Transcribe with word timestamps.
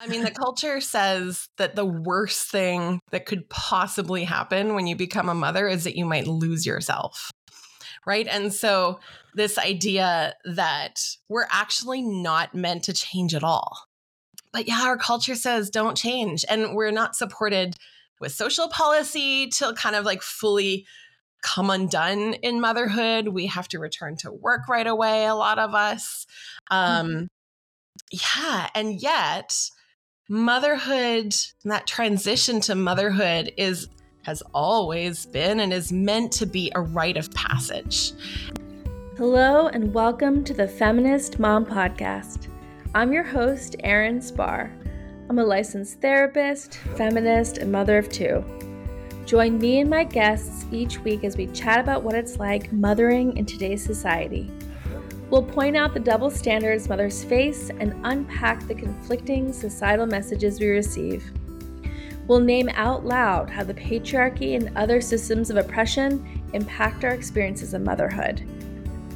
I 0.00 0.06
mean, 0.06 0.24
the 0.24 0.30
culture 0.30 0.80
says 0.80 1.48
that 1.58 1.76
the 1.76 1.84
worst 1.84 2.50
thing 2.50 3.00
that 3.10 3.26
could 3.26 3.48
possibly 3.50 4.24
happen 4.24 4.74
when 4.74 4.86
you 4.86 4.96
become 4.96 5.28
a 5.28 5.34
mother 5.34 5.68
is 5.68 5.84
that 5.84 5.96
you 5.96 6.06
might 6.06 6.26
lose 6.26 6.64
yourself. 6.64 7.30
Right. 8.06 8.26
And 8.26 8.52
so, 8.52 8.98
this 9.34 9.58
idea 9.58 10.34
that 10.44 11.00
we're 11.28 11.46
actually 11.50 12.02
not 12.02 12.54
meant 12.54 12.84
to 12.84 12.94
change 12.94 13.34
at 13.34 13.44
all. 13.44 13.76
But 14.52 14.66
yeah, 14.66 14.82
our 14.82 14.96
culture 14.96 15.34
says 15.34 15.70
don't 15.70 15.96
change. 15.96 16.44
And 16.48 16.74
we're 16.74 16.90
not 16.90 17.14
supported 17.14 17.76
with 18.20 18.32
social 18.32 18.68
policy 18.68 19.48
to 19.48 19.74
kind 19.74 19.94
of 19.94 20.04
like 20.04 20.22
fully 20.22 20.86
come 21.42 21.70
undone 21.70 22.34
in 22.34 22.60
motherhood. 22.60 23.28
We 23.28 23.46
have 23.46 23.68
to 23.68 23.78
return 23.78 24.16
to 24.18 24.32
work 24.32 24.68
right 24.68 24.86
away, 24.86 25.26
a 25.26 25.34
lot 25.34 25.58
of 25.58 25.74
us. 25.74 26.26
Um, 26.70 27.06
mm-hmm. 27.06 27.24
Yeah. 28.12 28.68
And 28.74 29.00
yet, 29.00 29.56
motherhood, 30.30 31.34
that 31.64 31.88
transition 31.88 32.60
to 32.60 32.76
motherhood 32.76 33.52
is 33.56 33.88
has 34.22 34.44
always 34.54 35.26
been 35.26 35.58
and 35.58 35.72
is 35.72 35.90
meant 35.90 36.30
to 36.30 36.46
be 36.46 36.70
a 36.76 36.80
rite 36.80 37.16
of 37.16 37.28
passage. 37.34 38.12
Hello, 39.16 39.66
and 39.66 39.92
welcome 39.92 40.44
to 40.44 40.54
the 40.54 40.68
Feminist 40.68 41.40
Mom 41.40 41.66
Podcast. 41.66 42.46
I'm 42.94 43.12
your 43.12 43.24
host, 43.24 43.74
Erin 43.82 44.20
Spahr. 44.20 44.70
I'm 45.28 45.40
a 45.40 45.44
licensed 45.44 46.00
therapist, 46.00 46.76
feminist, 46.94 47.58
and 47.58 47.72
mother 47.72 47.98
of 47.98 48.08
two. 48.08 48.44
Join 49.26 49.58
me 49.58 49.80
and 49.80 49.90
my 49.90 50.04
guests 50.04 50.64
each 50.70 51.00
week 51.00 51.24
as 51.24 51.36
we 51.36 51.48
chat 51.48 51.80
about 51.80 52.04
what 52.04 52.14
it's 52.14 52.38
like 52.38 52.72
mothering 52.72 53.36
in 53.36 53.46
today's 53.46 53.84
society. 53.84 54.48
We'll 55.30 55.44
point 55.44 55.76
out 55.76 55.94
the 55.94 56.00
double 56.00 56.28
standards 56.28 56.88
mothers 56.88 57.22
face 57.22 57.70
and 57.70 57.94
unpack 58.04 58.66
the 58.66 58.74
conflicting 58.74 59.52
societal 59.52 60.06
messages 60.06 60.58
we 60.58 60.66
receive. 60.66 61.30
We'll 62.26 62.40
name 62.40 62.68
out 62.70 63.06
loud 63.06 63.48
how 63.48 63.62
the 63.62 63.74
patriarchy 63.74 64.56
and 64.56 64.76
other 64.76 65.00
systems 65.00 65.48
of 65.48 65.56
oppression 65.56 66.42
impact 66.52 67.04
our 67.04 67.12
experiences 67.12 67.74
of 67.74 67.82
motherhood. 67.82 68.44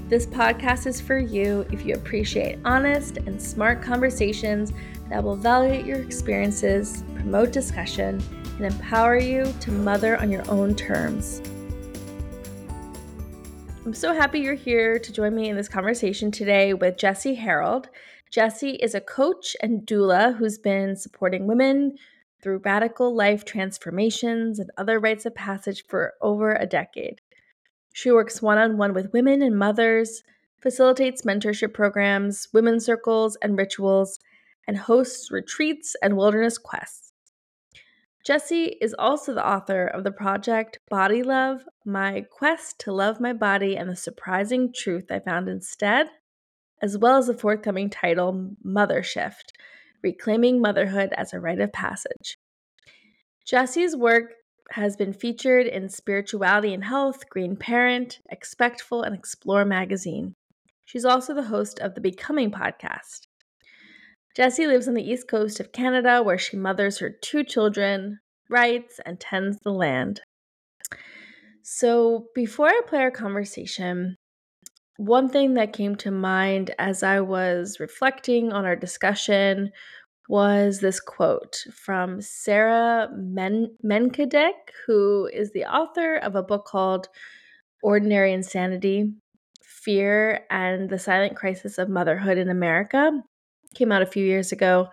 This 0.08 0.24
podcast 0.24 0.86
is 0.86 1.00
for 1.00 1.18
you 1.18 1.66
if 1.72 1.84
you 1.84 1.94
appreciate 1.94 2.60
honest 2.64 3.16
and 3.16 3.40
smart 3.40 3.82
conversations 3.82 4.72
that 5.10 5.22
will 5.22 5.36
validate 5.36 5.84
your 5.84 6.00
experiences, 6.00 7.02
promote 7.14 7.50
discussion, 7.50 8.22
and 8.56 8.66
empower 8.66 9.18
you 9.18 9.52
to 9.60 9.72
mother 9.72 10.16
on 10.18 10.30
your 10.30 10.48
own 10.48 10.76
terms. 10.76 11.40
I'm 13.84 13.92
so 13.92 14.14
happy 14.14 14.40
you're 14.40 14.54
here 14.54 14.98
to 14.98 15.12
join 15.12 15.34
me 15.34 15.50
in 15.50 15.56
this 15.56 15.68
conversation 15.68 16.30
today 16.30 16.72
with 16.72 16.96
Jessie 16.96 17.34
Harrold. 17.34 17.90
Jessie 18.30 18.76
is 18.76 18.94
a 18.94 19.00
coach 19.00 19.54
and 19.60 19.86
doula 19.86 20.34
who's 20.34 20.56
been 20.56 20.96
supporting 20.96 21.46
women 21.46 21.98
through 22.40 22.62
radical 22.64 23.14
life 23.14 23.44
transformations 23.44 24.58
and 24.58 24.70
other 24.78 24.98
rites 24.98 25.26
of 25.26 25.34
passage 25.34 25.84
for 25.86 26.14
over 26.22 26.54
a 26.54 26.64
decade. 26.64 27.20
She 27.92 28.10
works 28.10 28.40
one 28.40 28.56
on 28.56 28.78
one 28.78 28.94
with 28.94 29.12
women 29.12 29.42
and 29.42 29.58
mothers, 29.58 30.22
facilitates 30.62 31.26
mentorship 31.26 31.74
programs, 31.74 32.48
women's 32.54 32.86
circles, 32.86 33.36
and 33.42 33.58
rituals, 33.58 34.18
and 34.66 34.78
hosts 34.78 35.30
retreats 35.30 35.94
and 36.02 36.16
wilderness 36.16 36.56
quests. 36.56 37.13
Jessie 38.24 38.78
is 38.80 38.94
also 38.98 39.34
the 39.34 39.46
author 39.46 39.86
of 39.86 40.02
the 40.02 40.10
project 40.10 40.78
Body 40.88 41.22
Love 41.22 41.64
My 41.84 42.24
Quest 42.30 42.78
to 42.80 42.92
Love 42.92 43.20
My 43.20 43.34
Body 43.34 43.76
and 43.76 43.90
the 43.90 43.96
Surprising 43.96 44.72
Truth 44.74 45.10
I 45.10 45.20
Found 45.20 45.46
Instead, 45.46 46.08
as 46.80 46.96
well 46.96 47.18
as 47.18 47.26
the 47.26 47.36
forthcoming 47.36 47.90
title 47.90 48.52
Mothershift 48.64 49.52
Reclaiming 50.02 50.58
Motherhood 50.58 51.10
as 51.18 51.34
a 51.34 51.40
Rite 51.40 51.60
of 51.60 51.74
Passage. 51.74 52.38
Jessie's 53.46 53.94
work 53.94 54.32
has 54.70 54.96
been 54.96 55.12
featured 55.12 55.66
in 55.66 55.90
Spirituality 55.90 56.72
and 56.72 56.84
Health, 56.84 57.28
Green 57.28 57.56
Parent, 57.56 58.20
Expectful, 58.30 59.02
and 59.02 59.14
Explore 59.14 59.66
magazine. 59.66 60.34
She's 60.86 61.04
also 61.04 61.34
the 61.34 61.42
host 61.42 61.78
of 61.78 61.94
the 61.94 62.00
Becoming 62.00 62.50
podcast. 62.50 63.23
Jessie 64.34 64.66
lives 64.66 64.88
on 64.88 64.94
the 64.94 65.08
east 65.08 65.28
coast 65.28 65.60
of 65.60 65.70
Canada 65.70 66.20
where 66.22 66.38
she 66.38 66.56
mothers 66.56 66.98
her 66.98 67.10
two 67.10 67.44
children, 67.44 68.18
writes, 68.50 68.98
and 69.06 69.20
tends 69.20 69.60
the 69.60 69.70
land. 69.70 70.20
So, 71.62 72.26
before 72.34 72.66
I 72.66 72.80
play 72.86 72.98
our 72.98 73.12
conversation, 73.12 74.16
one 74.96 75.28
thing 75.28 75.54
that 75.54 75.72
came 75.72 75.94
to 75.96 76.10
mind 76.10 76.74
as 76.78 77.02
I 77.02 77.20
was 77.20 77.78
reflecting 77.78 78.52
on 78.52 78.64
our 78.64 78.76
discussion 78.76 79.70
was 80.28 80.80
this 80.80 81.00
quote 81.00 81.64
from 81.72 82.20
Sarah 82.20 83.08
Men- 83.14 83.76
Menkedick, 83.84 84.52
who 84.86 85.28
is 85.32 85.52
the 85.52 85.64
author 85.64 86.16
of 86.16 86.34
a 86.34 86.42
book 86.42 86.64
called 86.64 87.08
Ordinary 87.82 88.32
Insanity 88.32 89.12
Fear 89.62 90.40
and 90.50 90.88
the 90.90 90.98
Silent 90.98 91.36
Crisis 91.36 91.78
of 91.78 91.88
Motherhood 91.88 92.38
in 92.38 92.48
America 92.48 93.22
came 93.74 93.92
out 93.92 94.02
a 94.02 94.06
few 94.06 94.24
years 94.24 94.52
ago. 94.52 94.88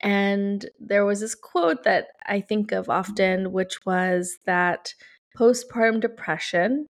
And 0.00 0.68
there 0.78 1.04
was 1.04 1.20
this 1.20 1.34
quote 1.34 1.82
that 1.84 2.08
I 2.26 2.40
think 2.40 2.72
of 2.72 2.88
often, 2.88 3.52
which 3.52 3.84
was 3.84 4.38
that 4.46 4.94
postpartum 5.36 6.00
depression 6.00 6.86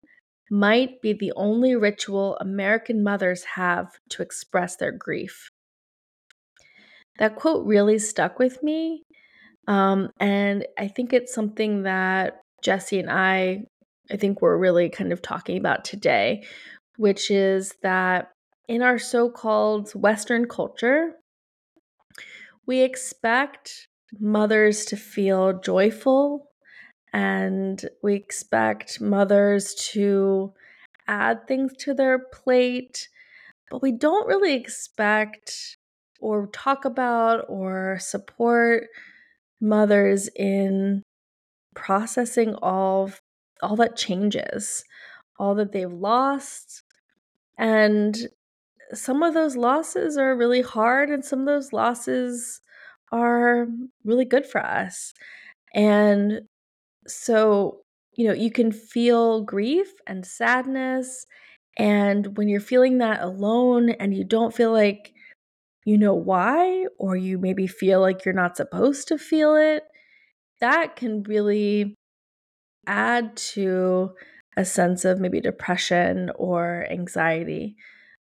might 0.49 1.01
be 1.01 1.13
the 1.13 1.33
only 1.35 1.75
ritual 1.75 2.37
American 2.39 3.03
mothers 3.03 3.43
have 3.55 3.91
to 4.09 4.21
express 4.21 4.75
their 4.75 4.91
grief. 4.91 5.49
That 7.17 7.35
quote 7.35 7.65
really 7.65 7.99
stuck 7.99 8.39
with 8.39 8.61
me. 8.61 9.03
Um, 9.67 10.09
and 10.19 10.65
I 10.77 10.87
think 10.87 11.13
it's 11.13 11.33
something 11.33 11.83
that 11.83 12.41
Jessie 12.61 12.99
and 12.99 13.09
I, 13.09 13.63
I 14.11 14.17
think 14.17 14.41
we're 14.41 14.57
really 14.57 14.89
kind 14.89 15.11
of 15.11 15.21
talking 15.21 15.57
about 15.57 15.85
today, 15.85 16.43
which 16.97 17.31
is 17.31 17.73
that 17.81 18.31
in 18.67 18.81
our 18.81 18.99
so 18.99 19.29
called 19.29 19.91
Western 19.91 20.47
culture, 20.47 21.13
we 22.65 22.81
expect 22.81 23.87
mothers 24.19 24.85
to 24.85 24.97
feel 24.97 25.59
joyful 25.59 26.51
and 27.13 27.87
we 28.03 28.15
expect 28.15 28.99
mothers 28.99 29.73
to 29.73 30.53
add 31.07 31.47
things 31.47 31.71
to 31.77 31.93
their 31.93 32.19
plate, 32.19 33.07
but 33.69 33.81
we 33.81 33.91
don't 33.91 34.27
really 34.27 34.53
expect 34.53 35.77
or 36.19 36.47
talk 36.47 36.85
about 36.85 37.45
or 37.47 37.97
support 37.99 38.87
mothers 39.61 40.27
in 40.35 41.03
processing 41.75 42.55
all 42.55 43.11
all 43.61 43.77
that 43.77 43.95
changes, 43.95 44.83
all 45.39 45.55
that 45.55 45.71
they've 45.71 45.91
lost. 45.91 46.83
And 47.57 48.17
some 48.93 49.23
of 49.23 49.33
those 49.33 49.55
losses 49.55 50.17
are 50.17 50.35
really 50.35 50.61
hard 50.61 51.09
and 51.09 51.23
some 51.23 51.39
of 51.39 51.45
those 51.45 51.73
losses 51.73 52.61
are 53.11 53.67
really 54.03 54.25
good 54.25 54.45
for 54.45 54.63
us. 54.63 55.13
And 55.73 56.41
so, 57.07 57.81
you 58.13 58.27
know, 58.27 58.33
you 58.33 58.51
can 58.51 58.71
feel 58.71 59.41
grief 59.43 59.87
and 60.07 60.25
sadness. 60.25 61.25
And 61.77 62.37
when 62.37 62.47
you're 62.47 62.59
feeling 62.61 62.99
that 62.99 63.21
alone 63.21 63.91
and 63.91 64.15
you 64.15 64.23
don't 64.23 64.55
feel 64.55 64.71
like 64.71 65.13
you 65.85 65.97
know 65.97 66.15
why, 66.15 66.87
or 66.97 67.15
you 67.15 67.37
maybe 67.37 67.67
feel 67.67 68.01
like 68.01 68.25
you're 68.25 68.33
not 68.33 68.57
supposed 68.57 69.07
to 69.09 69.17
feel 69.19 69.55
it, 69.55 69.83
that 70.59 70.95
can 70.95 71.23
really 71.23 71.95
add 72.87 73.35
to 73.37 74.11
a 74.57 74.65
sense 74.65 75.05
of 75.05 75.19
maybe 75.19 75.41
depression 75.41 76.31
or 76.35 76.87
anxiety 76.89 77.75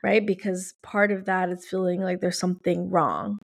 right? 0.05 0.27
Because 0.27 0.75
part 0.83 1.11
of 1.11 1.25
that 1.25 1.49
is 1.49 1.67
feeling 1.67 2.03
like 2.03 2.21
there's 2.21 2.39
something 2.39 2.91
wrong. 2.91 3.39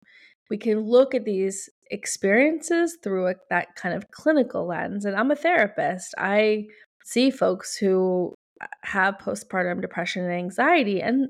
We 0.49 0.57
can 0.57 0.81
look 0.81 1.15
at 1.15 1.27
these 1.27 1.69
experiences 1.91 2.97
through 3.03 3.29
a, 3.29 3.35
that 3.51 3.77
kind 3.77 3.95
of 3.95 4.11
clinical 4.11 4.67
lens. 4.67 5.05
And 5.05 5.15
I'm 5.15 5.31
a 5.31 5.37
therapist. 5.37 6.15
I 6.17 6.65
see 7.05 7.31
folks 7.31 7.77
who 7.77 8.35
uh, 8.63 8.69
have 8.85 9.19
postpartum 9.19 9.83
depression 9.83 10.25
and 10.25 10.33
anxiety, 10.33 11.03
and 11.03 11.29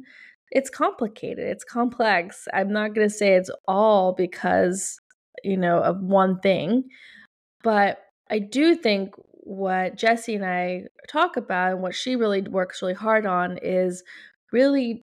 it's 0.52 0.70
complicated, 0.70 1.44
it's 1.44 1.64
complex. 1.64 2.46
I'm 2.54 2.72
not 2.72 2.94
going 2.94 3.08
to 3.08 3.12
say 3.12 3.34
it's 3.34 3.50
all 3.66 4.14
because, 4.16 4.96
you 5.42 5.56
know, 5.56 5.78
of 5.82 6.00
one 6.00 6.38
thing, 6.38 6.84
but 7.64 7.98
I 8.30 8.38
do 8.38 8.76
think 8.76 9.14
what 9.40 9.96
Jessie 9.96 10.36
and 10.36 10.46
I 10.46 10.84
talk 11.08 11.36
about 11.36 11.72
and 11.72 11.82
what 11.82 11.96
she 11.96 12.14
really 12.14 12.42
works 12.42 12.80
really 12.80 12.94
hard 12.94 13.26
on 13.26 13.58
is 13.60 14.04
really 14.52 15.02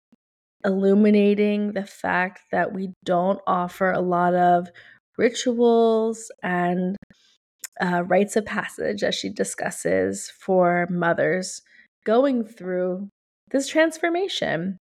illuminating 0.65 1.73
the 1.73 1.85
fact 1.85 2.41
that 2.51 2.73
we 2.73 2.93
don't 3.03 3.39
offer 3.47 3.91
a 3.91 4.01
lot 4.01 4.33
of 4.33 4.67
rituals 5.17 6.31
and 6.43 6.95
uh, 7.81 8.03
rites 8.03 8.35
of 8.35 8.45
passage, 8.45 9.03
as 9.03 9.15
she 9.15 9.29
discusses, 9.29 10.31
for 10.39 10.87
mothers 10.89 11.61
going 12.05 12.43
through 12.43 13.09
this 13.51 13.67
transformation. 13.67 14.77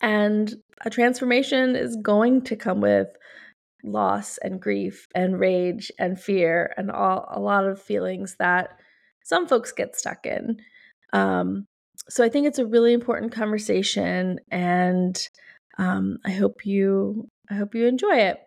And 0.00 0.54
a 0.84 0.90
transformation 0.90 1.74
is 1.76 1.96
going 2.02 2.42
to 2.42 2.56
come 2.56 2.80
with 2.80 3.08
loss 3.84 4.38
and 4.38 4.60
grief 4.60 5.06
and 5.14 5.40
rage 5.40 5.90
and 5.98 6.20
fear 6.20 6.72
and 6.76 6.90
all 6.90 7.28
a 7.30 7.40
lot 7.40 7.66
of 7.66 7.82
feelings 7.82 8.36
that 8.38 8.78
some 9.24 9.46
folks 9.48 9.72
get 9.72 9.96
stuck 9.96 10.26
in. 10.26 10.58
Um, 11.12 11.66
so 12.08 12.24
I 12.24 12.28
think 12.28 12.46
it's 12.46 12.58
a 12.58 12.66
really 12.66 12.92
important 12.92 13.32
conversation, 13.32 14.40
and 14.50 15.16
um, 15.78 16.18
I 16.24 16.32
hope 16.32 16.66
you 16.66 17.28
I 17.50 17.54
hope 17.54 17.74
you 17.74 17.86
enjoy 17.86 18.16
it. 18.16 18.40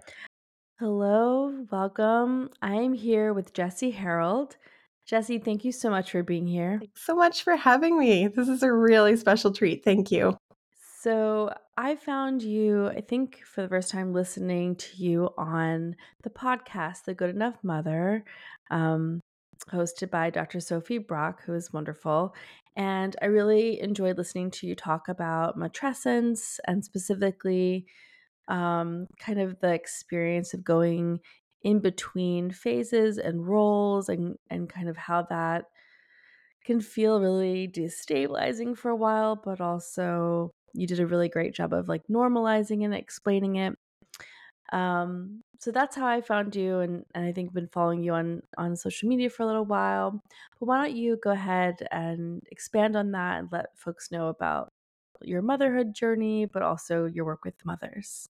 Hello, 0.79 1.65
welcome. 1.71 2.49
I 2.61 2.75
am 2.75 2.93
here 2.93 3.33
with 3.33 3.53
Jessie 3.53 3.91
Harrold. 3.91 4.57
Jessie, 5.05 5.37
thank 5.37 5.63
you 5.63 5.71
so 5.71 5.89
much 5.89 6.11
for 6.11 6.23
being 6.23 6.47
here. 6.47 6.79
Thanks 6.79 7.05
so 7.05 7.15
much 7.15 7.43
for 7.43 7.55
having 7.55 7.97
me. 7.97 8.27
This 8.27 8.49
is 8.49 8.63
a 8.63 8.71
really 8.71 9.15
special 9.15 9.53
treat. 9.53 9.83
Thank 9.83 10.11
you. 10.11 10.35
So, 11.01 11.53
I 11.77 11.95
found 11.95 12.41
you, 12.41 12.87
I 12.87 13.01
think, 13.01 13.43
for 13.45 13.61
the 13.61 13.69
first 13.69 13.91
time 13.91 14.13
listening 14.13 14.75
to 14.77 14.97
you 14.97 15.29
on 15.37 15.95
the 16.23 16.29
podcast, 16.29 17.03
The 17.03 17.13
Good 17.13 17.29
Enough 17.29 17.55
Mother, 17.63 18.23
um, 18.71 19.21
hosted 19.71 20.09
by 20.09 20.29
Dr. 20.29 20.59
Sophie 20.59 20.97
Brock, 20.97 21.41
who 21.45 21.53
is 21.53 21.73
wonderful. 21.73 22.35
And 22.75 23.15
I 23.21 23.25
really 23.25 23.79
enjoyed 23.81 24.17
listening 24.17 24.51
to 24.51 24.67
you 24.67 24.75
talk 24.75 25.07
about 25.07 25.57
matrescence 25.57 26.59
and 26.67 26.83
specifically 26.83 27.85
um, 28.47 29.07
kind 29.19 29.39
of 29.39 29.59
the 29.59 29.73
experience 29.73 30.53
of 30.53 30.63
going 30.63 31.19
in 31.63 31.79
between 31.79 32.51
phases 32.51 33.17
and 33.17 33.47
roles 33.47 34.09
and, 34.09 34.35
and 34.49 34.69
kind 34.69 34.87
of 34.87 34.97
how 34.97 35.23
that 35.23 35.65
can 36.63 36.81
feel 36.81 37.21
really 37.21 37.67
destabilizing 37.67 38.77
for 38.77 38.89
a 38.89 38.95
while, 38.95 39.35
but 39.35 39.61
also 39.61 40.51
you 40.73 40.85
did 40.85 40.99
a 40.99 41.07
really 41.07 41.29
great 41.29 41.53
job 41.53 41.73
of 41.73 41.87
like 41.87 42.01
normalizing 42.11 42.83
and 42.83 42.93
explaining 42.93 43.55
it. 43.55 43.77
Um, 44.71 45.43
so 45.59 45.71
that's 45.71 45.95
how 45.95 46.05
I 46.05 46.21
found 46.21 46.55
you, 46.55 46.79
and, 46.79 47.05
and 47.15 47.25
I 47.25 47.31
think 47.31 47.49
I've 47.49 47.55
been 47.55 47.69
following 47.69 48.03
you 48.03 48.13
on 48.13 48.41
on 48.57 48.75
social 48.75 49.09
media 49.09 49.29
for 49.29 49.43
a 49.43 49.45
little 49.45 49.65
while. 49.65 50.21
But 50.59 50.65
why 50.65 50.77
don't 50.77 50.95
you 50.95 51.17
go 51.23 51.31
ahead 51.31 51.87
and 51.91 52.43
expand 52.51 52.95
on 52.95 53.11
that 53.11 53.39
and 53.39 53.49
let 53.51 53.77
folks 53.77 54.11
know 54.11 54.27
about 54.27 54.71
your 55.21 55.41
motherhood 55.41 55.93
journey, 55.93 56.45
but 56.45 56.61
also 56.61 57.05
your 57.05 57.25
work 57.25 57.45
with 57.45 57.55
mothers? 57.65 58.27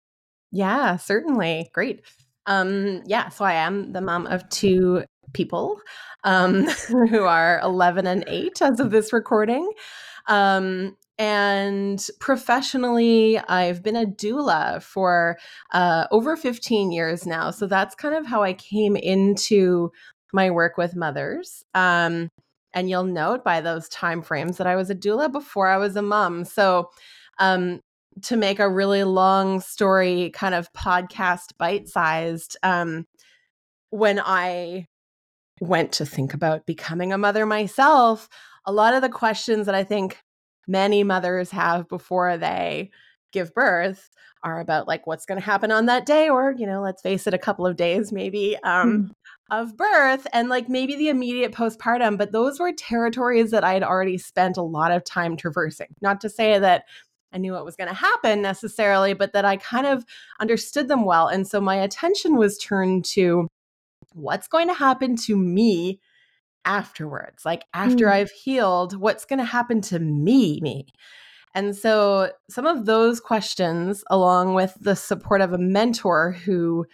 Yeah, 0.51 0.97
certainly. 0.97 1.71
Great. 1.73 2.03
Um, 2.47 3.03
yeah, 3.07 3.29
so 3.29 3.45
I 3.45 3.55
am 3.55 3.93
the 3.93 4.01
mom 4.01 4.27
of 4.27 4.49
two 4.49 5.05
people 5.33 5.81
um, 6.25 6.67
who 6.89 7.23
are 7.23 7.61
11 7.63 8.07
and 8.07 8.25
8 8.27 8.63
as 8.63 8.81
of 8.81 8.91
this 8.91 9.13
recording. 9.13 9.73
Um, 10.27 10.97
and 11.23 12.05
professionally, 12.19 13.39
I've 13.39 13.81
been 13.81 13.95
a 13.95 14.07
doula 14.07 14.83
for 14.83 15.39
uh, 15.71 16.09
over 16.11 16.37
15 16.37 16.91
years 16.91 17.27
now. 17.27 17.53
So 17.53 17.69
that's 17.69 17.95
kind 17.95 18.17
of 18.17 18.27
how 18.27 18.43
I 18.43 18.55
came 18.55 18.97
into 18.97 19.93
my 20.33 20.51
work 20.51 20.77
with 20.77 20.97
mothers. 20.97 21.63
Um, 21.75 22.29
and 22.75 22.91
you'll 22.91 23.05
note 23.05 23.45
by 23.45 23.61
those 23.61 23.89
time 23.89 24.21
frames 24.21 24.57
that 24.57 24.67
I 24.67 24.75
was 24.75 24.91
a 24.91 24.97
doula 24.97 25.31
before 25.31 25.69
I 25.69 25.77
was 25.77 25.95
a 25.95 26.03
mom. 26.03 26.45
So 26.45 26.91
um, 27.39 27.79
to 28.23 28.37
make 28.37 28.59
a 28.59 28.69
really 28.69 29.05
long 29.05 29.61
story 29.61 30.33
kind 30.35 30.57
of 30.57 30.73
podcast 30.73 31.57
bite 31.57 31.89
sized, 31.89 32.57
um, 32.65 33.07
when 33.91 34.19
I 34.19 34.87
went 35.61 35.93
to 35.93 36.05
think 36.05 36.35
about 36.35 36.67
becoming 36.67 37.13
a 37.13 37.19
mother 37.19 37.47
myself, 37.47 38.29
a 38.67 38.73
lot 38.73 38.95
of 38.95 39.03
the 39.03 39.09
questions 39.09 39.67
that 39.67 39.77
I 39.77 39.85
think 39.85 40.19
many 40.67 41.05
mothers 41.05 41.51
have 41.51 41.89
before 41.89 42.37
they 42.37 42.91
give 43.33 43.55
birth 43.55 44.11
are 44.43 44.61
about 44.61 44.89
like 44.89 45.07
what's 45.07 45.27
going 45.27 45.41
to 45.41 45.45
happen 45.45 45.71
on 45.71 45.87
that 45.87 46.07
day 46.07 46.29
or 46.29 46.55
you 46.57 46.67
know 46.67 46.81
let's 46.83 47.03
face 47.03 47.27
it 47.27 47.35
a 47.35 47.39
couple 47.39 47.67
of 47.67 47.77
days 47.77 48.13
maybe 48.13 48.57
um, 48.65 49.09
mm. 49.09 49.11
of 49.51 49.77
birth 49.77 50.27
and 50.33 50.49
like 50.49 50.69
maybe 50.69 50.97
the 50.97 51.09
immediate 51.09 51.53
postpartum 51.53 52.19
but 52.19 52.33
those 52.33 52.59
were 52.59 52.73
territories 52.73 53.51
that 53.51 53.65
i 53.65 53.73
had 53.73 53.83
already 53.83 54.19
spent 54.19 54.57
a 54.57 54.63
lot 54.63 54.91
of 54.91 55.05
time 55.05 55.37
traversing 55.37 55.95
not 56.01 56.21
to 56.21 56.29
say 56.29 56.59
that 56.59 56.85
i 57.33 57.39
knew 57.39 57.53
what 57.53 57.65
was 57.65 57.77
going 57.77 57.89
to 57.89 57.95
happen 57.95 58.43
necessarily 58.43 59.15
but 59.15 59.33
that 59.33 59.45
i 59.45 59.57
kind 59.57 59.87
of 59.87 60.05
understood 60.41 60.89
them 60.89 61.05
well 61.05 61.29
and 61.29 61.47
so 61.47 61.61
my 61.61 61.77
attention 61.77 62.37
was 62.37 62.59
turned 62.59 63.05
to 63.05 63.47
what's 64.13 64.49
going 64.49 64.69
to 64.69 64.75
happen 64.75 65.17
to 65.17 65.37
me 65.37 66.01
afterwards 66.65 67.45
like 67.45 67.65
after 67.75 68.07
mm. 68.07 68.13
i've 68.13 68.31
healed 68.31 68.99
what's 68.99 69.25
going 69.25 69.39
to 69.39 69.45
happen 69.45 69.81
to 69.81 69.99
me 69.99 70.61
me 70.61 70.87
and 71.55 71.77
so 71.77 72.31
some 72.49 72.67
of 72.67 72.87
those 72.87 73.21
questions 73.21 74.05
along 74.11 74.55
with 74.55 74.77
the 74.81 74.97
support 74.97 75.41
of 75.41 75.53
a 75.53 75.59
mentor 75.59 76.33
who 76.33 76.87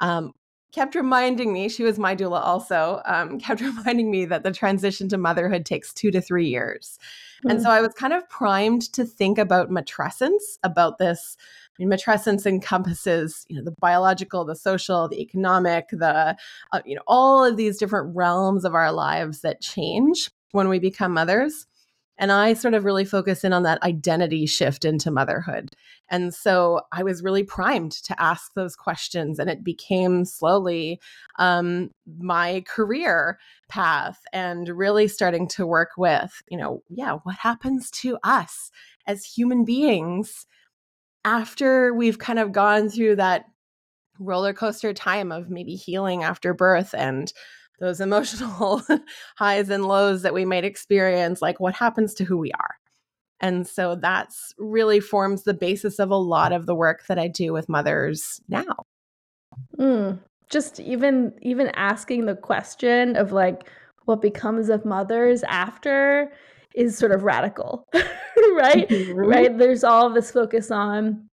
um, 0.00 0.32
kept 0.72 0.94
reminding 0.94 1.52
me 1.52 1.68
she 1.68 1.84
was 1.84 1.98
my 1.98 2.16
doula 2.16 2.40
also 2.40 3.00
um, 3.04 3.38
kept 3.40 3.60
reminding 3.60 4.10
me 4.10 4.24
that 4.24 4.42
the 4.42 4.52
transition 4.52 5.08
to 5.08 5.18
motherhood 5.18 5.64
takes 5.64 5.92
two 5.92 6.10
to 6.10 6.20
three 6.20 6.48
years 6.48 6.98
mm. 7.44 7.50
and 7.50 7.62
so 7.62 7.70
i 7.70 7.80
was 7.80 7.94
kind 7.94 8.12
of 8.12 8.28
primed 8.28 8.92
to 8.92 9.04
think 9.04 9.38
about 9.38 9.70
matrescence 9.70 10.58
about 10.62 10.98
this 10.98 11.36
I 11.78 11.84
mean, 11.84 11.90
matrescence 11.90 12.46
encompasses, 12.46 13.46
you 13.48 13.56
know, 13.56 13.64
the 13.64 13.74
biological, 13.80 14.44
the 14.44 14.56
social, 14.56 15.08
the 15.08 15.20
economic, 15.20 15.88
the, 15.90 16.36
uh, 16.72 16.80
you 16.84 16.94
know, 16.94 17.02
all 17.06 17.44
of 17.44 17.56
these 17.56 17.78
different 17.78 18.14
realms 18.14 18.64
of 18.64 18.74
our 18.74 18.92
lives 18.92 19.40
that 19.40 19.62
change 19.62 20.30
when 20.52 20.68
we 20.68 20.78
become 20.78 21.12
mothers. 21.12 21.66
And 22.18 22.30
I 22.30 22.52
sort 22.52 22.74
of 22.74 22.84
really 22.84 23.06
focus 23.06 23.42
in 23.42 23.54
on 23.54 23.62
that 23.62 23.82
identity 23.82 24.44
shift 24.44 24.84
into 24.84 25.10
motherhood. 25.10 25.70
And 26.10 26.34
so 26.34 26.82
I 26.92 27.02
was 27.02 27.22
really 27.22 27.42
primed 27.42 27.92
to 28.04 28.22
ask 28.22 28.52
those 28.54 28.76
questions. 28.76 29.38
And 29.38 29.48
it 29.48 29.64
became 29.64 30.26
slowly 30.26 31.00
um, 31.38 31.90
my 32.18 32.62
career 32.68 33.38
path 33.68 34.20
and 34.32 34.68
really 34.68 35.08
starting 35.08 35.48
to 35.48 35.66
work 35.66 35.92
with, 35.96 36.42
you 36.48 36.58
know, 36.58 36.82
yeah, 36.90 37.14
what 37.22 37.36
happens 37.36 37.90
to 37.92 38.18
us 38.22 38.70
as 39.06 39.24
human 39.24 39.64
beings 39.64 40.46
after 41.24 41.94
we've 41.94 42.18
kind 42.18 42.38
of 42.38 42.52
gone 42.52 42.88
through 42.88 43.16
that 43.16 43.44
roller 44.18 44.52
coaster 44.52 44.92
time 44.92 45.32
of 45.32 45.50
maybe 45.50 45.74
healing 45.74 46.22
after 46.22 46.54
birth 46.54 46.94
and 46.96 47.32
those 47.80 48.00
emotional 48.02 48.82
highs 49.36 49.70
and 49.70 49.86
lows 49.86 50.22
that 50.22 50.34
we 50.34 50.44
might 50.44 50.64
experience 50.64 51.42
like 51.42 51.60
what 51.60 51.74
happens 51.74 52.14
to 52.14 52.24
who 52.24 52.38
we 52.38 52.52
are? 52.52 52.76
And 53.40 53.66
so 53.66 53.96
that's 53.96 54.54
really 54.56 55.00
forms 55.00 55.42
the 55.42 55.54
basis 55.54 55.98
of 55.98 56.10
a 56.10 56.16
lot 56.16 56.52
of 56.52 56.66
the 56.66 56.76
work 56.76 57.06
that 57.08 57.18
i 57.18 57.26
do 57.26 57.52
with 57.52 57.68
mothers 57.68 58.40
now. 58.48 58.84
Mm, 59.78 60.20
just 60.48 60.78
even 60.80 61.32
even 61.42 61.68
asking 61.74 62.26
the 62.26 62.36
question 62.36 63.16
of 63.16 63.32
like 63.32 63.68
what 64.04 64.22
becomes 64.22 64.68
of 64.68 64.84
mothers 64.84 65.42
after 65.44 66.32
is 66.74 66.96
sort 66.96 67.12
of 67.12 67.22
radical, 67.22 67.86
right? 67.94 68.88
Mm-hmm. 68.88 69.12
Right? 69.18 69.56
There's 69.56 69.84
all 69.84 70.10
this 70.10 70.30
focus 70.30 70.70
on 70.70 71.28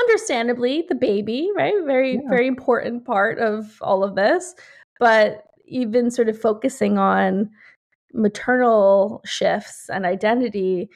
understandably 0.00 0.84
the 0.88 0.94
baby, 0.94 1.50
right? 1.56 1.74
Very 1.84 2.14
yeah. 2.14 2.28
very 2.28 2.46
important 2.46 3.04
part 3.04 3.38
of 3.38 3.78
all 3.80 4.04
of 4.04 4.14
this, 4.14 4.54
but 4.98 5.44
even 5.66 6.10
sort 6.10 6.28
of 6.28 6.40
focusing 6.40 6.98
on 6.98 7.50
maternal 8.14 9.20
shifts 9.24 9.90
and 9.90 10.06
identity 10.06 10.88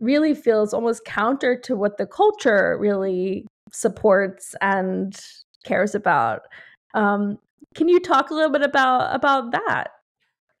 really 0.00 0.34
feels 0.34 0.74
almost 0.74 1.04
counter 1.04 1.56
to 1.56 1.76
what 1.76 1.96
the 1.96 2.06
culture 2.06 2.76
really 2.80 3.46
supports 3.72 4.54
and 4.60 5.18
cares 5.64 5.94
about. 5.94 6.42
Um, 6.94 7.38
can 7.74 7.88
you 7.88 8.00
talk 8.00 8.30
a 8.30 8.34
little 8.34 8.50
bit 8.50 8.62
about 8.62 9.14
about 9.14 9.52
that? 9.52 9.88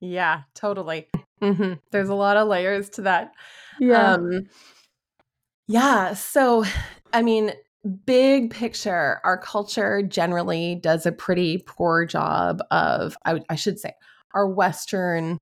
Yeah, 0.00 0.42
totally. 0.54 1.08
Mm-hmm. 1.42 1.74
There's 1.90 2.08
a 2.08 2.14
lot 2.14 2.36
of 2.36 2.48
layers 2.48 2.88
to 2.90 3.02
that. 3.02 3.32
Yeah. 3.78 4.14
Um, 4.14 4.46
yeah. 5.68 6.14
So, 6.14 6.64
I 7.12 7.22
mean, 7.22 7.52
big 8.04 8.50
picture, 8.50 9.20
our 9.24 9.38
culture 9.38 10.02
generally 10.02 10.74
does 10.74 11.06
a 11.06 11.12
pretty 11.12 11.62
poor 11.66 12.04
job 12.04 12.60
of, 12.70 13.16
I, 13.24 13.40
I 13.48 13.54
should 13.54 13.78
say, 13.78 13.92
our 14.34 14.48
Western, 14.48 15.38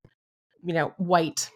you 0.63 0.73
know, 0.73 0.93
white 0.97 1.49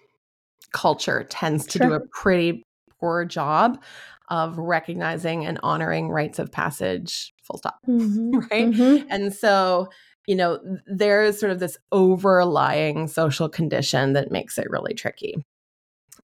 culture 0.73 1.23
tends 1.29 1.65
to 1.67 1.77
sure. 1.77 1.87
do 1.87 1.93
a 1.93 1.99
pretty 2.11 2.63
poor 2.99 3.25
job 3.25 3.81
of 4.29 4.57
recognizing 4.57 5.45
and 5.45 5.59
honoring 5.63 6.09
rites 6.09 6.39
of 6.39 6.51
passage 6.51 7.33
full 7.43 7.57
stop 7.57 7.77
mm-hmm. 7.87 8.39
right 8.49 8.67
mm-hmm. 8.69 9.05
and 9.09 9.33
so 9.33 9.87
you 10.27 10.35
know, 10.35 10.59
there's 10.85 11.39
sort 11.39 11.51
of 11.51 11.59
this 11.59 11.77
overlying 11.91 13.07
social 13.07 13.49
condition 13.49 14.13
that 14.13 14.31
makes 14.31 14.57
it 14.57 14.69
really 14.69 14.93
tricky. 14.93 15.43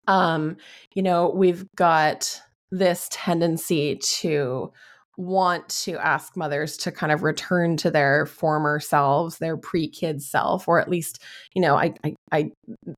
Um, 0.07 0.57
you 0.95 1.03
know, 1.03 1.31
we've 1.31 1.65
got 1.75 2.41
this 2.71 3.09
tendency 3.11 3.97
to 3.97 4.73
want 5.19 5.67
to 5.71 5.97
ask 5.97 6.37
mothers 6.37 6.77
to 6.77 6.93
kind 6.93 7.11
of 7.11 7.23
return 7.23 7.77
to 7.79 7.91
their 7.91 8.27
former 8.27 8.79
selves, 8.79 9.39
their 9.39 9.57
pre-kid 9.57 10.23
self, 10.23 10.69
or 10.69 10.79
at 10.79 10.91
least, 10.91 11.23
you 11.55 11.63
know, 11.63 11.75
I, 11.75 11.95
I, 12.05 12.15
I, 12.33 12.51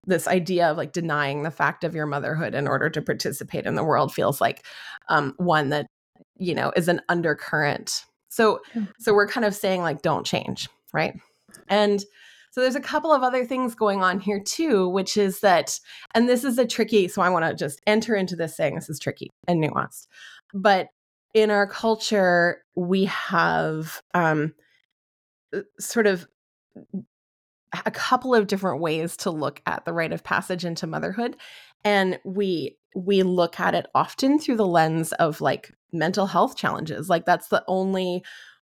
this 0.04 0.26
idea 0.26 0.66
of 0.66 0.76
like 0.76 0.92
denying 0.92 1.44
the 1.44 1.50
fact 1.52 1.84
of 1.84 1.94
your 1.94 2.06
motherhood 2.06 2.56
in 2.56 2.66
order 2.66 2.90
to 2.90 3.02
participate 3.02 3.66
in 3.66 3.76
the 3.76 3.84
world 3.84 4.12
feels 4.12 4.40
like 4.40 4.66
um, 5.08 5.34
one 5.36 5.68
that, 5.68 5.86
you 6.36 6.56
know, 6.56 6.72
is 6.74 6.88
an 6.88 7.00
undercurrent. 7.08 8.04
So 8.30 8.60
so 8.98 9.14
we're 9.14 9.28
kind 9.28 9.46
of 9.46 9.54
saying 9.54 9.82
like 9.82 10.02
don't 10.02 10.26
change, 10.26 10.68
right? 10.92 11.14
And 11.68 12.04
so 12.50 12.60
there's 12.60 12.74
a 12.74 12.80
couple 12.80 13.12
of 13.12 13.22
other 13.22 13.44
things 13.44 13.74
going 13.74 14.02
on 14.02 14.20
here 14.20 14.40
too, 14.40 14.88
which 14.88 15.16
is 15.16 15.40
that, 15.40 15.78
and 16.14 16.28
this 16.28 16.44
is 16.44 16.58
a 16.58 16.66
tricky, 16.66 17.08
so 17.08 17.22
I 17.22 17.28
want 17.28 17.44
to 17.44 17.54
just 17.54 17.80
enter 17.86 18.14
into 18.14 18.36
this 18.36 18.56
saying 18.56 18.74
this 18.74 18.88
is 18.88 18.98
tricky 18.98 19.30
and 19.46 19.62
nuanced. 19.62 20.06
But 20.54 20.88
in 21.34 21.50
our 21.50 21.66
culture, 21.66 22.64
we 22.74 23.04
have 23.04 24.00
um, 24.14 24.54
uh, 25.54 25.60
sort 25.78 26.06
of 26.06 26.26
a 27.84 27.90
couple 27.90 28.34
of 28.34 28.46
different 28.46 28.80
ways 28.80 29.16
to 29.18 29.30
look 29.30 29.60
at 29.66 29.84
the 29.84 29.92
rite 29.92 30.12
of 30.12 30.24
passage 30.24 30.64
into 30.64 30.86
motherhood 30.86 31.36
and 31.84 32.18
we 32.24 32.76
we 32.96 33.22
look 33.22 33.60
at 33.60 33.74
it 33.74 33.86
often 33.94 34.38
through 34.38 34.56
the 34.56 34.66
lens 34.66 35.12
of 35.14 35.40
like 35.40 35.70
mental 35.92 36.26
health 36.26 36.56
challenges 36.56 37.08
like 37.08 37.26
that's 37.26 37.48
the 37.48 37.62
only 37.68 38.22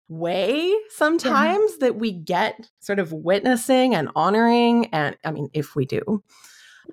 way 0.10 0.74
sometimes 0.90 1.72
yeah. 1.74 1.88
that 1.88 1.96
we 1.96 2.12
get 2.12 2.70
sort 2.80 3.00
of 3.00 3.12
witnessing 3.12 3.96
and 3.96 4.10
honoring 4.16 4.88
and 4.94 5.18
i 5.24 5.32
mean 5.32 5.50
if 5.54 5.76
we 5.76 5.86
do 5.86 6.22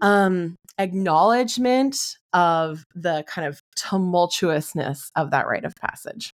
um 0.00 0.56
acknowledgement 0.78 1.96
of 2.32 2.84
the 2.94 3.24
kind 3.26 3.46
of 3.46 3.60
tumultuousness 3.76 5.10
of 5.16 5.32
that 5.32 5.46
rite 5.46 5.64
of 5.64 5.74
passage 5.76 6.32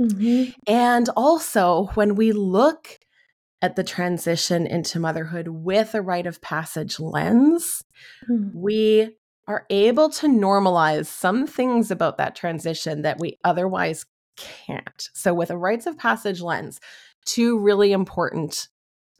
mm-hmm. 0.00 0.50
and 0.66 1.08
also 1.16 1.86
when 1.94 2.14
we 2.14 2.32
look 2.32 2.98
at 3.62 3.76
the 3.76 3.84
transition 3.84 4.66
into 4.66 4.98
motherhood 4.98 5.46
with 5.48 5.94
a 5.94 6.02
rite 6.02 6.26
of 6.26 6.42
passage 6.42 6.98
lens, 6.98 7.84
mm. 8.28 8.50
we 8.52 9.16
are 9.46 9.64
able 9.70 10.10
to 10.10 10.26
normalize 10.26 11.06
some 11.06 11.46
things 11.46 11.90
about 11.90 12.18
that 12.18 12.34
transition 12.34 13.02
that 13.02 13.18
we 13.18 13.38
otherwise 13.44 14.04
can't. 14.36 15.08
So, 15.14 15.34
with 15.34 15.50
a 15.50 15.56
rites 15.56 15.86
of 15.86 15.98
passage 15.98 16.40
lens, 16.40 16.80
two 17.24 17.58
really 17.58 17.92
important 17.92 18.68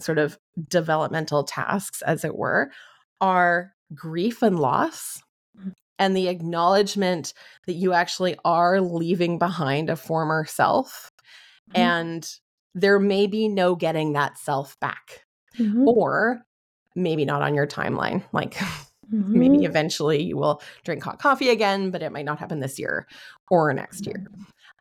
sort 0.01 0.19
of 0.19 0.39
developmental 0.69 1.45
tasks, 1.45 2.03
as 2.03 2.25
it 2.25 2.37
were, 2.37 2.71
are 3.21 3.73
grief 3.95 4.43
and 4.43 4.59
loss. 4.59 5.23
Mm. 5.59 5.73
And 5.99 6.17
the 6.17 6.29
acknowledgement 6.29 7.33
that 7.67 7.75
you 7.75 7.93
actually 7.93 8.37
are 8.45 8.81
leaving 8.81 9.39
behind 9.39 9.89
a 9.89 9.97
former 9.97 10.45
self 10.45 11.13
mm. 11.71 11.79
and 11.79 12.29
there 12.75 12.99
may 12.99 13.27
be 13.27 13.49
no 13.49 13.75
getting 13.75 14.15
that 14.15 14.39
self 14.39 14.79
back. 14.81 15.25
Mm-hmm. 15.59 15.87
Or 15.87 16.43
maybe 16.95 17.25
not 17.25 17.43
on 17.43 17.55
your 17.55 17.67
timeline. 17.67 18.25
Like 18.33 18.55
mm-hmm. 19.13 19.39
maybe 19.39 19.65
eventually 19.65 20.23
you 20.23 20.37
will 20.37 20.63
drink 20.85 21.03
hot 21.03 21.19
coffee 21.19 21.51
again, 21.51 21.91
but 21.91 22.03
it 22.03 22.13
might 22.13 22.25
not 22.25 22.39
happen 22.39 22.61
this 22.61 22.79
year 22.79 23.07
or 23.51 23.73
next 23.73 24.07
year. 24.07 24.27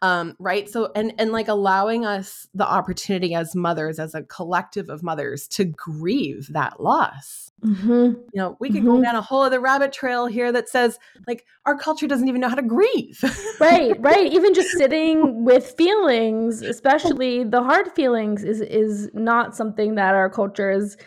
Um, 0.04 0.36
right. 0.40 0.68
So 0.68 0.92
and 0.96 1.14
and 1.20 1.32
like 1.32 1.48
allowing 1.48 2.06
us 2.06 2.48
the 2.56 2.68
opportunity 2.68 3.36
as 3.36 3.56
mothers, 3.56 4.00
as 4.00 4.16
a 4.16 4.24
collective 4.24 4.90
of 4.90 5.04
mothers, 5.04 5.48
to 5.50 5.66
grieve 5.66 6.48
that 6.54 6.82
loss. 6.82 7.52
Mm-hmm. 7.64 7.90
You 7.90 8.32
know, 8.34 8.58
we 8.60 8.72
could 8.72 8.84
go 8.84 8.94
mm-hmm. 8.94 9.04
down 9.04 9.16
a 9.16 9.22
whole 9.22 9.44
other 9.44 9.60
rabbit 9.60 9.94
trail 9.94 10.26
here 10.26 10.52
that 10.52 10.68
says 10.70 10.98
like 11.28 11.46
our 11.68 11.78
culture 11.78 12.08
doesn't 12.08 12.28
even 12.28 12.42
know 12.42 12.50
how 12.50 12.56
to 12.56 12.64
grieve. 12.64 13.24
right, 13.60 13.94
right. 14.00 14.32
Even 14.34 14.56
just 14.56 14.72
sitting 14.72 15.46
with 15.46 15.76
feelings, 15.78 16.64
especially 16.64 17.44
the 17.44 17.62
hard 17.62 17.92
feelings, 17.92 18.44
is 18.44 18.62
is 18.62 19.10
not 19.14 19.56
something 19.56 19.96
that 19.96 20.16
our 20.16 20.30
culture 20.30 20.72
is 20.72 20.98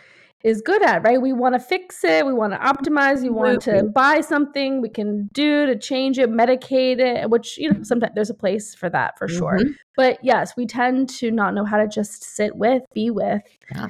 is 0.45 0.61
good 0.61 0.83
at, 0.83 1.03
right? 1.03 1.19
We 1.19 1.33
want 1.33 1.55
to 1.55 1.59
fix 1.59 2.03
it, 2.03 2.23
we 2.23 2.31
want 2.31 2.53
to 2.53 2.59
optimize, 2.59 3.23
we 3.23 3.29
want 3.29 3.63
to 3.63 3.81
buy 3.81 4.21
something 4.21 4.79
we 4.79 4.89
can 4.89 5.27
do 5.33 5.65
to 5.65 5.75
change 5.75 6.19
it, 6.19 6.29
medicate 6.29 6.99
it, 6.99 7.31
which, 7.31 7.57
you 7.57 7.73
know, 7.73 7.81
sometimes 7.81 8.13
there's 8.13 8.29
a 8.29 8.35
place 8.35 8.75
for 8.75 8.87
that 8.91 9.17
for 9.17 9.27
mm-hmm. 9.27 9.39
sure. 9.39 9.59
But 9.97 10.19
yes, 10.23 10.53
we 10.55 10.67
tend 10.67 11.09
to 11.09 11.31
not 11.31 11.55
know 11.55 11.65
how 11.65 11.77
to 11.77 11.87
just 11.87 12.23
sit 12.23 12.55
with, 12.55 12.83
be 12.93 13.09
with. 13.09 13.41
Yeah. 13.73 13.87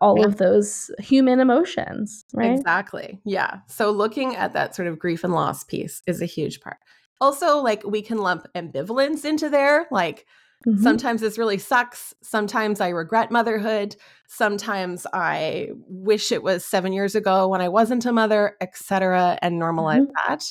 All 0.00 0.18
yeah. 0.18 0.24
of 0.24 0.38
those 0.38 0.90
human 0.98 1.38
emotions, 1.38 2.24
right? 2.32 2.52
Exactly. 2.52 3.20
Yeah. 3.26 3.58
So, 3.68 3.90
looking 3.90 4.34
at 4.34 4.54
that 4.54 4.74
sort 4.74 4.88
of 4.88 4.98
grief 4.98 5.22
and 5.22 5.32
loss 5.32 5.62
piece 5.62 6.02
is 6.06 6.20
a 6.20 6.26
huge 6.26 6.60
part. 6.60 6.78
Also, 7.20 7.58
like 7.58 7.84
we 7.84 8.02
can 8.02 8.18
lump 8.18 8.46
ambivalence 8.56 9.24
into 9.24 9.48
there. 9.48 9.86
Like, 9.92 10.26
Mm-hmm. 10.66 10.82
Sometimes 10.82 11.20
this 11.20 11.38
really 11.38 11.58
sucks. 11.58 12.14
Sometimes 12.22 12.80
I 12.80 12.88
regret 12.88 13.30
motherhood. 13.30 13.96
Sometimes 14.28 15.06
I 15.12 15.68
wish 15.86 16.32
it 16.32 16.42
was 16.42 16.64
7 16.64 16.92
years 16.92 17.14
ago 17.14 17.48
when 17.48 17.60
I 17.60 17.68
wasn't 17.68 18.06
a 18.06 18.12
mother, 18.12 18.56
etc. 18.60 19.38
and 19.42 19.60
normalize 19.60 20.00
mm-hmm. 20.00 20.28
that. 20.28 20.44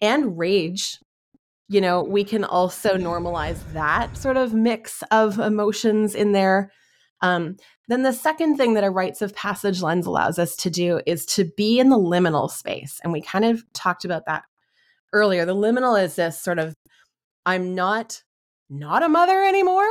And 0.00 0.38
rage. 0.38 0.98
You 1.68 1.80
know, 1.80 2.02
we 2.02 2.24
can 2.24 2.44
also 2.44 2.96
normalize 2.96 3.58
that 3.72 4.16
sort 4.16 4.36
of 4.36 4.52
mix 4.52 5.02
of 5.10 5.38
emotions 5.38 6.14
in 6.14 6.32
there. 6.32 6.70
Um, 7.22 7.56
then 7.88 8.02
the 8.02 8.12
second 8.12 8.56
thing 8.56 8.74
that 8.74 8.84
a 8.84 8.90
rites 8.90 9.22
of 9.22 9.34
passage 9.34 9.82
lens 9.82 10.06
allows 10.06 10.38
us 10.38 10.56
to 10.56 10.70
do 10.70 11.00
is 11.06 11.24
to 11.26 11.50
be 11.56 11.78
in 11.78 11.88
the 11.88 11.98
liminal 11.98 12.50
space. 12.50 13.00
And 13.02 13.12
we 13.12 13.22
kind 13.22 13.44
of 13.44 13.64
talked 13.72 14.04
about 14.04 14.26
that 14.26 14.44
earlier. 15.12 15.44
The 15.44 15.54
liminal 15.54 16.02
is 16.02 16.16
this 16.16 16.40
sort 16.40 16.58
of 16.58 16.74
I'm 17.44 17.74
not 17.74 18.22
not 18.72 19.02
a 19.02 19.08
mother 19.08 19.44
anymore, 19.44 19.88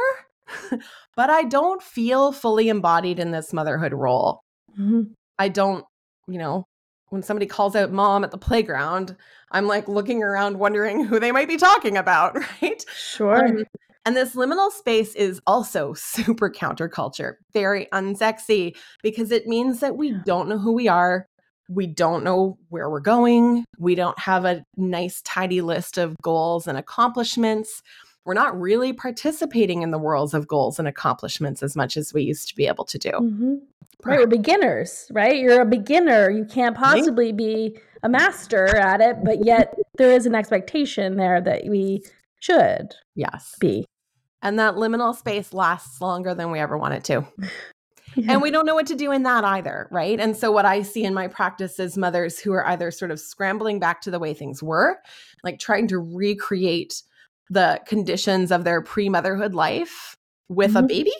but 1.16 1.30
I 1.30 1.44
don't 1.44 1.82
feel 1.82 2.32
fully 2.32 2.68
embodied 2.68 3.20
in 3.20 3.32
this 3.32 3.54
motherhood 3.54 3.94
role. 3.94 4.42
Mm-hmm. 4.78 5.14
I 5.38 5.50
don't, 5.50 5.86
you 6.28 6.40
know, 6.40 6.66
when 7.10 7.22
somebody 7.24 7.46
calls 7.46 7.76
out 7.76 7.92
mom 7.92 8.24
at 8.24 8.32
the 8.32 8.38
playground, 8.38 9.16
I'm 9.52 9.68
like 9.68 9.88
looking 9.88 10.24
around 10.24 10.58
wondering 10.58 11.04
who 11.04 11.20
they 11.20 11.32
might 11.32 11.48
be 11.48 11.58
talking 11.58 11.98
about, 11.98 12.38
right? 12.62 12.84
Sure. 12.96 13.46
Um, 13.46 13.66
and 14.04 14.16
this 14.16 14.34
liminal 14.34 14.72
space 14.72 15.14
is 15.14 15.40
also 15.46 15.94
super 15.94 16.50
counterculture, 16.50 17.36
very 17.54 17.88
unsexy 17.94 18.76
because 19.04 19.32
it 19.32 19.46
means 19.46 19.80
that 19.82 19.96
we 19.96 20.16
don't 20.26 20.50
know 20.50 20.58
who 20.58 20.74
we 20.74 20.88
are. 20.88 21.28
We 21.70 21.86
don't 21.86 22.24
know 22.24 22.58
where 22.70 22.90
we're 22.90 23.00
going. 23.00 23.64
We 23.78 23.94
don't 23.96 24.18
have 24.20 24.44
a 24.44 24.64
nice, 24.76 25.22
tidy 25.22 25.62
list 25.62 25.98
of 25.98 26.18
goals 26.22 26.68
and 26.68 26.78
accomplishments 26.78 27.82
we're 28.26 28.34
not 28.34 28.60
really 28.60 28.94
participating 28.94 29.82
in 29.82 29.92
the 29.92 29.98
worlds 29.98 30.34
of 30.34 30.48
goals 30.48 30.80
and 30.80 30.88
accomplishments 30.88 31.64
as 31.64 31.76
much 31.76 31.98
as 31.98 32.14
we 32.14 32.24
used 32.24 32.48
to 32.50 32.56
be 32.56 32.68
able 32.68 32.86
to 32.86 32.98
do. 32.98 33.10
Mm-hmm. 33.10 33.56
Right, 34.04 34.20
we're 34.20 34.28
beginners, 34.28 35.12
right? 35.12 35.38
You're 35.38 35.62
a 35.62 35.66
beginner. 35.66 36.30
You 36.30 36.46
can't 36.46 36.76
possibly 36.76 37.32
be 37.32 37.78
a 38.04 38.10
master 38.10 38.76
at 38.76 39.00
it, 39.00 39.18
but 39.24 39.46
yet 39.46 39.76
there 39.98 40.12
is 40.12 40.26
an 40.26 40.34
expectation 40.34 41.18
there 41.18 41.40
that 41.42 41.66
we 41.68 42.04
should 42.40 42.96
yes 43.16 43.56
be. 43.60 43.86
And 44.42 44.58
that 44.58 44.76
liminal 44.76 45.16
space 45.16 45.54
lasts 45.54 46.02
longer 46.02 46.34
than 46.34 46.50
we 46.50 46.60
ever 46.60 46.78
want 46.78 46.96
it 46.96 47.04
to. 47.06 47.28
Yeah. 48.16 48.34
And 48.34 48.42
we 48.42 48.52
don't 48.52 48.66
know 48.66 48.76
what 48.76 48.88
to 48.88 48.96
do 48.96 49.14
in 49.14 49.24
that 49.24 49.46
either, 49.46 49.88
right? 49.90 50.20
And 50.20 50.36
so, 50.36 50.52
what 50.52 50.66
I 50.66 50.82
see 50.82 51.06
in 51.06 51.14
my 51.14 51.30
practice 51.30 51.80
is 51.80 51.98
mothers 51.98 52.40
who 52.40 52.52
are 52.52 52.68
either 52.68 52.92
sort 52.92 53.10
of 53.10 53.22
scrambling 53.22 53.80
back 53.80 54.02
to 54.02 54.12
the 54.12 54.20
way 54.20 54.34
things 54.34 54.62
were, 54.62 54.98
like 55.46 55.60
trying 55.60 55.88
to 55.88 55.98
recreate 55.98 57.04
the 57.52 57.82
conditions 57.86 58.52
of 58.52 58.64
their 58.64 58.82
pre-motherhood 58.82 59.54
life 59.54 60.16
with 60.48 60.70
mm-hmm. 60.70 60.86
a 60.86 60.88
baby 60.88 61.14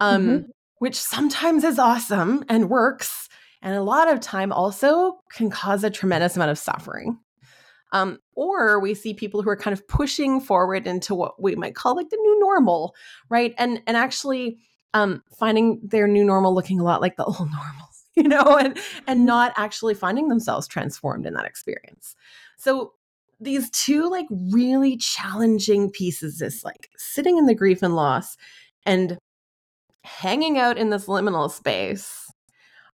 um, 0.00 0.26
mm-hmm. 0.26 0.50
which 0.78 0.98
sometimes 0.98 1.62
is 1.62 1.78
awesome 1.78 2.42
and 2.48 2.70
works 2.70 3.28
and 3.60 3.76
a 3.76 3.82
lot 3.82 4.10
of 4.10 4.18
time 4.18 4.50
also 4.50 5.20
can 5.32 5.50
cause 5.50 5.84
a 5.84 5.90
tremendous 5.90 6.34
amount 6.34 6.50
of 6.50 6.58
suffering 6.58 7.18
um, 7.92 8.18
or 8.34 8.80
we 8.80 8.94
see 8.94 9.12
people 9.12 9.42
who 9.42 9.50
are 9.50 9.56
kind 9.56 9.74
of 9.74 9.86
pushing 9.86 10.40
forward 10.40 10.86
into 10.86 11.14
what 11.14 11.40
we 11.40 11.54
might 11.54 11.74
call 11.74 11.94
like 11.94 12.08
the 12.08 12.16
new 12.16 12.40
normal 12.40 12.94
right 13.28 13.54
and 13.58 13.82
and 13.86 13.96
actually 13.96 14.58
um, 14.94 15.22
finding 15.38 15.80
their 15.82 16.08
new 16.08 16.24
normal 16.24 16.54
looking 16.54 16.80
a 16.80 16.84
lot 16.84 17.02
like 17.02 17.16
the 17.16 17.24
old 17.26 17.50
normal 17.50 17.88
you 18.14 18.24
know 18.24 18.56
and 18.58 18.78
and 19.06 19.20
mm-hmm. 19.20 19.24
not 19.26 19.52
actually 19.56 19.94
finding 19.94 20.28
themselves 20.28 20.66
transformed 20.66 21.26
in 21.26 21.34
that 21.34 21.44
experience 21.44 22.14
so 22.56 22.92
these 23.42 23.70
two 23.70 24.08
like 24.08 24.26
really 24.30 24.96
challenging 24.96 25.90
pieces 25.90 26.38
this 26.38 26.64
like 26.64 26.90
sitting 26.96 27.38
in 27.38 27.46
the 27.46 27.54
grief 27.54 27.82
and 27.82 27.96
loss 27.96 28.36
and 28.86 29.18
hanging 30.04 30.58
out 30.58 30.78
in 30.78 30.90
this 30.90 31.06
liminal 31.06 31.50
space 31.50 32.30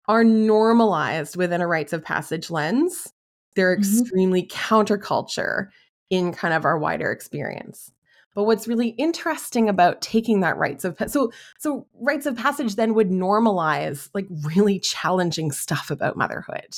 are 0.08 0.24
normalized 0.24 1.36
within 1.36 1.62
a 1.62 1.68
rites 1.68 1.94
of 1.94 2.04
passage 2.04 2.50
lens. 2.50 3.12
They're 3.56 3.76
mm-hmm. 3.76 4.00
extremely 4.00 4.48
counterculture 4.48 5.68
in 6.10 6.34
kind 6.34 6.54
of 6.54 6.66
our 6.66 6.78
wider 6.78 7.12
experience. 7.12 7.92
But 8.34 8.44
what's 8.44 8.68
really 8.68 8.90
interesting 8.90 9.68
about 9.68 10.02
taking 10.02 10.42
that 10.42 10.58
rites 10.58 10.86
of 10.86 10.96
so 11.08 11.32
so 11.58 11.88
rites 12.00 12.28
of 12.28 12.38
passage 12.38 12.76
then 12.76 12.94
would 12.94 13.10
normalize 13.10 14.10
like 14.14 14.28
really 14.46 14.80
challenging 14.80 15.52
stuff 15.52 15.90
about 15.90 16.16
motherhood. 16.16 16.76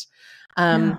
Um 0.57 0.89
yeah 0.89 0.97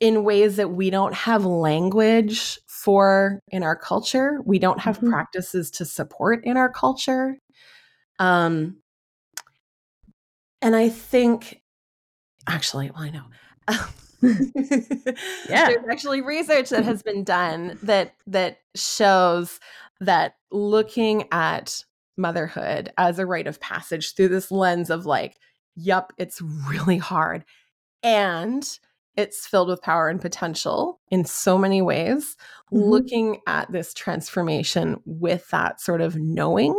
in 0.00 0.24
ways 0.24 0.56
that 0.56 0.70
we 0.70 0.90
don't 0.90 1.14
have 1.14 1.44
language 1.44 2.58
for 2.66 3.40
in 3.48 3.62
our 3.62 3.76
culture. 3.76 4.40
We 4.44 4.58
don't 4.58 4.80
have 4.80 4.98
mm-hmm. 4.98 5.10
practices 5.10 5.70
to 5.72 5.84
support 5.84 6.44
in 6.44 6.56
our 6.56 6.70
culture. 6.70 7.36
Um, 8.18 8.78
and 10.60 10.74
I 10.74 10.88
think, 10.88 11.60
actually, 12.48 12.90
well, 12.90 13.02
I 13.02 13.10
know. 13.10 13.24
yeah, 15.48 15.68
there's 15.68 15.88
actually 15.90 16.20
research 16.20 16.70
that 16.70 16.84
has 16.84 17.02
been 17.02 17.24
done 17.24 17.78
that 17.82 18.14
that 18.26 18.58
shows 18.74 19.60
that 20.00 20.36
looking 20.50 21.28
at 21.32 21.84
motherhood 22.16 22.92
as 22.96 23.18
a 23.18 23.26
rite 23.26 23.46
of 23.46 23.60
passage 23.60 24.14
through 24.14 24.28
this 24.28 24.50
lens 24.50 24.90
of 24.90 25.06
like, 25.06 25.36
yup, 25.74 26.12
it's 26.18 26.40
really 26.40 26.98
hard. 26.98 27.44
And 28.02 28.66
it's 29.16 29.46
filled 29.46 29.68
with 29.68 29.82
power 29.82 30.08
and 30.08 30.20
potential 30.20 31.00
in 31.10 31.24
so 31.24 31.56
many 31.56 31.82
ways. 31.82 32.36
Mm-hmm. 32.72 32.78
Looking 32.78 33.40
at 33.46 33.70
this 33.70 33.94
transformation 33.94 35.00
with 35.04 35.48
that 35.50 35.80
sort 35.80 36.00
of 36.00 36.16
knowing 36.16 36.74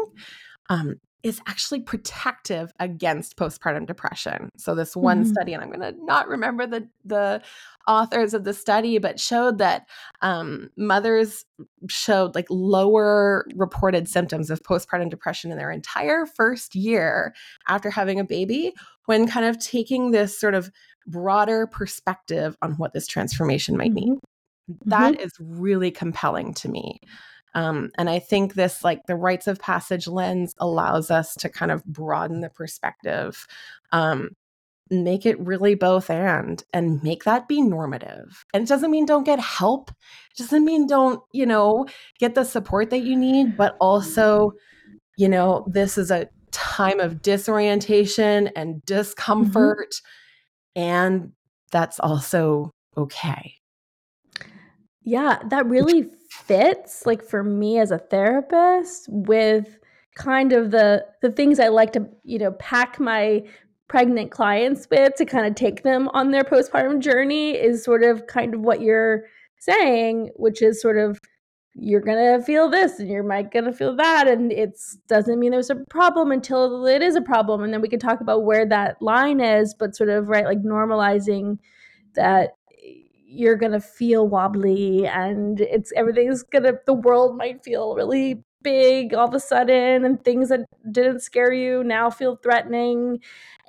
um, 0.70 1.00
is 1.25 1.42
actually 1.48 1.82
protective 1.82 2.72
against 2.80 3.36
postpartum 3.36 3.88
depression. 3.88 4.50
So 4.58 4.75
this 4.75 4.96
one 4.96 5.24
mm-hmm. 5.24 5.32
study, 5.32 5.54
and 5.54 5.63
I'm 5.63 5.72
going 5.72 5.80
to 5.80 6.06
not 6.06 6.27
remember 6.27 6.68
the 6.68 6.88
the 7.04 7.42
authors 7.88 8.36
of 8.36 8.44
the 8.44 8.54
study, 8.54 9.00
but 9.00 9.20
showed 9.20 9.58
that 9.58 9.88
um, 10.22 10.70
mothers 10.77 11.46
showed 11.88 12.36
like 12.36 12.46
lower 12.51 13.48
reported 13.56 14.08
symptoms 14.08 14.51
of 14.51 14.62
postpartum 14.62 15.10
depression 15.10 15.51
in 15.51 15.58
their 15.58 15.72
entire 15.72 16.27
first 16.27 16.75
year 16.75 17.34
after 17.68 17.89
having 17.89 18.20
a 18.20 18.24
baby 18.24 18.74
when 19.06 19.27
kind 19.27 19.48
of 19.48 19.60
taking 19.60 20.12
this 20.12 20.39
sort 20.39 20.54
of 20.54 20.72
broader 21.07 21.67
perspective 21.67 22.57
on 22.62 22.74
what 22.74 22.93
this 22.93 23.07
transformation 23.07 23.77
might 23.77 23.93
mean. 23.93 24.19
Mm-hmm. 24.69 24.89
That 24.89 25.13
mm-hmm. 25.13 25.24
is 25.24 25.33
really 25.39 25.91
compelling 25.91 26.53
to 26.55 26.69
me. 26.69 27.00
Um, 27.53 27.91
and 27.97 28.09
I 28.09 28.19
think 28.19 28.53
this, 28.53 28.83
like 28.83 29.05
the 29.07 29.15
rites 29.15 29.47
of 29.47 29.59
passage 29.59 30.07
lens, 30.07 30.53
allows 30.59 31.09
us 31.09 31.33
to 31.35 31.50
kind 31.50 31.71
of 31.71 31.85
broaden 31.85 32.41
the 32.41 32.50
perspective, 32.50 33.47
um, 33.93 34.31
make 34.91 35.25
it 35.25 35.39
really 35.39 35.74
both 35.74 36.09
and, 36.09 36.62
and 36.74 37.01
make 37.01 37.24
that 37.24 37.47
be 37.47 37.62
normative. 37.62 38.45
And 38.53 38.63
it 38.63 38.69
doesn't 38.69 38.91
mean 38.91 39.05
don't 39.05 39.24
get 39.24 39.39
help, 39.39 39.89
it 39.89 40.38
doesn't 40.38 40.65
mean 40.65 40.85
don't, 40.85 41.21
you 41.31 41.45
know, 41.45 41.88
get 42.19 42.35
the 42.35 42.43
support 42.43 42.89
that 42.89 43.03
you 43.03 43.15
need, 43.15 43.55
but 43.55 43.77
also, 43.79 44.51
you 45.17 45.29
know, 45.29 45.65
this 45.67 45.97
is 45.97 46.12
a 46.12 46.27
time 46.51 47.00
of 47.00 47.21
disorientation 47.21 48.50
and 48.50 48.75
mm-hmm. 48.75 48.85
discomfort. 48.85 49.91
Mm-hmm 49.91 50.21
and 50.75 51.32
that's 51.72 52.00
also 52.00 52.72
okay. 52.98 53.55
Yeah, 55.01 55.39
that 55.50 55.65
really 55.67 56.10
fits 56.29 57.05
like 57.05 57.24
for 57.24 57.44
me 57.44 57.79
as 57.79 57.91
a 57.91 58.00
therapist 58.00 59.08
with 59.10 59.77
kind 60.15 60.53
of 60.53 60.72
the 60.72 61.05
the 61.22 61.32
things 61.32 61.60
I 61.60 61.67
like 61.67 61.94
to, 61.94 62.08
you 62.24 62.39
know, 62.39 62.51
pack 62.53 63.00
my 63.00 63.44
pregnant 63.88 64.32
clients 64.32 64.88
with 64.89 65.15
to 65.15 65.25
kind 65.25 65.46
of 65.46 65.55
take 65.55 65.84
them 65.84 66.10
on 66.10 66.32
their 66.32 66.44
postpartum 66.44 67.00
journey 67.00 67.51
is 67.51 67.84
sort 67.84 68.03
of 68.03 68.25
kind 68.27 68.55
of 68.55 68.62
what 68.62 68.82
you're 68.82 69.25
saying, 69.60 70.32
which 70.36 70.62
is 70.62 70.82
sort 70.82 70.98
of 70.98 71.20
you're 71.77 72.01
gonna 72.01 72.41
feel 72.41 72.70
this 72.70 73.00
and 73.00 73.10
you're 73.10 73.24
might 73.24 73.51
gonna 73.51 73.74
feel 73.74 73.96
that 73.96 74.27
and 74.27 74.51
it 74.51 74.79
doesn't 75.08 75.39
mean 75.39 75.51
there's 75.51 75.70
a 75.70 75.75
problem 75.89 76.32
until 76.32 76.86
it 76.86 77.01
is 77.01 77.15
a 77.15 77.22
problem 77.22 77.63
and 77.63 77.74
then 77.74 77.82
we 77.82 77.89
can 77.89 78.00
talk 78.00 78.22
about 78.22 78.46
where 78.46 78.65
that 78.65 79.01
line 79.01 79.41
is 79.41 79.74
but 79.74 79.96
sort 79.96 80.10
of 80.10 80.29
right 80.29 80.46
like 80.46 80.63
normalizing 80.63 81.58
that 82.13 82.51
you're 83.27 83.58
gonna 83.58 83.79
feel 83.79 84.27
wobbly 84.27 85.05
and 85.05 85.60
it's 85.60 85.91
everything's 85.98 86.44
gonna 86.44 86.74
the 86.86 86.94
world 86.94 87.36
might 87.38 87.62
feel 87.63 87.94
really 87.96 88.41
big 88.65 89.13
all 89.13 89.27
of 89.27 89.34
a 89.34 89.39
sudden 89.39 90.03
and 90.03 90.24
things 90.24 90.50
that 90.50 90.65
didn't 90.91 91.22
scare 91.22 91.53
you 91.53 91.84
now 91.84 92.10
feel 92.10 92.36
threatening 92.38 93.19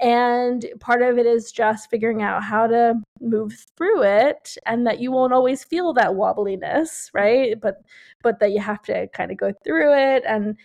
and 0.00 0.66
part 0.80 1.02
of 1.02 1.18
it 1.18 1.26
is 1.26 1.52
just 1.52 1.88
figuring 1.90 2.22
out 2.22 2.42
how 2.42 2.66
to 2.66 2.94
move 3.20 3.66
through 3.76 4.02
it 4.02 4.56
and 4.66 4.86
that 4.86 5.00
you 5.00 5.10
won't 5.10 5.32
always 5.32 5.64
feel 5.64 5.94
that 5.94 6.10
wobbliness, 6.10 7.10
right? 7.14 7.58
But 7.60 7.76
but 8.22 8.40
that 8.40 8.52
you 8.52 8.60
have 8.60 8.82
to 8.82 9.08
kind 9.08 9.30
of 9.30 9.38
go 9.38 9.52
through 9.64 9.94
it 9.94 10.22
and 10.26 10.56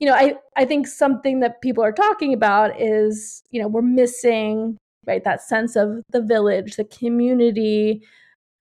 you 0.00 0.08
know, 0.08 0.14
I 0.14 0.34
I 0.56 0.64
think 0.64 0.86
something 0.86 1.40
that 1.40 1.62
people 1.62 1.84
are 1.84 1.92
talking 1.92 2.34
about 2.34 2.80
is, 2.80 3.42
you 3.50 3.62
know, 3.62 3.68
we're 3.68 3.82
missing 3.82 4.76
right 5.06 5.24
that 5.24 5.42
sense 5.42 5.76
of 5.76 6.02
the 6.10 6.22
village, 6.22 6.76
the 6.76 6.84
community, 6.84 8.02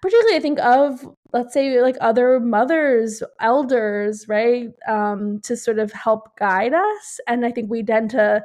particularly 0.02 0.38
I 0.38 0.40
think 0.40 0.60
of 0.60 1.06
let's 1.34 1.54
say 1.54 1.82
like 1.82 1.98
other 2.00 2.40
mothers, 2.40 3.24
elders, 3.42 4.28
right, 4.28 4.70
um, 4.88 5.40
to 5.42 5.58
sort 5.58 5.80
of 5.80 5.92
help 5.92 6.38
guide 6.38 6.74
us. 6.74 7.20
And 7.28 7.46
I 7.46 7.52
think 7.52 7.70
we 7.70 7.84
tend 7.84 8.12
to 8.12 8.44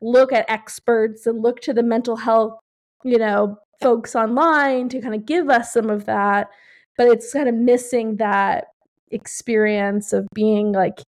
look 0.00 0.32
at 0.32 0.48
experts 0.50 1.26
and 1.26 1.42
look 1.42 1.60
to 1.60 1.74
the 1.74 1.82
mental 1.82 2.16
health, 2.16 2.58
you 3.04 3.18
know, 3.18 3.58
folks 3.80 4.16
online 4.16 4.88
to 4.88 5.00
kind 5.00 5.14
of 5.14 5.26
give 5.26 5.50
us 5.50 5.72
some 5.72 5.90
of 5.90 6.06
that. 6.06 6.48
But 6.96 7.08
it's 7.08 7.32
kind 7.32 7.48
of 7.48 7.54
missing 7.54 8.16
that 8.16 8.68
experience 9.10 10.12
of 10.12 10.26
being 10.34 10.72
like 10.72 11.00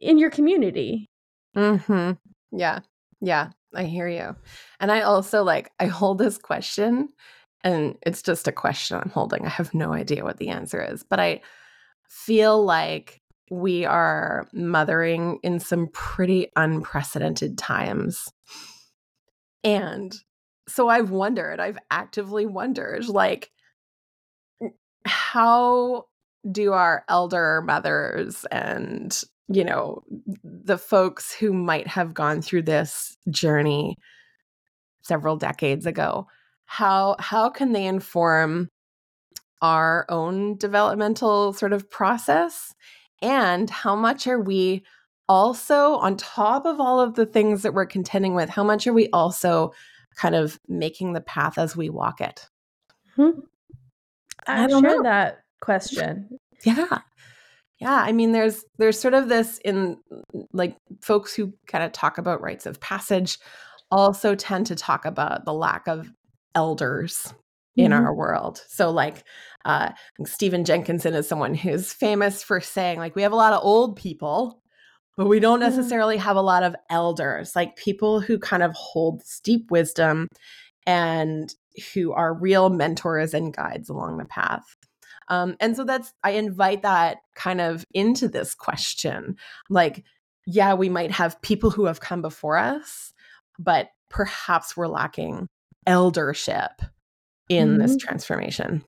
in 0.00 0.18
your 0.18 0.30
community. 0.30 1.08
Hmm. 1.54 2.12
Yeah. 2.52 2.80
Yeah. 3.20 3.50
I 3.74 3.84
hear 3.84 4.08
you. 4.08 4.36
And 4.80 4.90
I 4.90 5.02
also 5.02 5.42
like 5.42 5.70
I 5.78 5.86
hold 5.86 6.18
this 6.18 6.38
question, 6.38 7.10
and 7.66 7.98
it's 8.02 8.22
just 8.22 8.46
a 8.46 8.52
question 8.52 8.96
I'm 8.96 9.10
holding. 9.10 9.44
I 9.44 9.48
have 9.48 9.74
no 9.74 9.92
idea 9.92 10.22
what 10.22 10.36
the 10.36 10.50
answer 10.50 10.80
is, 10.80 11.02
but 11.02 11.18
I 11.18 11.40
feel 12.08 12.64
like 12.64 13.20
we 13.50 13.84
are 13.84 14.46
mothering 14.52 15.40
in 15.42 15.58
some 15.58 15.88
pretty 15.88 16.46
unprecedented 16.54 17.58
times. 17.58 18.28
And 19.64 20.14
so 20.68 20.88
I've 20.88 21.10
wondered, 21.10 21.58
I've 21.58 21.78
actively 21.90 22.46
wondered, 22.46 23.08
like, 23.08 23.50
how 25.04 26.04
do 26.48 26.72
our 26.72 27.04
elder 27.08 27.62
mothers 27.66 28.44
and, 28.52 29.20
you 29.48 29.64
know, 29.64 30.04
the 30.44 30.78
folks 30.78 31.34
who 31.34 31.52
might 31.52 31.88
have 31.88 32.14
gone 32.14 32.42
through 32.42 32.62
this 32.62 33.16
journey 33.28 33.96
several 35.02 35.36
decades 35.36 35.84
ago, 35.84 36.28
how 36.66 37.16
how 37.18 37.48
can 37.48 37.72
they 37.72 37.86
inform 37.86 38.68
our 39.62 40.04
own 40.08 40.56
developmental 40.56 41.52
sort 41.52 41.72
of 41.72 41.90
process 41.90 42.74
and 43.22 43.70
how 43.70 43.96
much 43.96 44.26
are 44.26 44.40
we 44.40 44.84
also, 45.28 45.96
on 45.96 46.16
top 46.16 46.66
of 46.66 46.80
all 46.80 47.00
of 47.00 47.14
the 47.14 47.26
things 47.26 47.62
that 47.62 47.74
we're 47.74 47.86
contending 47.86 48.34
with, 48.34 48.48
how 48.48 48.62
much 48.62 48.86
are 48.86 48.92
we 48.92 49.08
also 49.10 49.72
kind 50.14 50.34
of 50.34 50.58
making 50.68 51.12
the 51.12 51.20
path 51.20 51.58
as 51.58 51.76
we 51.76 51.90
walk 51.90 52.20
it? 52.20 52.48
Hmm. 53.16 53.30
I, 54.46 54.66
don't 54.66 54.82
share 54.82 54.96
know. 54.96 55.02
that 55.02 55.40
question. 55.60 56.38
Yeah. 56.64 56.98
Yeah, 57.78 57.94
I 57.94 58.12
mean 58.12 58.32
there's 58.32 58.64
there's 58.78 58.98
sort 58.98 59.12
of 59.12 59.28
this 59.28 59.58
in 59.58 59.98
like 60.54 60.78
folks 61.02 61.34
who 61.34 61.52
kind 61.66 61.84
of 61.84 61.92
talk 61.92 62.16
about 62.16 62.40
rites 62.40 62.64
of 62.64 62.80
passage 62.80 63.38
also 63.90 64.34
tend 64.34 64.66
to 64.66 64.74
talk 64.74 65.04
about 65.04 65.44
the 65.44 65.52
lack 65.52 65.86
of 65.86 66.10
elders 66.56 67.32
in 67.76 67.92
mm-hmm. 67.92 68.04
our 68.04 68.12
world. 68.12 68.64
So 68.68 68.90
like 68.90 69.22
uh, 69.64 69.90
Stephen 70.24 70.64
Jenkinson 70.64 71.14
is 71.14 71.28
someone 71.28 71.54
who's 71.54 71.92
famous 71.92 72.42
for 72.42 72.60
saying 72.60 72.98
like 72.98 73.14
we 73.14 73.22
have 73.22 73.32
a 73.32 73.36
lot 73.36 73.52
of 73.52 73.62
old 73.62 73.96
people, 73.96 74.62
but 75.16 75.26
we 75.26 75.38
don't 75.38 75.60
necessarily 75.60 76.16
have 76.16 76.36
a 76.36 76.42
lot 76.42 76.62
of 76.62 76.74
elders, 76.90 77.54
like 77.54 77.76
people 77.76 78.20
who 78.20 78.38
kind 78.38 78.62
of 78.62 78.72
hold 78.74 79.22
deep 79.44 79.70
wisdom 79.70 80.28
and 80.86 81.54
who 81.92 82.12
are 82.12 82.34
real 82.34 82.70
mentors 82.70 83.34
and 83.34 83.54
guides 83.54 83.88
along 83.88 84.18
the 84.18 84.24
path. 84.24 84.64
Um, 85.28 85.56
and 85.60 85.76
so 85.76 85.84
that's 85.84 86.12
I 86.22 86.32
invite 86.32 86.82
that 86.82 87.18
kind 87.34 87.60
of 87.60 87.84
into 87.92 88.28
this 88.28 88.54
question. 88.54 89.36
Like, 89.68 90.04
yeah, 90.46 90.74
we 90.74 90.88
might 90.88 91.10
have 91.10 91.42
people 91.42 91.70
who 91.70 91.86
have 91.86 92.00
come 92.00 92.22
before 92.22 92.56
us, 92.56 93.12
but 93.58 93.88
perhaps 94.08 94.76
we're 94.76 94.86
lacking 94.86 95.48
eldership 95.86 96.82
in 97.48 97.70
mm-hmm. 97.70 97.78
this 97.78 97.96
transformation. 97.96 98.84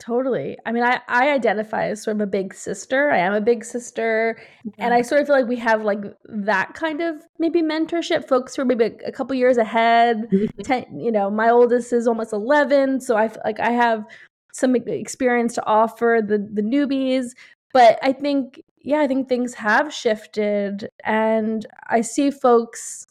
Totally. 0.00 0.58
I 0.66 0.72
mean, 0.72 0.82
I, 0.82 1.00
I 1.06 1.30
identify 1.30 1.86
as 1.86 2.02
sort 2.02 2.16
of 2.16 2.20
a 2.20 2.26
big 2.26 2.52
sister. 2.52 3.12
I 3.12 3.18
am 3.18 3.32
a 3.32 3.40
big 3.40 3.64
sister. 3.64 4.36
And 4.78 4.92
I 4.92 5.02
sort 5.02 5.20
of 5.20 5.28
feel 5.28 5.36
like 5.36 5.46
we 5.46 5.56
have 5.56 5.84
like 5.84 6.00
that 6.24 6.74
kind 6.74 7.00
of 7.00 7.22
maybe 7.38 7.62
mentorship. 7.62 8.26
Folks 8.26 8.56
who 8.56 8.62
are 8.62 8.64
maybe 8.64 8.96
a, 9.06 9.12
couple 9.12 9.36
years 9.36 9.56
ahead. 9.56 10.28
Mm-hmm. 10.32 10.62
Ten, 10.62 10.98
you 10.98 11.12
know, 11.12 11.30
my 11.30 11.48
oldest 11.48 11.92
is 11.92 12.08
almost 12.08 12.32
11. 12.32 13.02
So 13.02 13.16
I 13.16 13.30
like 13.44 13.60
I 13.60 13.70
have 13.70 14.04
some 14.52 14.74
experience 14.74 15.54
to 15.54 15.66
offer 15.66 16.20
the, 16.26 16.38
the 16.38 16.62
newbies. 16.62 17.30
But 17.72 17.98
I 18.02 18.12
think, 18.12 18.62
yeah, 18.82 19.00
I 19.00 19.06
think 19.06 19.28
things 19.28 19.54
have 19.54 19.94
shifted. 19.94 20.88
And 21.04 21.66
I 21.88 22.00
see 22.00 22.32
folks 22.32 23.06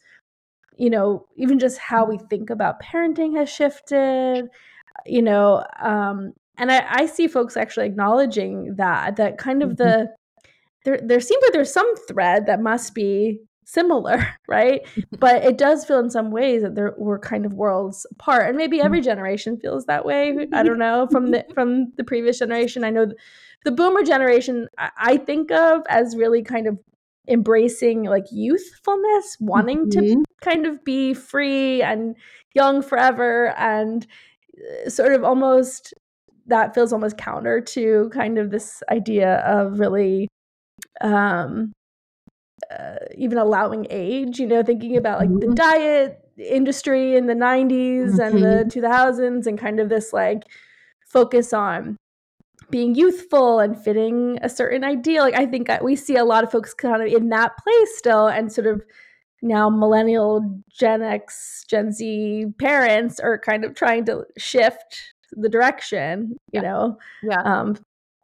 you 0.78 0.90
know, 0.90 1.26
even 1.36 1.60
just 1.60 1.78
how 1.78 2.06
we 2.06 2.18
think 2.30 2.50
about 2.50 2.82
parenting 2.82 3.36
has 3.38 3.50
shifted, 3.50 4.48
you 5.06 5.22
know, 5.22 5.64
um, 5.82 6.34
and 6.58 6.72
I, 6.72 6.86
I 6.88 7.06
see 7.08 7.28
folks 7.28 7.58
actually 7.58 7.88
acknowledging 7.88 8.76
that, 8.76 9.16
that 9.16 9.38
kind 9.38 9.64
of 9.64 9.72
mm-hmm. 9.72 9.84
the, 9.84 10.08
there, 10.86 11.00
there 11.04 11.20
seems 11.20 11.42
like 11.44 11.54
there's 11.54 11.74
some 11.74 11.96
thread 12.08 12.46
that 12.46 12.62
must 12.62 12.94
be 12.94 13.40
similar, 13.66 14.26
right? 14.48 14.82
but 15.20 15.44
it 15.44 15.58
does 15.58 15.86
feel 15.86 16.00
in 16.00 16.10
some 16.10 16.32
ways 16.32 16.62
that 16.62 16.76
there 16.76 16.94
we're 16.98 17.20
kind 17.20 17.46
of 17.46 17.54
worlds 17.54 18.06
apart, 18.12 18.48
and 18.48 18.58
maybe 18.58 18.82
every 18.82 19.00
mm-hmm. 19.00 19.06
generation 19.06 19.58
feels 19.58 19.86
that 19.86 20.06
way. 20.06 20.48
I 20.54 20.64
don't 20.64 20.80
know 20.80 21.08
from 21.12 21.32
the 21.32 21.46
from 21.54 21.92
the 21.98 22.04
previous 22.04 22.40
generation. 22.40 22.84
I 22.84 22.90
know 22.90 23.12
the 23.64 23.72
boomer 23.72 24.04
generation 24.04 24.68
I 24.78 25.18
think 25.18 25.52
of 25.52 25.82
as 25.90 26.16
really 26.16 26.44
kind 26.44 26.68
of 26.68 26.78
embracing 27.28 28.04
like 28.04 28.26
youthfulness, 28.32 29.38
wanting 29.40 29.90
mm-hmm. 29.90 30.20
to 30.20 30.24
kind 30.44 30.66
of 30.66 30.84
be 30.84 31.14
free 31.14 31.82
and 31.82 32.16
young 32.54 32.82
forever 32.82 33.54
and 33.58 34.06
uh, 34.86 34.90
sort 34.90 35.14
of 35.14 35.24
almost 35.24 35.94
that 36.46 36.76
feels 36.76 36.92
almost 36.92 37.18
counter 37.18 37.62
to 37.62 38.10
kind 38.14 38.38
of 38.38 38.52
this 38.52 38.84
idea 38.92 39.38
of 39.38 39.80
really 39.80 40.28
um 41.02 41.72
uh, 42.72 42.96
even 43.18 43.38
allowing 43.38 43.88
age 43.90 44.40
you 44.40 44.48
know 44.48 44.64
thinking 44.64 44.98
about 44.98 45.20
like 45.20 45.30
mm-hmm. 45.30 45.50
the 45.50 45.56
diet 45.56 46.20
industry 46.38 47.16
in 47.16 47.28
the 47.28 47.34
90s 47.34 48.18
mm-hmm. 48.18 48.22
and 48.22 48.44
the 48.44 48.66
2000s 48.74 49.20
mm-hmm. 49.20 49.48
and 49.48 49.60
kind 49.60 49.80
of 49.80 49.90
this 49.90 50.14
like 50.14 50.44
focus 51.08 51.54
on 51.54 51.98
being 52.70 52.96
youthful 52.96 53.60
and 53.60 53.78
fitting 53.78 54.40
a 54.42 54.50
certain 54.50 54.84
ideal 54.84 55.24
like 55.24 55.36
i 55.36 55.46
think 55.46 55.70
we 55.82 55.96
see 55.96 56.16
a 56.16 56.24
lot 56.24 56.44
of 56.44 56.52
folks 56.52 56.74
kind 56.74 57.02
of 57.02 57.08
in 57.08 57.30
that 57.30 57.52
place 57.58 57.98
still 57.98 58.28
and 58.28 58.52
sort 58.52 58.68
of 58.68 58.84
now 59.44 59.70
millennial 59.70 60.42
gen 60.72 61.02
x 61.04 61.64
gen 61.70 61.92
z 61.92 62.46
parents 62.58 63.20
are 63.20 63.38
kind 63.38 63.64
of 63.64 63.76
trying 63.76 64.06
to 64.06 64.26
shift 64.38 65.14
the 65.34 65.50
direction 65.50 66.36
you 66.52 66.62
yeah. 66.62 66.62
know 66.62 66.98
yeah 67.22 67.42
um 67.42 67.76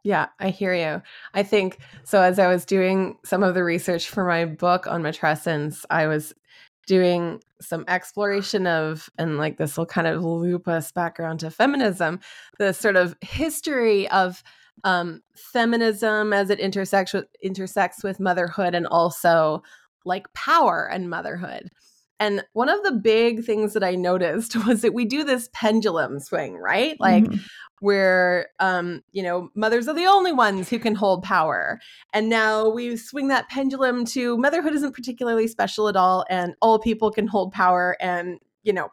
yeah, 0.02 0.28
I 0.38 0.48
hear 0.48 0.72
you. 0.72 1.02
I 1.34 1.42
think 1.42 1.78
so. 2.04 2.22
As 2.22 2.38
I 2.38 2.48
was 2.48 2.64
doing 2.64 3.18
some 3.22 3.42
of 3.42 3.54
the 3.54 3.62
research 3.62 4.08
for 4.08 4.24
my 4.24 4.46
book 4.46 4.86
on 4.86 5.02
matrescence, 5.02 5.84
I 5.90 6.06
was 6.06 6.32
doing 6.86 7.42
some 7.60 7.84
exploration 7.86 8.66
of, 8.66 9.10
and 9.18 9.36
like 9.36 9.58
this 9.58 9.76
will 9.76 9.86
kind 9.86 10.06
of 10.06 10.24
loop 10.24 10.66
us 10.66 10.90
back 10.90 11.20
around 11.20 11.38
to 11.40 11.50
feminism, 11.50 12.18
the 12.58 12.72
sort 12.72 12.96
of 12.96 13.14
history 13.20 14.08
of 14.08 14.42
um, 14.84 15.22
feminism 15.36 16.32
as 16.32 16.48
it 16.48 16.58
intersects 16.58 17.12
with, 17.12 17.26
intersects 17.42 18.02
with 18.02 18.18
motherhood 18.18 18.74
and 18.74 18.86
also 18.86 19.62
like 20.04 20.32
power 20.34 20.88
and 20.90 21.10
motherhood. 21.10 21.70
And 22.18 22.44
one 22.52 22.68
of 22.68 22.82
the 22.82 22.92
big 22.92 23.44
things 23.44 23.72
that 23.72 23.82
I 23.82 23.94
noticed 23.94 24.54
was 24.66 24.82
that 24.82 24.94
we 24.94 25.06
do 25.06 25.24
this 25.24 25.48
pendulum 25.52 26.20
swing, 26.20 26.56
right? 26.56 27.00
Like 27.00 27.24
mm-hmm. 27.24 27.38
where 27.80 28.48
um, 28.60 29.02
you 29.10 29.22
know, 29.22 29.48
mothers 29.54 29.88
are 29.88 29.94
the 29.94 30.06
only 30.06 30.32
ones 30.32 30.68
who 30.68 30.78
can 30.78 30.94
hold 30.94 31.22
power. 31.22 31.80
And 32.12 32.28
now 32.28 32.68
we 32.68 32.96
swing 32.96 33.28
that 33.28 33.48
pendulum 33.48 34.04
to 34.06 34.36
motherhood 34.36 34.74
isn't 34.74 34.94
particularly 34.94 35.48
special 35.48 35.88
at 35.88 35.96
all 35.96 36.24
and 36.28 36.54
all 36.60 36.78
people 36.78 37.10
can 37.10 37.26
hold 37.26 37.52
power 37.52 37.96
and 38.00 38.38
you 38.62 38.72
know 38.72 38.90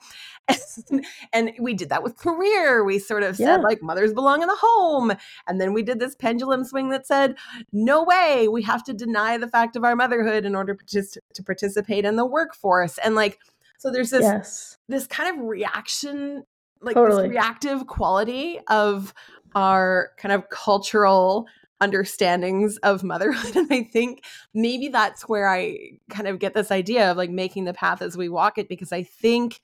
and, 1.34 1.51
we 1.60 1.73
did 1.73 1.89
that 1.89 2.03
with 2.03 2.17
career 2.17 2.84
we 2.84 2.99
sort 2.99 3.23
of 3.23 3.39
yeah. 3.39 3.56
said 3.56 3.62
like 3.62 3.82
mothers 3.82 4.13
belong 4.13 4.41
in 4.41 4.47
the 4.47 4.58
home 4.60 5.12
and 5.47 5.60
then 5.60 5.73
we 5.73 5.84
did 5.84 5.99
this 5.99 6.15
pendulum 6.15 6.63
swing 6.63 6.89
that 6.89 7.06
said 7.06 7.36
no 7.71 8.03
way 8.03 8.47
we 8.47 8.62
have 8.62 8.84
to 8.84 8.93
deny 8.93 9.38
the 9.38 9.47
fact 9.47 9.75
of 9.75 9.84
our 9.84 9.95
motherhood 9.95 10.45
in 10.45 10.56
order 10.56 10.77
to 10.88 11.43
participate 11.43 12.06
in 12.06 12.15
the 12.15 12.25
workforce 12.25 12.97
and 12.99 13.15
like 13.15 13.39
so 13.77 13.91
there's 13.91 14.10
this 14.10 14.23
yes. 14.23 14.77
this 14.88 15.08
kind 15.08 15.38
of 15.38 15.45
reaction 15.45 16.43
like 16.82 16.95
totally. 16.95 17.23
this 17.23 17.30
reactive 17.30 17.88
quality 17.88 18.60
of 18.67 19.13
our 19.56 20.12
kind 20.17 20.34
of 20.34 20.49
cultural 20.49 21.47
understandings 21.80 22.78
of 22.78 23.04
motherhood 23.04 23.56
and 23.56 23.72
i 23.72 23.84
think 23.84 24.24
maybe 24.54 24.88
that's 24.88 25.24
where 25.24 25.48
i 25.48 25.78
kind 26.10 26.28
of 26.28 26.40
get 26.40 26.54
this 26.54 26.72
idea 26.72 27.12
of 27.12 27.18
like 27.18 27.30
making 27.30 27.66
the 27.66 27.74
path 27.74 28.02
as 28.02 28.18
we 28.18 28.30
walk 28.30 28.58
it 28.58 28.68
because 28.68 28.92
i 28.92 29.04
think 29.04 29.60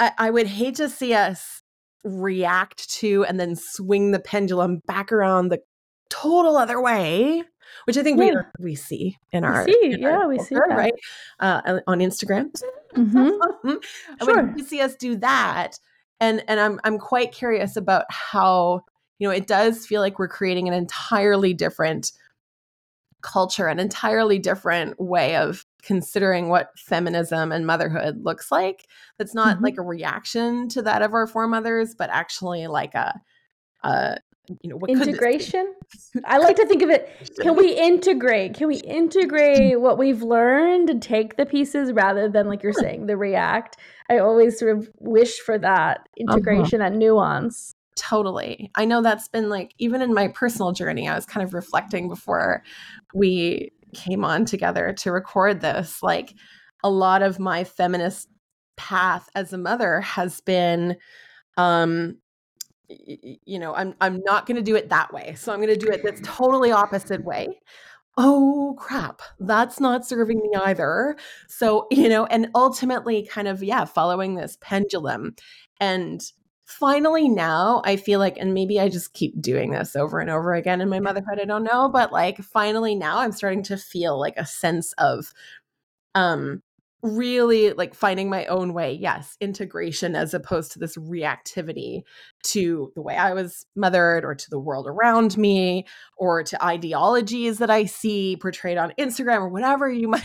i, 0.00 0.10
I 0.18 0.30
would 0.30 0.46
hate 0.46 0.76
to 0.76 0.88
see 0.88 1.14
us 1.14 1.62
react 2.04 2.90
to 2.90 3.24
and 3.24 3.40
then 3.40 3.56
swing 3.56 4.10
the 4.10 4.20
pendulum 4.20 4.80
back 4.86 5.12
around 5.12 5.48
the 5.48 5.60
total 6.10 6.56
other 6.56 6.80
way 6.80 7.42
which 7.86 7.96
i 7.96 8.02
think 8.02 8.18
yeah. 8.18 8.42
we 8.58 8.70
we 8.70 8.74
see 8.74 9.16
in 9.32 9.44
our 9.44 9.64
we 9.64 9.72
see, 9.72 9.92
in 9.92 10.00
yeah 10.00 10.18
our 10.18 10.28
we 10.28 10.38
see 10.38 10.54
that. 10.54 10.68
right 10.68 10.94
uh, 11.40 11.80
on 11.86 11.98
instagram 12.00 12.50
mm-hmm. 12.94 13.70
i 14.20 14.24
sure. 14.24 14.42
would 14.42 14.66
see 14.66 14.80
us 14.80 14.96
do 14.96 15.16
that 15.16 15.78
and 16.20 16.44
and 16.46 16.60
i'm 16.60 16.78
i'm 16.84 16.98
quite 16.98 17.32
curious 17.32 17.76
about 17.76 18.04
how 18.10 18.82
you 19.18 19.28
know, 19.28 19.34
it 19.34 19.46
does 19.46 19.86
feel 19.86 20.00
like 20.00 20.18
we're 20.18 20.28
creating 20.28 20.68
an 20.68 20.74
entirely 20.74 21.54
different 21.54 22.12
culture, 23.22 23.68
an 23.68 23.80
entirely 23.80 24.38
different 24.38 25.00
way 25.00 25.36
of 25.36 25.64
considering 25.82 26.48
what 26.48 26.70
feminism 26.76 27.52
and 27.52 27.66
motherhood 27.66 28.22
looks 28.22 28.50
like. 28.50 28.86
That's 29.18 29.34
not 29.34 29.56
mm-hmm. 29.56 29.64
like 29.64 29.78
a 29.78 29.82
reaction 29.82 30.68
to 30.70 30.82
that 30.82 31.02
of 31.02 31.14
our 31.14 31.26
foremothers, 31.26 31.94
but 31.94 32.10
actually 32.10 32.66
like 32.66 32.94
a, 32.94 33.20
a 33.82 34.18
you 34.60 34.68
know, 34.68 34.76
what 34.76 34.90
integration. 34.90 35.74
I 36.26 36.36
like 36.36 36.56
to 36.56 36.66
think 36.66 36.82
of 36.82 36.90
it. 36.90 37.08
Can 37.40 37.56
we 37.56 37.72
integrate? 37.74 38.54
Can 38.54 38.68
we 38.68 38.76
integrate 38.76 39.80
what 39.80 39.96
we've 39.96 40.22
learned 40.22 40.90
and 40.90 41.02
take 41.02 41.36
the 41.36 41.46
pieces 41.46 41.92
rather 41.92 42.28
than, 42.28 42.46
like 42.46 42.62
you're 42.62 42.74
saying, 42.74 43.06
the 43.06 43.16
react? 43.16 43.78
I 44.10 44.18
always 44.18 44.58
sort 44.58 44.76
of 44.76 44.90
wish 44.98 45.40
for 45.40 45.58
that 45.58 46.00
uh-huh. 46.00 46.34
integration 46.34 46.82
uh-huh. 46.82 46.90
and 46.90 46.98
nuance. 46.98 47.73
Totally. 47.96 48.70
I 48.74 48.84
know 48.84 49.02
that's 49.02 49.28
been 49.28 49.48
like, 49.48 49.74
even 49.78 50.02
in 50.02 50.12
my 50.14 50.28
personal 50.28 50.72
journey, 50.72 51.08
I 51.08 51.14
was 51.14 51.26
kind 51.26 51.46
of 51.46 51.54
reflecting 51.54 52.08
before 52.08 52.62
we 53.14 53.72
came 53.94 54.24
on 54.24 54.44
together 54.44 54.92
to 54.98 55.12
record 55.12 55.60
this. 55.60 56.02
Like, 56.02 56.34
a 56.84 56.90
lot 56.90 57.22
of 57.22 57.40
my 57.40 57.64
feminist 57.64 58.28
path 58.76 59.28
as 59.34 59.52
a 59.52 59.58
mother 59.58 60.00
has 60.02 60.40
been, 60.42 60.96
um, 61.56 62.18
you 62.88 63.58
know, 63.58 63.74
I'm 63.74 63.94
I'm 64.00 64.20
not 64.24 64.46
going 64.46 64.56
to 64.56 64.62
do 64.62 64.76
it 64.76 64.90
that 64.90 65.12
way. 65.12 65.34
So 65.36 65.52
I'm 65.52 65.60
going 65.60 65.76
to 65.76 65.86
do 65.86 65.90
it 65.90 66.02
this 66.04 66.20
totally 66.22 66.70
opposite 66.70 67.24
way. 67.24 67.60
Oh 68.16 68.76
crap, 68.78 69.22
that's 69.40 69.80
not 69.80 70.06
serving 70.06 70.38
me 70.38 70.50
either. 70.62 71.16
So, 71.48 71.86
you 71.90 72.08
know, 72.08 72.26
and 72.26 72.48
ultimately 72.54 73.26
kind 73.26 73.48
of 73.48 73.62
yeah, 73.62 73.86
following 73.86 74.34
this 74.34 74.58
pendulum 74.60 75.34
and 75.80 76.22
finally 76.64 77.28
now 77.28 77.82
I 77.84 77.96
feel 77.96 78.18
like, 78.18 78.36
and 78.38 78.54
maybe 78.54 78.80
I 78.80 78.88
just 78.88 79.12
keep 79.12 79.40
doing 79.40 79.70
this 79.70 79.96
over 79.96 80.18
and 80.20 80.30
over 80.30 80.54
again 80.54 80.80
in 80.80 80.88
my 80.88 81.00
motherhood, 81.00 81.38
I 81.40 81.44
don't 81.44 81.64
know, 81.64 81.88
but 81.88 82.12
like 82.12 82.38
finally 82.38 82.94
now 82.94 83.18
I'm 83.18 83.32
starting 83.32 83.62
to 83.64 83.76
feel 83.76 84.18
like 84.18 84.34
a 84.36 84.46
sense 84.46 84.92
of 84.98 85.32
um 86.14 86.62
really 87.04 87.74
like 87.74 87.94
finding 87.94 88.30
my 88.30 88.46
own 88.46 88.72
way 88.72 88.90
yes 88.90 89.36
integration 89.38 90.16
as 90.16 90.32
opposed 90.32 90.72
to 90.72 90.78
this 90.78 90.96
reactivity 90.96 92.00
to 92.42 92.90
the 92.94 93.02
way 93.02 93.14
i 93.14 93.34
was 93.34 93.66
mothered 93.76 94.24
or 94.24 94.34
to 94.34 94.48
the 94.48 94.58
world 94.58 94.86
around 94.88 95.36
me 95.36 95.84
or 96.16 96.42
to 96.42 96.64
ideologies 96.64 97.58
that 97.58 97.68
i 97.68 97.84
see 97.84 98.38
portrayed 98.40 98.78
on 98.78 98.94
instagram 98.98 99.40
or 99.40 99.50
whatever 99.50 99.90
you 99.90 100.08
might 100.16 100.24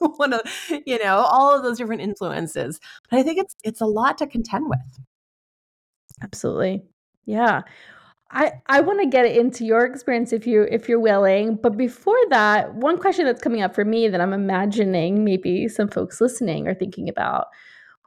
want 0.00 0.32
to 0.32 0.82
you 0.84 0.98
know 0.98 1.18
all 1.18 1.56
of 1.56 1.62
those 1.62 1.78
different 1.78 2.02
influences. 2.02 2.80
But 3.08 3.20
i 3.20 3.22
think 3.22 3.38
it's 3.38 3.54
it's 3.62 3.80
a 3.80 3.86
lot 3.86 4.18
to 4.18 4.26
contend 4.26 4.68
with 4.68 4.98
Absolutely. 6.22 6.82
Yeah. 7.24 7.62
I 8.30 8.52
I 8.66 8.80
want 8.80 9.00
to 9.00 9.06
get 9.06 9.26
into 9.26 9.64
your 9.64 9.84
experience 9.84 10.32
if 10.32 10.46
you 10.46 10.66
if 10.70 10.88
you're 10.88 11.00
willing, 11.00 11.56
but 11.56 11.76
before 11.76 12.18
that, 12.30 12.74
one 12.74 12.98
question 12.98 13.24
that's 13.24 13.42
coming 13.42 13.62
up 13.62 13.74
for 13.74 13.84
me 13.84 14.08
that 14.08 14.20
I'm 14.20 14.32
imagining 14.32 15.24
maybe 15.24 15.68
some 15.68 15.88
folks 15.88 16.20
listening 16.20 16.66
are 16.66 16.74
thinking 16.74 17.08
about 17.08 17.46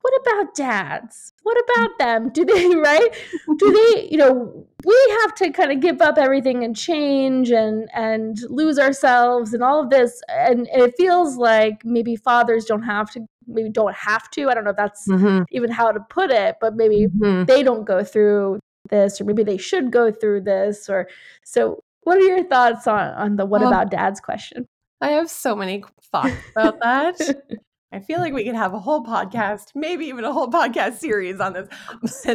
what 0.01 0.13
about 0.21 0.55
dads? 0.55 1.33
What 1.43 1.57
mm. 1.57 1.73
about 1.73 1.99
them? 1.99 2.29
Do 2.29 2.45
they, 2.45 2.75
right? 2.75 3.09
Do 3.57 3.71
they, 3.71 4.07
you 4.09 4.17
know, 4.17 4.67
we 4.85 5.17
have 5.21 5.35
to 5.35 5.51
kind 5.51 5.71
of 5.71 5.81
give 5.81 6.01
up 6.01 6.17
everything 6.17 6.63
and 6.63 6.75
change 6.75 7.51
and 7.51 7.89
and 7.93 8.37
lose 8.49 8.79
ourselves 8.79 9.53
and 9.53 9.63
all 9.63 9.83
of 9.83 9.89
this 9.89 10.21
and, 10.29 10.67
and 10.67 10.81
it 10.81 10.93
feels 10.97 11.37
like 11.37 11.83
maybe 11.83 12.15
fathers 12.15 12.65
don't 12.65 12.83
have 12.83 13.11
to 13.11 13.21
maybe 13.49 13.69
don't 13.69 13.95
have 13.95 14.29
to. 14.31 14.49
I 14.49 14.53
don't 14.53 14.63
know 14.63 14.71
if 14.71 14.77
that's 14.77 15.07
mm-hmm. 15.07 15.43
even 15.51 15.71
how 15.71 15.91
to 15.91 15.99
put 16.09 16.31
it, 16.31 16.55
but 16.61 16.75
maybe 16.75 17.07
mm-hmm. 17.07 17.45
they 17.45 17.63
don't 17.63 17.85
go 17.85 18.03
through 18.03 18.59
this 18.89 19.19
or 19.19 19.25
maybe 19.25 19.43
they 19.43 19.57
should 19.57 19.91
go 19.91 20.11
through 20.11 20.41
this 20.41 20.89
or 20.89 21.07
so 21.43 21.83
what 22.03 22.17
are 22.17 22.21
your 22.21 22.43
thoughts 22.43 22.87
on 22.87 23.13
on 23.13 23.35
the 23.35 23.45
what 23.45 23.61
well, 23.61 23.69
about 23.69 23.91
dads 23.91 24.19
question? 24.19 24.65
I 25.01 25.11
have 25.11 25.29
so 25.29 25.55
many 25.55 25.83
thoughts 26.11 26.33
about 26.55 26.79
that. 26.81 27.19
I 27.91 27.99
feel 27.99 28.19
like 28.19 28.33
we 28.33 28.43
could 28.43 28.55
have 28.55 28.73
a 28.75 28.79
whole 28.79 29.03
podcast, 29.03 29.71
maybe 29.73 30.05
even 30.05 30.23
a 30.23 30.31
whole 30.31 30.47
podcast 30.47 30.97
series 30.99 31.39
on 31.39 31.53
this. 31.53 32.27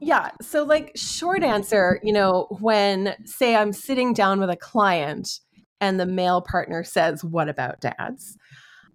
yeah. 0.00 0.30
So, 0.42 0.64
like, 0.64 0.92
short 0.96 1.42
answer, 1.42 1.98
you 2.02 2.12
know, 2.12 2.46
when, 2.60 3.14
say, 3.24 3.56
I'm 3.56 3.72
sitting 3.72 4.12
down 4.12 4.38
with 4.38 4.50
a 4.50 4.56
client 4.56 5.40
and 5.80 5.98
the 5.98 6.04
male 6.04 6.42
partner 6.42 6.84
says, 6.84 7.24
What 7.24 7.48
about 7.48 7.80
dads? 7.80 8.36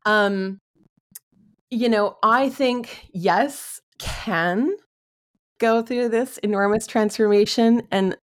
Um, 0.06 0.60
you 1.70 1.90
know, 1.90 2.18
I 2.24 2.50
think 2.50 3.08
yes, 3.14 3.82
can 4.00 4.76
go 5.60 5.82
through 5.82 6.10
this 6.10 6.38
enormous 6.40 6.88
transformation 6.88 7.82
and 7.92 8.16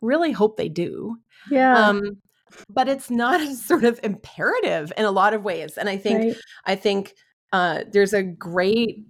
really 0.00 0.32
hope 0.32 0.56
they 0.56 0.68
do. 0.68 1.16
Yeah. 1.50 1.74
Um, 1.74 2.18
but 2.68 2.88
it's 2.88 3.10
not 3.10 3.40
a 3.40 3.54
sort 3.54 3.84
of 3.84 4.00
imperative 4.02 4.92
in 4.96 5.04
a 5.04 5.10
lot 5.10 5.34
of 5.34 5.44
ways. 5.44 5.78
And 5.78 5.88
I 5.88 5.96
think, 5.96 6.18
right. 6.18 6.36
I 6.66 6.74
think 6.76 7.14
uh, 7.52 7.84
there's 7.92 8.12
a 8.12 8.22
great 8.22 9.04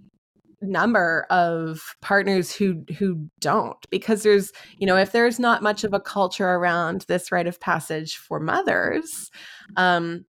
number 0.63 1.25
of 1.31 1.95
partners 2.01 2.55
who 2.55 2.83
who 2.99 3.27
don't 3.39 3.89
because 3.89 4.21
there's 4.21 4.51
you 4.77 4.85
know 4.85 4.95
if 4.95 5.11
there's 5.11 5.39
not 5.39 5.63
much 5.63 5.83
of 5.83 5.91
a 5.91 5.99
culture 5.99 6.47
around 6.47 7.03
this 7.07 7.31
rite 7.31 7.47
of 7.47 7.59
passage 7.59 8.17
for 8.17 8.39
mothers 8.39 9.31
um 9.75 10.23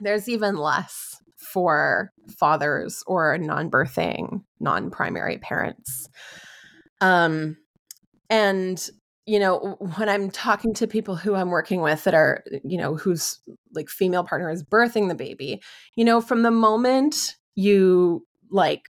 there's 0.00 0.28
even 0.28 0.56
less 0.56 1.17
for 1.58 2.12
fathers 2.38 3.02
or 3.08 3.36
non-birthing 3.36 4.44
non-primary 4.60 5.38
parents. 5.38 6.08
Um 7.00 7.56
and 8.30 8.88
you 9.26 9.38
know 9.38 9.76
when 9.96 10.08
i'm 10.08 10.30
talking 10.30 10.72
to 10.72 10.86
people 10.86 11.16
who 11.16 11.34
i'm 11.34 11.50
working 11.50 11.80
with 11.80 12.04
that 12.04 12.14
are 12.14 12.44
you 12.64 12.78
know 12.78 12.94
whose 12.94 13.40
like 13.74 13.88
female 13.88 14.24
partner 14.24 14.50
is 14.50 14.62
birthing 14.62 15.08
the 15.08 15.14
baby 15.14 15.60
you 15.96 16.04
know 16.04 16.20
from 16.20 16.42
the 16.42 16.50
moment 16.50 17.36
you 17.54 18.26
like 18.50 18.88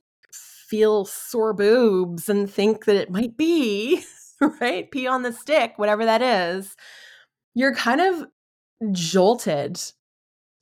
feel 0.68 1.04
sore 1.04 1.52
boobs 1.52 2.28
and 2.28 2.50
think 2.50 2.84
that 2.84 2.96
it 2.96 3.10
might 3.10 3.36
be 3.36 4.02
right 4.60 4.90
pee 4.90 5.06
on 5.06 5.22
the 5.22 5.32
stick 5.32 5.74
whatever 5.76 6.04
that 6.04 6.22
is 6.22 6.74
you're 7.54 7.74
kind 7.74 8.00
of 8.00 8.24
jolted 8.92 9.80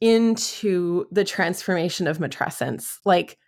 into 0.02 1.06
the 1.12 1.22
transformation 1.22 2.08
of 2.08 2.18
matrescence 2.18 2.98
like 3.04 3.38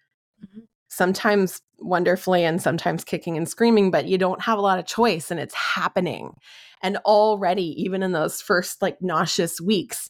mm-hmm. 0.40 0.60
sometimes 0.86 1.60
wonderfully 1.80 2.44
and 2.44 2.62
sometimes 2.62 3.02
kicking 3.02 3.36
and 3.36 3.48
screaming 3.48 3.90
but 3.90 4.06
you 4.06 4.16
don't 4.16 4.40
have 4.40 4.56
a 4.56 4.62
lot 4.62 4.78
of 4.78 4.86
choice 4.86 5.32
and 5.32 5.40
it's 5.40 5.54
happening 5.54 6.32
and 6.80 6.96
already 6.98 7.74
even 7.82 8.04
in 8.04 8.12
those 8.12 8.40
first 8.40 8.80
like 8.80 9.02
nauseous 9.02 9.60
weeks 9.60 10.08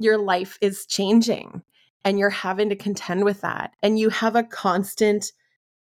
your 0.00 0.18
life 0.18 0.58
is 0.60 0.84
changing 0.84 1.62
and 2.04 2.18
you're 2.18 2.28
having 2.28 2.68
to 2.68 2.74
contend 2.74 3.22
with 3.24 3.40
that 3.42 3.70
and 3.80 3.96
you 3.96 4.08
have 4.08 4.34
a 4.34 4.42
constant 4.42 5.30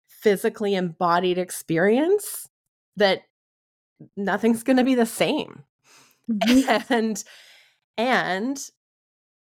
physically 0.06 0.76
embodied 0.76 1.36
experience 1.36 2.48
that 2.94 3.22
nothing's 4.16 4.62
going 4.62 4.76
to 4.76 4.84
be 4.84 4.94
the 4.94 5.04
same 5.04 5.64
mm-hmm. 6.30 6.92
and 6.92 7.24
and 7.98 8.70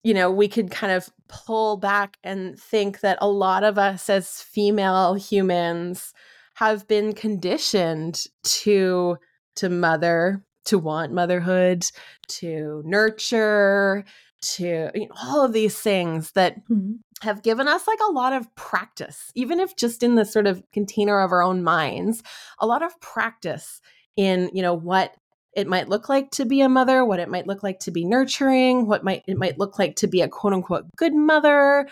you 0.03 0.15
know, 0.15 0.31
we 0.31 0.49
could 0.49 0.71
kind 0.71 0.93
of 0.93 1.09
pull 1.29 1.77
back 1.77 2.19
and 2.25 2.59
think 2.59 3.01
that 3.01 3.19
a 3.21 3.29
lot 3.29 3.65
of 3.65 3.79
us 3.79 4.11
as 4.11 4.43
female 4.43 5.15
humans 5.15 6.13
have 6.55 6.87
been 6.89 7.13
conditioned 7.13 8.27
to 8.43 9.17
to 9.55 9.69
mother, 9.69 10.43
to 10.65 10.79
want 10.79 11.13
motherhood, 11.13 11.85
to 12.27 12.83
nurture, 12.87 14.05
to 14.41 14.91
you 14.95 15.09
know, 15.09 15.15
all 15.23 15.45
of 15.45 15.53
these 15.53 15.79
things 15.79 16.33
that 16.33 16.57
mm-hmm. 16.69 16.95
have 17.23 17.43
given 17.43 17.69
us 17.69 17.87
like 17.87 18.01
a 18.01 18.13
lot 18.13 18.33
of 18.33 18.53
practice, 18.55 19.31
even 19.35 19.61
if 19.61 19.77
just 19.77 20.03
in 20.03 20.17
the 20.17 20.25
sort 20.25 20.47
of 20.47 20.63
container 20.73 21.21
of 21.21 21.33
our 21.33 21.43
own 21.43 21.63
minds, 21.63 22.23
a 22.59 22.67
lot 22.67 22.83
of 22.83 22.99
practice 23.01 23.81
in, 24.17 24.51
you 24.53 24.63
know, 24.63 24.75
what 24.75 25.15
it 25.55 25.67
might 25.67 25.89
look 25.89 26.09
like 26.09 26.31
to 26.33 26.45
be 26.45 26.61
a 26.61 26.69
mother, 26.69 27.05
what 27.05 27.21
it 27.21 27.29
might 27.29 27.47
look 27.47 27.63
like 27.63 27.81
to 27.81 27.91
be 27.91 28.05
nurturing, 28.05 28.87
what 28.87 29.05
might 29.05 29.23
it 29.27 29.37
might 29.37 29.59
look 29.59 29.79
like 29.79 29.97
to 29.97 30.07
be 30.07 30.21
a 30.21 30.29
quote 30.29 30.53
unquote 30.53 30.87
good 30.97 31.15
mother, 31.15 31.89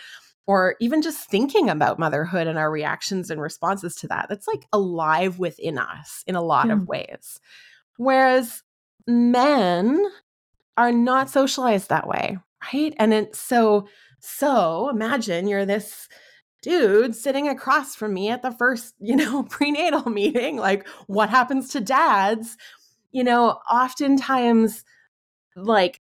or 0.47 0.75
even 0.79 1.01
just 1.01 1.29
thinking 1.29 1.69
about 1.69 1.99
motherhood 1.99 2.47
and 2.47 2.57
our 2.57 2.71
reactions 2.71 3.29
and 3.29 3.41
responses 3.41 3.95
to 3.95 4.07
that. 4.07 4.27
That's 4.29 4.47
like 4.47 4.65
alive 4.73 5.39
within 5.39 5.77
us 5.77 6.23
in 6.27 6.35
a 6.35 6.41
lot 6.41 6.67
yeah. 6.67 6.73
of 6.73 6.79
hmm. 6.79 6.85
ways. 6.85 7.39
Whereas 7.97 8.63
men 9.07 10.03
are 10.77 10.91
not 10.91 11.29
socialized 11.29 11.89
that 11.89 12.07
way, 12.07 12.39
right? 12.73 12.93
And 12.97 13.13
it's 13.13 13.39
so 13.39 13.87
so 14.19 14.89
imagine 14.89 15.47
you're 15.47 15.65
this 15.65 16.07
dude 16.61 17.15
sitting 17.15 17.47
across 17.47 17.95
from 17.95 18.13
me 18.13 18.29
at 18.29 18.41
the 18.41 18.51
first, 18.51 18.93
you 18.99 19.15
know, 19.15 19.43
prenatal 19.43 20.09
meeting. 20.09 20.57
Like, 20.57 20.87
what 21.07 21.29
happens 21.29 21.69
to 21.69 21.81
dads 21.81 22.57
you 23.11 23.23
know, 23.23 23.59
oftentimes 23.69 24.83
like 25.55 25.99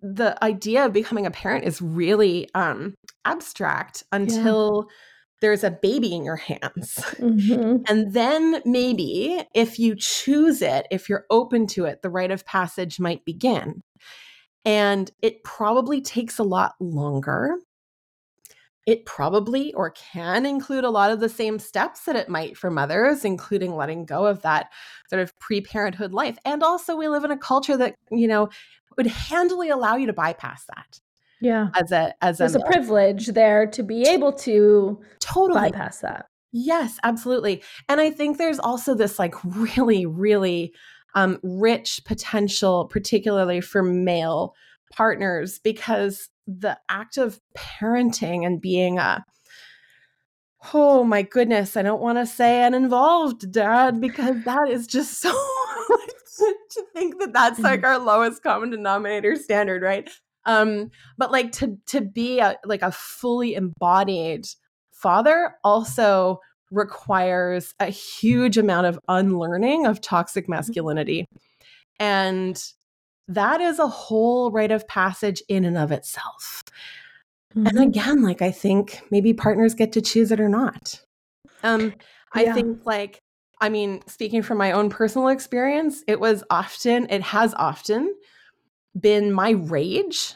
the 0.00 0.42
idea 0.42 0.86
of 0.86 0.92
becoming 0.92 1.26
a 1.26 1.30
parent 1.30 1.64
is 1.64 1.82
really 1.82 2.48
um 2.54 2.94
abstract 3.24 4.02
until 4.10 4.86
yeah. 4.86 4.94
there's 5.42 5.64
a 5.64 5.70
baby 5.70 6.14
in 6.14 6.24
your 6.24 6.36
hands. 6.36 6.94
Mm-hmm. 7.18 7.82
And 7.88 8.12
then 8.12 8.62
maybe 8.64 9.44
if 9.54 9.78
you 9.78 9.94
choose 9.96 10.62
it, 10.62 10.86
if 10.90 11.08
you're 11.08 11.26
open 11.30 11.66
to 11.68 11.84
it, 11.84 12.02
the 12.02 12.10
rite 12.10 12.30
of 12.30 12.46
passage 12.46 12.98
might 12.98 13.24
begin. 13.24 13.82
And 14.64 15.10
it 15.22 15.44
probably 15.44 16.00
takes 16.00 16.38
a 16.38 16.42
lot 16.42 16.74
longer 16.80 17.56
it 18.86 19.04
probably 19.04 19.74
or 19.74 19.90
can 19.90 20.46
include 20.46 20.84
a 20.84 20.90
lot 20.90 21.10
of 21.10 21.18
the 21.18 21.28
same 21.28 21.58
steps 21.58 22.04
that 22.04 22.14
it 22.14 22.28
might 22.28 22.56
for 22.56 22.70
mothers, 22.70 23.24
including 23.24 23.74
letting 23.74 24.06
go 24.06 24.26
of 24.26 24.42
that 24.42 24.72
sort 25.10 25.20
of 25.20 25.36
pre 25.40 25.60
parenthood 25.60 26.14
life. 26.14 26.38
And 26.44 26.62
also, 26.62 26.96
we 26.96 27.08
live 27.08 27.24
in 27.24 27.32
a 27.32 27.36
culture 27.36 27.76
that, 27.76 27.96
you 28.12 28.28
know, 28.28 28.48
would 28.96 29.08
handily 29.08 29.68
allow 29.68 29.96
you 29.96 30.06
to 30.06 30.12
bypass 30.12 30.64
that. 30.74 31.00
Yeah. 31.40 31.68
As 31.74 31.92
a, 31.92 32.14
as 32.22 32.38
There's 32.38 32.54
a, 32.54 32.60
a 32.60 32.66
privilege 32.66 33.26
there 33.28 33.66
to 33.66 33.82
be 33.82 34.04
able 34.04 34.32
to 34.32 35.00
totally 35.20 35.60
bypass 35.60 35.98
that. 35.98 36.26
Yes, 36.52 36.98
absolutely. 37.02 37.62
And 37.88 38.00
I 38.00 38.10
think 38.10 38.38
there's 38.38 38.58
also 38.58 38.94
this 38.94 39.18
like 39.18 39.34
really, 39.44 40.06
really 40.06 40.72
um, 41.14 41.38
rich 41.42 42.02
potential, 42.04 42.86
particularly 42.86 43.60
for 43.60 43.82
male 43.82 44.54
partners, 44.92 45.58
because 45.58 46.30
the 46.46 46.78
act 46.88 47.16
of 47.16 47.40
parenting 47.56 48.46
and 48.46 48.60
being 48.60 48.98
a 48.98 49.24
oh 50.74 51.04
my 51.04 51.22
goodness, 51.22 51.76
I 51.76 51.82
don't 51.82 52.02
want 52.02 52.18
to 52.18 52.26
say 52.26 52.62
an 52.62 52.74
involved 52.74 53.52
dad 53.52 54.00
because 54.00 54.42
that 54.44 54.68
is 54.68 54.86
just 54.86 55.20
so 55.20 55.30
to 56.70 56.84
think 56.94 57.18
that 57.20 57.32
that's 57.32 57.58
like 57.60 57.80
mm-hmm. 57.80 57.86
our 57.86 57.98
lowest 57.98 58.42
common 58.42 58.70
denominator 58.70 59.36
standard, 59.36 59.82
right? 59.82 60.08
Um, 60.44 60.90
but 61.18 61.32
like 61.32 61.52
to 61.52 61.76
to 61.86 62.00
be 62.00 62.38
a 62.38 62.56
like 62.64 62.82
a 62.82 62.92
fully 62.92 63.54
embodied 63.54 64.46
father 64.92 65.54
also 65.64 66.40
requires 66.70 67.74
a 67.80 67.86
huge 67.86 68.58
amount 68.58 68.86
of 68.86 68.98
unlearning 69.08 69.86
of 69.86 70.00
toxic 70.00 70.44
mm-hmm. 70.44 70.52
masculinity. 70.52 71.26
And 71.98 72.62
that 73.28 73.60
is 73.60 73.78
a 73.78 73.88
whole 73.88 74.50
rite 74.50 74.70
of 74.70 74.86
passage 74.88 75.42
in 75.48 75.64
and 75.64 75.76
of 75.76 75.92
itself. 75.92 76.62
Mm-hmm. 77.54 77.66
And 77.66 77.78
again, 77.80 78.22
like 78.22 78.42
I 78.42 78.50
think 78.50 79.00
maybe 79.10 79.32
partners 79.32 79.74
get 79.74 79.92
to 79.92 80.00
choose 80.00 80.30
it 80.30 80.40
or 80.40 80.48
not. 80.48 81.00
Um, 81.62 81.94
I 82.32 82.44
yeah. 82.44 82.54
think 82.54 82.84
like 82.84 83.22
I 83.60 83.68
mean, 83.68 84.02
speaking 84.06 84.42
from 84.42 84.58
my 84.58 84.72
own 84.72 84.90
personal 84.90 85.28
experience, 85.28 86.04
it 86.06 86.20
was 86.20 86.44
often, 86.50 87.06
it 87.08 87.22
has 87.22 87.54
often 87.54 88.14
been 88.98 89.32
my 89.32 89.50
rage 89.50 90.34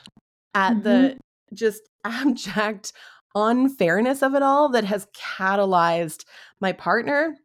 at 0.55 0.73
mm-hmm. 0.73 0.83
the 0.83 1.19
just 1.53 1.83
abject 2.05 2.93
unfairness 3.35 4.23
of 4.23 4.35
it 4.35 4.43
all 4.43 4.71
that 4.71 4.85
has 4.85 5.07
catalyzed 5.15 6.25
my 6.61 6.73
partner 6.73 7.37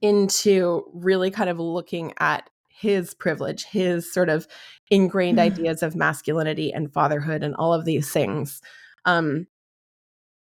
into 0.00 0.84
really 0.92 1.30
kind 1.30 1.48
of 1.48 1.60
looking 1.60 2.12
at 2.18 2.50
his 2.82 3.14
privilege, 3.14 3.64
his 3.64 4.12
sort 4.12 4.28
of 4.28 4.48
ingrained 4.90 5.38
mm. 5.38 5.42
ideas 5.42 5.84
of 5.84 5.94
masculinity 5.94 6.72
and 6.72 6.92
fatherhood 6.92 7.44
and 7.44 7.54
all 7.54 7.72
of 7.72 7.84
these 7.84 8.10
things. 8.10 8.60
Um, 9.04 9.46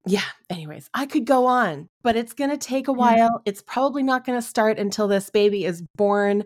yeah, 0.06 0.24
anyways, 0.48 0.88
I 0.94 1.04
could 1.04 1.26
go 1.26 1.44
on, 1.46 1.90
but 2.02 2.16
it's 2.16 2.32
going 2.32 2.50
to 2.50 2.56
take 2.56 2.88
a 2.88 2.92
while. 2.92 3.42
It's 3.44 3.62
probably 3.62 4.02
not 4.02 4.24
going 4.24 4.38
to 4.38 4.46
start 4.46 4.78
until 4.78 5.06
this 5.06 5.28
baby 5.28 5.66
is 5.66 5.82
born. 5.96 6.44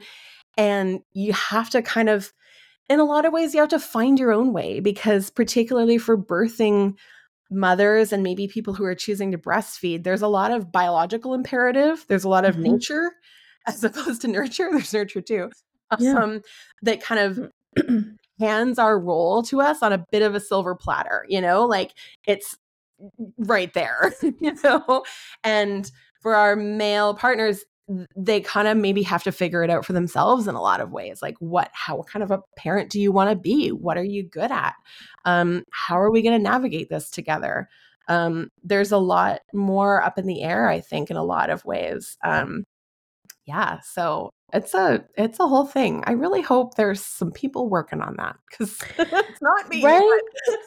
And 0.57 1.01
you 1.13 1.33
have 1.33 1.71
to 1.71 1.83
kind 1.83 2.09
of, 2.09 2.33
in 2.89 2.99
a 2.99 3.05
lot 3.05 3.25
of 3.25 3.33
ways, 3.33 3.55
you 3.55 3.61
have 3.61 3.71
to 3.71 3.79
find 3.79 4.19
your 4.19 4.33
own 4.33 4.53
way 4.53 4.81
because, 4.81 5.31
particularly 5.31 5.99
for 5.99 6.19
birthing 6.19 6.97
mothers 7.51 8.13
and 8.13 8.25
maybe 8.25 8.49
people 8.49 8.75
who 8.75 8.85
are 8.85 8.97
choosing 8.97 9.31
to 9.31 9.39
breastfeed, 9.39 10.03
there's 10.03 10.23
a 10.23 10.29
lot 10.29 10.51
of 10.51 10.73
biological 10.73 11.35
imperative, 11.35 12.05
there's 12.09 12.25
a 12.25 12.29
lot 12.29 12.45
of 12.45 12.55
mm-hmm. 12.55 12.75
nature 12.75 13.13
as 13.67 13.85
opposed 13.85 14.23
to 14.23 14.29
nurture. 14.29 14.69
There's 14.73 14.93
nurture 14.93 15.21
too 15.21 15.51
yeah. 15.99 16.15
um, 16.15 16.43
that 16.83 17.03
kind 17.03 17.21
of 17.21 17.51
hands 18.41 18.79
our 18.79 18.99
role 18.99 19.43
to 19.45 19.61
us 19.61 19.83
on 19.83 19.93
a 19.93 20.05
bit 20.11 20.23
of 20.23 20.35
a 20.35 20.41
silver 20.41 20.75
platter, 20.75 21.25
you 21.29 21.41
know, 21.41 21.65
like 21.65 21.95
it's 22.27 22.57
right 23.39 23.73
there, 23.75 24.13
you 24.23 24.55
know? 24.63 25.05
And 25.45 25.91
for 26.21 26.35
our 26.35 26.57
male 26.57 27.15
partners, 27.15 27.65
they 28.17 28.41
kind 28.41 28.69
of 28.69 28.77
maybe 28.77 29.03
have 29.03 29.23
to 29.23 29.33
figure 29.33 29.65
it 29.65 29.71
out 29.71 29.85
for 29.85 29.95
themselves 29.95 30.47
in 30.47 30.55
a 30.55 30.61
lot 30.61 30.81
of 30.81 30.93
ways. 30.93 31.23
Like, 31.23 31.37
what, 31.39 31.71
how, 31.73 31.97
what 31.97 32.07
kind 32.07 32.23
of 32.23 32.31
a 32.31 32.43
parent 32.57 32.91
do 32.91 33.01
you 33.01 33.11
want 33.13 33.31
to 33.31 33.37
be? 33.37 33.71
What 33.71 33.97
are 33.97 34.05
you 34.05 34.29
good 34.29 34.51
at? 34.51 34.75
Um, 35.25 35.65
how 35.71 35.99
are 35.99 36.11
we 36.11 36.23
going 36.23 36.37
to 36.37 36.43
navigate 36.43 36.91
this 36.91 37.11
together? 37.11 37.69
Um, 38.09 38.49
there's 38.63 38.93
a 38.93 38.99
lot 38.99 39.41
more 39.55 40.03
up 40.03 40.19
in 40.19 40.27
the 40.27 40.43
air, 40.43 40.69
I 40.69 40.81
think, 40.81 41.11
in 41.11 41.17
a 41.17 41.25
lot 41.25 41.51
of 41.51 41.65
ways. 41.65 42.17
Um, 42.23 42.65
yeah, 43.47 43.81
so 43.81 44.31
it's 44.53 44.73
a 44.73 45.05
it's 45.17 45.41
a 45.41 45.47
whole 45.47 45.67
thing. 45.67 46.03
I 46.07 46.13
really 46.13 46.41
hope 46.41 46.75
there's 46.75 47.05
some 47.05 47.31
people 47.31 47.69
working 47.69 48.01
on 48.01 48.17
that 48.17 48.37
because 48.49 48.79
it's 48.99 49.41
not 49.43 49.69
me. 49.69 49.85
Right? 49.85 50.21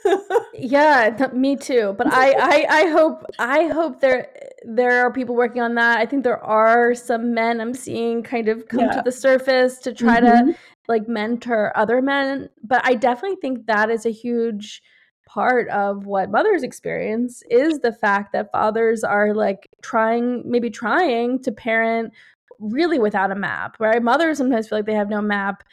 yeah, 0.53 1.09
th- 1.09 1.31
me 1.31 1.55
too. 1.55 1.95
But 1.97 2.13
I, 2.13 2.31
I 2.31 2.65
I 2.69 2.89
hope 2.89 3.25
I 3.39 3.67
hope 3.67 3.99
there 3.99 4.29
there 4.63 5.01
are 5.05 5.11
people 5.11 5.35
working 5.35 5.61
on 5.63 5.75
that. 5.75 5.97
I 5.97 6.05
think 6.05 6.23
there 6.23 6.43
are 6.43 6.93
some 6.93 7.33
men 7.33 7.59
I'm 7.59 7.73
seeing 7.73 8.21
kind 8.21 8.49
of 8.49 8.67
come 8.67 8.81
yeah. 8.81 8.91
to 8.91 9.01
the 9.03 9.11
surface 9.11 9.79
to 9.79 9.93
try 9.93 10.21
mm-hmm. 10.21 10.51
to 10.51 10.57
like 10.87 11.07
mentor 11.07 11.71
other 11.75 12.01
men. 12.01 12.49
But 12.63 12.85
I 12.85 12.93
definitely 12.93 13.37
think 13.41 13.65
that 13.65 13.89
is 13.89 14.05
a 14.05 14.11
huge 14.11 14.83
part 15.25 15.69
of 15.69 16.05
what 16.05 16.29
mothers 16.29 16.61
experience 16.61 17.41
is 17.49 17.79
the 17.79 17.93
fact 17.93 18.33
that 18.33 18.51
fathers 18.51 19.01
are 19.01 19.33
like 19.33 19.69
trying, 19.81 20.43
maybe 20.45 20.69
trying 20.69 21.41
to 21.41 21.51
parent 21.53 22.13
really 22.61 22.99
without 22.99 23.31
a 23.31 23.35
map, 23.35 23.75
right? 23.79 24.01
Mothers 24.01 24.37
sometimes 24.37 24.69
feel 24.69 24.77
like 24.77 24.85
they 24.85 24.93
have 24.93 25.09
no 25.09 25.21
map 25.21 25.63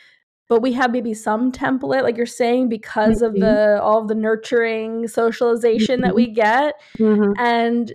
but 0.48 0.62
we 0.62 0.72
have 0.72 0.90
maybe 0.90 1.14
some 1.14 1.52
template 1.52 2.02
like 2.02 2.16
you're 2.16 2.26
saying 2.26 2.68
because 2.68 3.16
mm-hmm. 3.16 3.26
of 3.26 3.34
the 3.34 3.80
all 3.82 4.00
of 4.00 4.08
the 4.08 4.14
nurturing 4.14 5.06
socialization 5.06 5.96
mm-hmm. 5.96 6.04
that 6.04 6.14
we 6.14 6.26
get 6.26 6.74
mm-hmm. 6.98 7.32
and 7.38 7.92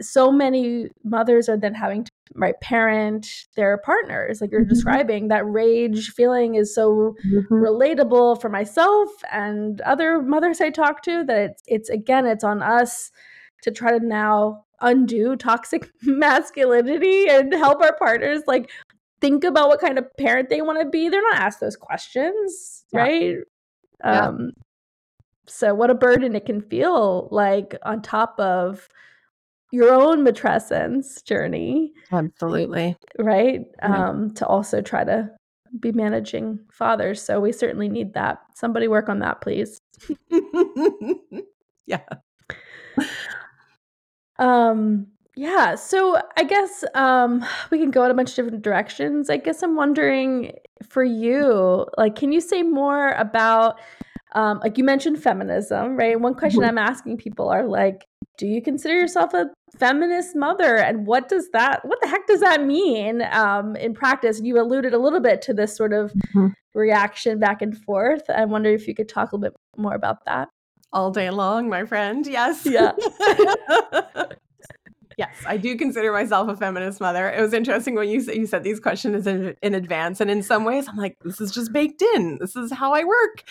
so 0.00 0.30
many 0.30 0.88
mothers 1.04 1.48
are 1.48 1.56
then 1.56 1.74
having 1.74 2.04
to 2.04 2.10
right 2.34 2.60
parent 2.60 3.26
their 3.56 3.78
partners 3.78 4.40
like 4.40 4.50
you're 4.50 4.60
mm-hmm. 4.60 4.68
describing 4.68 5.28
that 5.28 5.46
rage 5.46 6.10
feeling 6.10 6.54
is 6.54 6.74
so 6.74 7.14
mm-hmm. 7.26 7.54
relatable 7.54 8.40
for 8.40 8.50
myself 8.50 9.08
and 9.32 9.80
other 9.82 10.20
mothers 10.20 10.60
i 10.60 10.68
talk 10.68 11.02
to 11.02 11.24
that 11.24 11.38
it's 11.38 11.62
it's 11.66 11.88
again 11.88 12.26
it's 12.26 12.44
on 12.44 12.62
us 12.62 13.10
to 13.62 13.70
try 13.70 13.96
to 13.96 14.04
now 14.04 14.65
undo 14.80 15.36
toxic 15.36 15.90
masculinity 16.02 17.28
and 17.28 17.52
help 17.52 17.82
our 17.82 17.96
partners 17.96 18.42
like 18.46 18.70
think 19.20 19.44
about 19.44 19.68
what 19.68 19.80
kind 19.80 19.98
of 19.98 20.04
parent 20.18 20.48
they 20.50 20.60
want 20.62 20.80
to 20.80 20.88
be. 20.88 21.08
They're 21.08 21.22
not 21.22 21.36
asked 21.36 21.60
those 21.60 21.76
questions 21.76 22.84
yeah. 22.92 23.00
right? 23.00 23.36
Yeah. 24.04 24.26
um 24.26 24.50
so 25.48 25.74
what 25.74 25.90
a 25.90 25.94
burden 25.94 26.34
it 26.34 26.44
can 26.44 26.60
feel 26.60 27.28
like 27.30 27.76
on 27.84 28.02
top 28.02 28.38
of 28.38 28.88
your 29.72 29.92
own 29.92 30.24
matrescence 30.24 31.24
journey 31.24 31.92
absolutely. 32.12 32.96
right? 33.18 33.60
Yeah. 33.80 34.08
um 34.08 34.34
to 34.34 34.46
also 34.46 34.80
try 34.82 35.04
to 35.04 35.30
be 35.80 35.92
managing 35.92 36.60
fathers. 36.70 37.20
So 37.20 37.40
we 37.40 37.52
certainly 37.52 37.88
need 37.88 38.14
that. 38.14 38.38
Somebody 38.54 38.88
work 38.88 39.08
on 39.08 39.20
that 39.20 39.40
please. 39.40 39.78
Yeah 41.88 42.00
um 44.38 45.06
yeah, 45.38 45.74
so 45.74 46.18
I 46.38 46.44
guess 46.44 46.82
um, 46.94 47.44
we 47.70 47.78
can 47.78 47.90
go 47.90 48.06
in 48.06 48.10
a 48.10 48.14
bunch 48.14 48.30
of 48.30 48.36
different 48.36 48.62
directions. 48.62 49.28
I 49.28 49.36
guess 49.36 49.62
I'm 49.62 49.76
wondering 49.76 50.52
for 50.88 51.04
you, 51.04 51.84
like, 51.98 52.16
can 52.16 52.32
you 52.32 52.40
say 52.40 52.62
more 52.62 53.10
about, 53.10 53.78
um, 54.34 54.60
like, 54.60 54.78
you 54.78 54.84
mentioned 54.84 55.22
feminism, 55.22 55.94
right? 55.94 56.18
One 56.18 56.34
question 56.34 56.62
mm-hmm. 56.62 56.70
I'm 56.70 56.78
asking 56.78 57.18
people 57.18 57.50
are 57.50 57.66
like, 57.66 58.06
do 58.38 58.46
you 58.46 58.62
consider 58.62 58.94
yourself 58.94 59.34
a 59.34 59.50
feminist 59.78 60.34
mother, 60.34 60.78
and 60.78 61.06
what 61.06 61.28
does 61.28 61.50
that, 61.50 61.84
what 61.84 62.00
the 62.00 62.08
heck 62.08 62.26
does 62.26 62.40
that 62.40 62.64
mean 62.64 63.20
um, 63.30 63.76
in 63.76 63.92
practice? 63.92 64.38
And 64.38 64.46
you 64.46 64.58
alluded 64.58 64.94
a 64.94 64.98
little 64.98 65.20
bit 65.20 65.42
to 65.42 65.52
this 65.52 65.76
sort 65.76 65.92
of 65.92 66.12
mm-hmm. 66.12 66.46
reaction 66.74 67.38
back 67.38 67.60
and 67.60 67.76
forth. 67.76 68.22
I 68.30 68.46
wonder 68.46 68.70
if 68.70 68.88
you 68.88 68.94
could 68.94 69.10
talk 69.10 69.32
a 69.32 69.36
little 69.36 69.50
bit 69.50 69.60
more 69.76 69.94
about 69.94 70.24
that 70.24 70.48
all 70.96 71.10
day 71.10 71.28
long, 71.28 71.68
my 71.68 71.84
friend. 71.84 72.26
Yes. 72.26 72.66
Yeah. 72.66 72.92
Yes, 75.18 75.34
I 75.46 75.56
do 75.56 75.78
consider 75.78 76.12
myself 76.12 76.46
a 76.50 76.56
feminist 76.56 77.00
mother. 77.00 77.30
It 77.30 77.40
was 77.40 77.54
interesting 77.54 77.94
when 77.94 78.06
you 78.10 78.20
you 78.20 78.44
said 78.44 78.62
these 78.62 78.78
questions 78.78 79.26
in, 79.26 79.56
in 79.62 79.74
advance, 79.74 80.20
and 80.20 80.30
in 80.30 80.42
some 80.42 80.64
ways, 80.64 80.86
I'm 80.86 80.98
like, 80.98 81.16
this 81.24 81.40
is 81.40 81.52
just 81.52 81.72
baked 81.72 82.02
in. 82.02 82.36
This 82.38 82.54
is 82.54 82.70
how 82.70 82.92
I 82.92 83.02
work. 83.02 83.42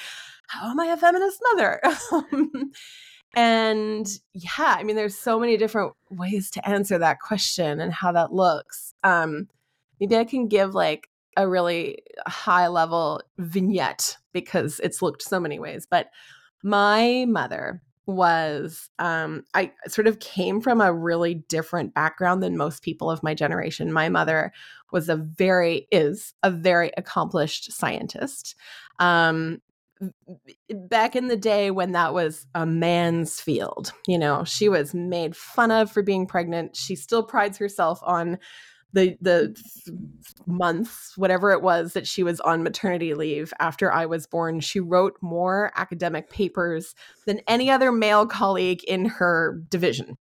How 0.47 0.69
am 0.69 0.79
I 0.79 0.85
a 0.85 0.97
feminist 0.97 1.41
mother? 1.53 1.81
and 3.35 4.07
yeah, 4.33 4.75
I 4.77 4.83
mean, 4.83 4.95
there's 4.95 5.17
so 5.17 5.39
many 5.39 5.57
different 5.57 5.93
ways 6.11 6.51
to 6.51 6.69
answer 6.69 6.99
that 6.99 7.19
question 7.19 7.79
and 7.79 7.91
how 7.91 8.11
that 8.11 8.31
looks. 8.31 8.93
Um, 9.03 9.47
maybe 9.99 10.17
I 10.17 10.23
can 10.23 10.47
give 10.47 10.75
like 10.75 11.09
a 11.35 11.47
really 11.47 12.03
high 12.27 12.67
level 12.67 13.21
vignette 13.39 14.17
because 14.33 14.79
it's 14.83 15.01
looked 15.01 15.23
so 15.23 15.39
many 15.39 15.57
ways. 15.57 15.87
But 15.89 16.11
my 16.65 17.25
mother 17.27 17.79
was 18.07 18.89
um, 18.97 19.43
I 19.53 19.71
sort 19.87 20.07
of 20.07 20.19
came 20.19 20.61
from 20.61 20.81
a 20.81 20.91
really 20.91 21.35
different 21.35 21.93
background 21.93 22.41
than 22.41 22.57
most 22.57 22.81
people 22.81 23.11
of 23.11 23.21
my 23.21 23.35
generation. 23.35 23.93
My 23.93 24.09
mother 24.09 24.51
was 24.91 25.07
a 25.07 25.15
very 25.15 25.87
is 25.91 26.33
a 26.41 26.49
very 26.49 26.91
accomplished 26.97 27.71
scientist. 27.71 28.55
Um, 28.97 29.61
back 30.69 31.15
in 31.15 31.27
the 31.27 31.37
day 31.37 31.69
when 31.69 31.91
that 31.91 32.15
was 32.15 32.47
a 32.55 32.65
man's 32.65 33.39
field, 33.39 33.93
you 34.07 34.17
know, 34.17 34.43
she 34.43 34.67
was 34.67 34.95
made 34.95 35.35
fun 35.35 35.69
of 35.69 35.91
for 35.91 36.01
being 36.01 36.25
pregnant. 36.25 36.75
She 36.75 36.95
still 36.95 37.21
prides 37.21 37.59
herself 37.59 37.99
on 38.01 38.39
the 38.95 39.17
the 39.21 39.55
months 40.47 41.17
whatever 41.17 41.51
it 41.51 41.61
was 41.61 41.93
that 41.93 42.07
she 42.07 42.23
was 42.23 42.39
on 42.39 42.63
maternity 42.63 43.13
leave 43.13 43.53
after 43.59 43.91
I 43.91 44.05
was 44.05 44.25
born 44.25 44.61
she 44.61 44.79
wrote 44.79 45.17
more 45.21 45.71
academic 45.75 46.29
papers 46.29 46.95
than 47.25 47.41
any 47.47 47.69
other 47.69 47.91
male 47.91 48.25
colleague 48.25 48.83
in 48.85 49.05
her 49.05 49.61
division. 49.69 50.15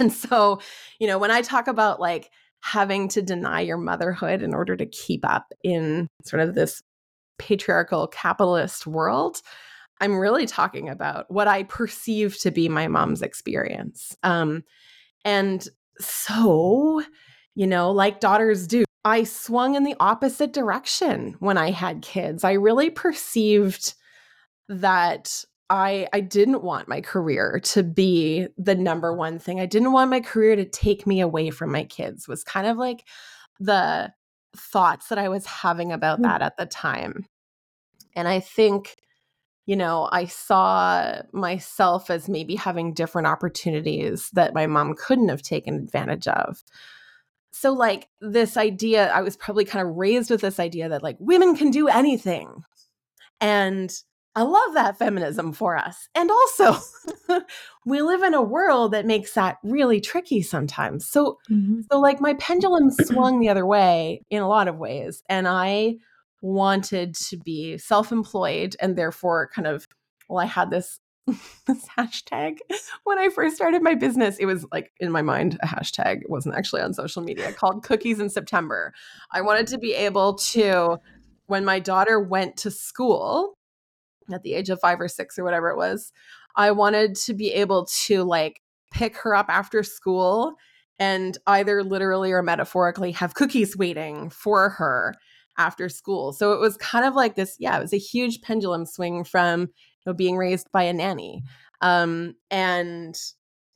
And 0.00 0.12
so 0.12 0.60
you 0.98 1.06
know 1.06 1.18
when 1.18 1.30
I 1.30 1.40
talk 1.40 1.66
about 1.66 1.98
like 1.98 2.30
having 2.60 3.08
to 3.08 3.22
deny 3.22 3.60
your 3.60 3.76
motherhood 3.76 4.42
in 4.42 4.52
order 4.52 4.76
to 4.76 4.86
keep 4.86 5.24
up 5.24 5.52
in 5.62 6.08
sort 6.24 6.42
of 6.42 6.54
this 6.54 6.82
patriarchal 7.38 8.08
capitalist 8.08 8.86
world 8.86 9.40
I'm 10.00 10.18
really 10.18 10.46
talking 10.46 10.88
about 10.88 11.30
what 11.30 11.48
I 11.48 11.64
perceive 11.64 12.38
to 12.40 12.50
be 12.50 12.68
my 12.68 12.86
mom's 12.88 13.22
experience. 13.22 14.16
Um 14.22 14.64
and 15.24 15.66
so 16.00 17.02
you 17.58 17.66
know, 17.66 17.90
like 17.90 18.20
daughters 18.20 18.68
do. 18.68 18.84
I 19.04 19.24
swung 19.24 19.74
in 19.74 19.82
the 19.82 19.96
opposite 19.98 20.52
direction 20.52 21.34
when 21.40 21.58
I 21.58 21.72
had 21.72 22.02
kids. 22.02 22.44
I 22.44 22.52
really 22.52 22.88
perceived 22.88 23.94
that 24.68 25.44
I 25.68 26.06
I 26.12 26.20
didn't 26.20 26.62
want 26.62 26.86
my 26.86 27.00
career 27.00 27.58
to 27.64 27.82
be 27.82 28.46
the 28.56 28.76
number 28.76 29.12
one 29.12 29.40
thing. 29.40 29.58
I 29.58 29.66
didn't 29.66 29.90
want 29.90 30.08
my 30.08 30.20
career 30.20 30.54
to 30.54 30.64
take 30.64 31.04
me 31.04 31.20
away 31.20 31.50
from 31.50 31.72
my 31.72 31.82
kids. 31.82 32.28
Was 32.28 32.44
kind 32.44 32.68
of 32.68 32.76
like 32.76 33.04
the 33.58 34.12
thoughts 34.56 35.08
that 35.08 35.18
I 35.18 35.28
was 35.28 35.44
having 35.44 35.90
about 35.90 36.20
mm. 36.20 36.22
that 36.22 36.42
at 36.42 36.58
the 36.58 36.66
time. 36.66 37.26
And 38.14 38.28
I 38.28 38.38
think 38.38 38.94
you 39.66 39.74
know, 39.76 40.08
I 40.12 40.26
saw 40.26 41.22
myself 41.32 42.08
as 42.08 42.28
maybe 42.28 42.54
having 42.54 42.94
different 42.94 43.26
opportunities 43.26 44.30
that 44.30 44.54
my 44.54 44.68
mom 44.68 44.94
couldn't 44.94 45.28
have 45.28 45.42
taken 45.42 45.74
advantage 45.74 46.28
of 46.28 46.62
so 47.58 47.72
like 47.72 48.08
this 48.20 48.56
idea 48.56 49.10
i 49.12 49.20
was 49.20 49.36
probably 49.36 49.64
kind 49.64 49.86
of 49.86 49.96
raised 49.96 50.30
with 50.30 50.40
this 50.40 50.60
idea 50.60 50.88
that 50.88 51.02
like 51.02 51.16
women 51.18 51.56
can 51.56 51.70
do 51.70 51.88
anything. 51.88 52.62
And 53.40 53.92
i 54.34 54.42
love 54.42 54.74
that 54.74 54.98
feminism 54.98 55.52
for 55.52 55.76
us. 55.76 56.08
And 56.14 56.30
also 56.30 56.76
we 57.86 58.02
live 58.02 58.22
in 58.22 58.34
a 58.34 58.42
world 58.42 58.92
that 58.92 59.06
makes 59.06 59.34
that 59.34 59.58
really 59.62 60.00
tricky 60.00 60.42
sometimes. 60.42 61.06
So 61.08 61.38
mm-hmm. 61.50 61.80
so 61.90 61.98
like 61.98 62.20
my 62.20 62.34
pendulum 62.34 62.90
swung 62.90 63.40
the 63.40 63.48
other 63.48 63.66
way 63.66 64.22
in 64.30 64.42
a 64.42 64.48
lot 64.48 64.68
of 64.68 64.78
ways 64.78 65.22
and 65.28 65.48
i 65.48 65.96
wanted 66.40 67.16
to 67.16 67.36
be 67.36 67.76
self-employed 67.78 68.76
and 68.80 68.96
therefore 68.96 69.50
kind 69.52 69.66
of 69.66 69.88
well 70.28 70.38
i 70.38 70.44
had 70.44 70.70
this 70.70 71.00
this 71.66 71.86
hashtag 71.96 72.58
when 73.04 73.18
I 73.18 73.28
first 73.28 73.56
started 73.56 73.82
my 73.82 73.94
business. 73.94 74.36
It 74.38 74.46
was 74.46 74.66
like 74.72 74.92
in 74.98 75.10
my 75.10 75.22
mind 75.22 75.58
a 75.62 75.66
hashtag. 75.66 76.22
It 76.22 76.30
wasn't 76.30 76.54
actually 76.54 76.82
on 76.82 76.94
social 76.94 77.22
media 77.22 77.52
called 77.52 77.82
Cookies 77.82 78.20
in 78.20 78.30
September. 78.30 78.92
I 79.32 79.40
wanted 79.40 79.66
to 79.68 79.78
be 79.78 79.94
able 79.94 80.34
to, 80.34 80.98
when 81.46 81.64
my 81.64 81.78
daughter 81.78 82.20
went 82.20 82.56
to 82.58 82.70
school 82.70 83.58
at 84.32 84.42
the 84.42 84.54
age 84.54 84.70
of 84.70 84.80
five 84.80 85.00
or 85.00 85.08
six 85.08 85.38
or 85.38 85.44
whatever 85.44 85.68
it 85.68 85.76
was, 85.76 86.12
I 86.56 86.70
wanted 86.70 87.14
to 87.16 87.34
be 87.34 87.52
able 87.52 87.86
to 88.06 88.24
like 88.24 88.62
pick 88.90 89.16
her 89.18 89.34
up 89.34 89.46
after 89.48 89.82
school 89.82 90.54
and 90.98 91.38
either 91.46 91.84
literally 91.84 92.32
or 92.32 92.42
metaphorically 92.42 93.12
have 93.12 93.34
cookies 93.34 93.76
waiting 93.76 94.30
for 94.30 94.70
her 94.70 95.14
after 95.56 95.88
school. 95.88 96.32
So 96.32 96.52
it 96.52 96.60
was 96.60 96.76
kind 96.76 97.04
of 97.04 97.14
like 97.14 97.34
this, 97.34 97.56
yeah, 97.58 97.76
it 97.76 97.80
was 97.80 97.92
a 97.92 97.98
huge 97.98 98.40
pendulum 98.42 98.86
swing 98.86 99.24
from 99.24 99.68
know 100.08 100.14
being 100.14 100.36
raised 100.36 100.66
by 100.72 100.82
a 100.82 100.92
nanny 100.92 101.42
um, 101.80 102.34
and 102.50 103.16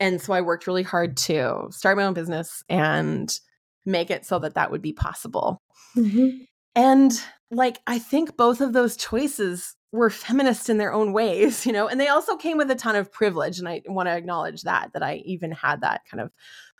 and 0.01 0.21
so 0.21 0.33
i 0.33 0.41
worked 0.41 0.67
really 0.67 0.83
hard 0.83 1.17
to 1.17 1.67
start 1.71 1.97
my 1.97 2.05
own 2.05 2.15
business 2.15 2.63
and 2.69 3.39
make 3.85 4.11
it 4.11 4.25
so 4.25 4.39
that 4.39 4.55
that 4.55 4.71
would 4.71 4.83
be 4.83 4.93
possible 4.93 5.63
mm-hmm. 5.97 6.45
and 6.75 7.23
like 7.51 7.79
i 7.87 7.99
think 7.99 8.37
both 8.37 8.61
of 8.61 8.73
those 8.73 8.97
choices 8.97 9.77
were 9.93 10.11
feminist 10.11 10.71
in 10.71 10.79
their 10.79 10.93
own 10.93 11.13
ways 11.13 11.67
you 11.67 11.73
know 11.73 11.87
and 11.87 12.01
they 12.01 12.09
also 12.09 12.37
came 12.37 12.57
with 12.57 12.71
a 12.71 12.75
ton 12.75 12.97
of 12.97 13.13
privilege 13.13 13.59
and 13.59 13.69
i 13.69 13.83
want 13.87 14.09
to 14.09 14.17
acknowledge 14.17 14.63
that 14.63 14.91
that 14.93 15.03
i 15.03 15.17
even 15.25 15.53
had 15.53 15.81
that 15.81 16.03
kind 16.11 16.21
of 16.21 16.31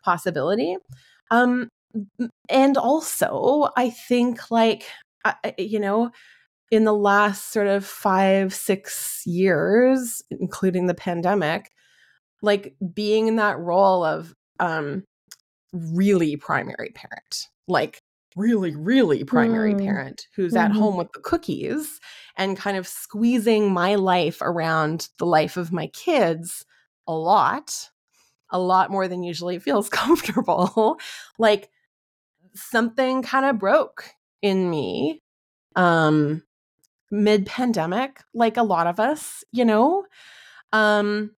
possibility 0.03 0.77
um 1.31 1.69
and 2.49 2.77
also 2.77 3.69
i 3.77 3.91
think 3.91 4.51
like 4.51 4.85
I, 5.25 5.55
you 5.59 5.79
know 5.79 6.11
in 6.73 6.87
the 6.87 6.95
last 6.95 7.53
sort 7.53 7.69
of 7.69 7.87
five, 7.87 8.55
six 8.55 9.23
years, 9.27 10.23
including 10.33 10.89
the 10.89 10.95
pandemic, 10.95 11.73
like 12.43 12.75
being 12.95 13.29
in 13.29 13.37
that 13.37 13.59
role 13.59 14.05
of 14.05 14.35
um, 14.61 15.05
really 15.73 16.37
primary 16.37 16.91
parent, 16.95 17.49
like 17.69 18.01
really, 18.37 18.75
really 18.77 19.25
primary 19.25 19.75
Mm. 19.75 19.85
parent 19.85 20.29
who's 20.37 20.57
at 20.57 20.73
Mhm. 20.73 20.77
home 20.79 20.97
with 20.97 21.13
the 21.13 21.21
cookies 21.21 22.01
and 22.37 22.57
kind 22.57 22.77
of 22.77 22.89
squeezing 22.89 23.73
my 23.73 23.95
life 23.97 24.39
around 24.43 25.09
the 25.19 25.27
life 25.27 25.57
of 25.57 25.73
my 25.73 25.89
kids 25.89 26.65
a 27.07 27.15
lot, 27.15 27.91
a 28.51 28.59
lot 28.61 28.91
more 28.91 29.09
than 29.09 29.23
usually 29.25 29.59
feels 29.59 29.89
comfortable. 29.91 30.99
like 31.39 31.71
something 32.55 33.23
kind 33.23 33.47
of 33.47 33.59
broke 33.59 34.11
in 34.43 34.69
me 34.71 35.23
um 35.77 36.43
mid 37.13 37.47
pandemic 37.47 38.21
like 38.35 38.57
a 38.57 38.63
lot 38.63 38.89
of 38.89 38.99
us 38.99 39.45
you 39.53 39.65
know? 39.65 40.05
Um 40.73 41.31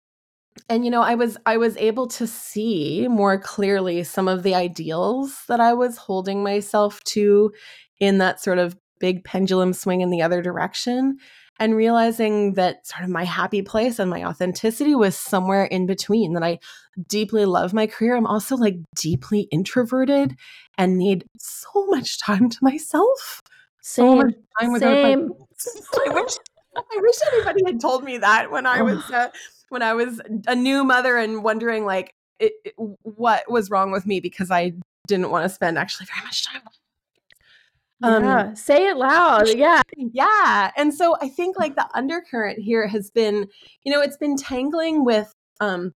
and 0.69 0.85
you 0.85 0.91
know 0.91 1.03
i 1.03 1.17
was 1.17 1.37
i 1.47 1.57
was 1.57 1.77
able 1.79 2.07
to 2.07 2.29
see 2.29 3.09
more 3.09 3.37
clearly 3.39 4.05
some 4.05 4.29
of 4.29 4.45
the 4.45 4.55
ideals 4.55 5.43
that 5.49 5.59
i 5.59 5.73
was 5.73 5.97
holding 5.97 6.45
myself 6.45 7.03
to 7.03 7.53
in 7.99 8.19
that 8.19 8.41
sort 8.41 8.59
of 8.59 8.77
big 9.01 9.25
pendulum 9.25 9.73
swing 9.73 10.01
in 10.01 10.11
the 10.11 10.23
other 10.23 10.41
direction 10.41 11.19
and 11.59 11.77
realizing 11.77 12.55
that 12.55 12.87
sort 12.87 13.03
of 13.03 13.11
my 13.11 13.25
happy 13.25 13.63
place 13.63 13.99
and 13.99 14.09
my 14.09 14.25
authenticity 14.25 14.95
was 14.95 15.17
somewhere 15.17 15.65
in 15.65 15.87
between 15.87 16.35
that 16.35 16.45
i 16.45 16.57
deeply 17.09 17.45
love 17.45 17.73
my 17.73 17.87
career. 17.87 18.17
I'm 18.17 18.27
also 18.27 18.57
like 18.57 18.77
deeply 18.95 19.43
introverted 19.51 20.37
and 20.79 20.99
need 20.99 21.25
so 21.39 21.87
much 21.87 22.21
time 22.21 22.49
to 22.49 22.59
myself 22.63 23.43
Same. 23.87 24.17
much 24.17 24.35
time 24.59 24.73
without 24.73 25.03
my 25.03 25.11
Same. 25.11 25.31
I 26.09 26.15
wish 26.15 26.33
I 26.75 27.01
wish 27.01 27.17
anybody 27.33 27.61
had 27.67 27.81
told 27.81 28.03
me 28.03 28.17
that 28.19 28.51
when 28.51 28.67
I 28.67 28.81
was 28.81 28.99
uh, 29.11 29.29
when 29.69 29.83
I 29.83 29.93
was 29.93 30.21
a 30.47 30.55
new 30.55 30.85
mother 30.85 31.19
and 31.19 31.45
wondering 31.45 31.85
like 31.85 32.15
it, 32.41 32.55
it- 32.65 32.75
what 33.03 33.45
was 33.47 33.71
wrong 33.71 33.93
with 33.93 34.07
me 34.07 34.21
because 34.21 34.51
I 34.51 34.73
didn't 35.07 35.31
want 35.31 35.45
to 35.45 35.51
spend 35.51 35.77
actually 35.77 36.07
very 36.07 36.25
much 36.25 36.47
time. 36.47 36.63
Um, 38.03 38.25
yeah. 38.25 38.55
Say 38.55 38.89
it 38.89 38.97
loud. 38.97 39.49
Yeah. 39.49 39.83
yeah, 39.97 40.71
and 40.77 40.93
so 40.93 41.17
I 41.21 41.29
think 41.29 41.59
like 41.59 41.77
the 41.77 41.87
undercurrent 41.95 42.59
here 42.59 42.89
has 42.89 43.11
been, 43.11 43.47
you 43.85 43.93
know, 43.93 44.01
it's 44.01 44.17
been 44.17 44.37
tangling 44.37 45.05
with 45.05 45.31
um 45.61 45.93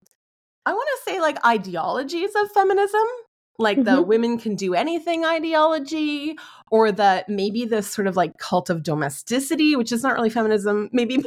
I 0.66 0.72
want 0.72 0.88
to 0.98 1.10
say 1.10 1.20
like 1.20 1.44
ideologies 1.44 2.30
of 2.36 2.50
feminism, 2.52 3.06
like 3.58 3.76
the 3.84 4.02
Mhm. 4.02 4.06
women 4.06 4.38
can 4.38 4.54
do 4.54 4.74
anything 4.74 5.24
ideology, 5.24 6.36
or 6.70 6.92
the 6.92 7.24
maybe 7.28 7.64
this 7.64 7.88
sort 7.90 8.06
of 8.06 8.16
like 8.16 8.38
cult 8.38 8.70
of 8.70 8.82
domesticity, 8.82 9.74
which 9.76 9.92
is 9.92 10.02
not 10.02 10.14
really 10.14 10.30
feminism, 10.30 10.88
maybe, 10.92 11.24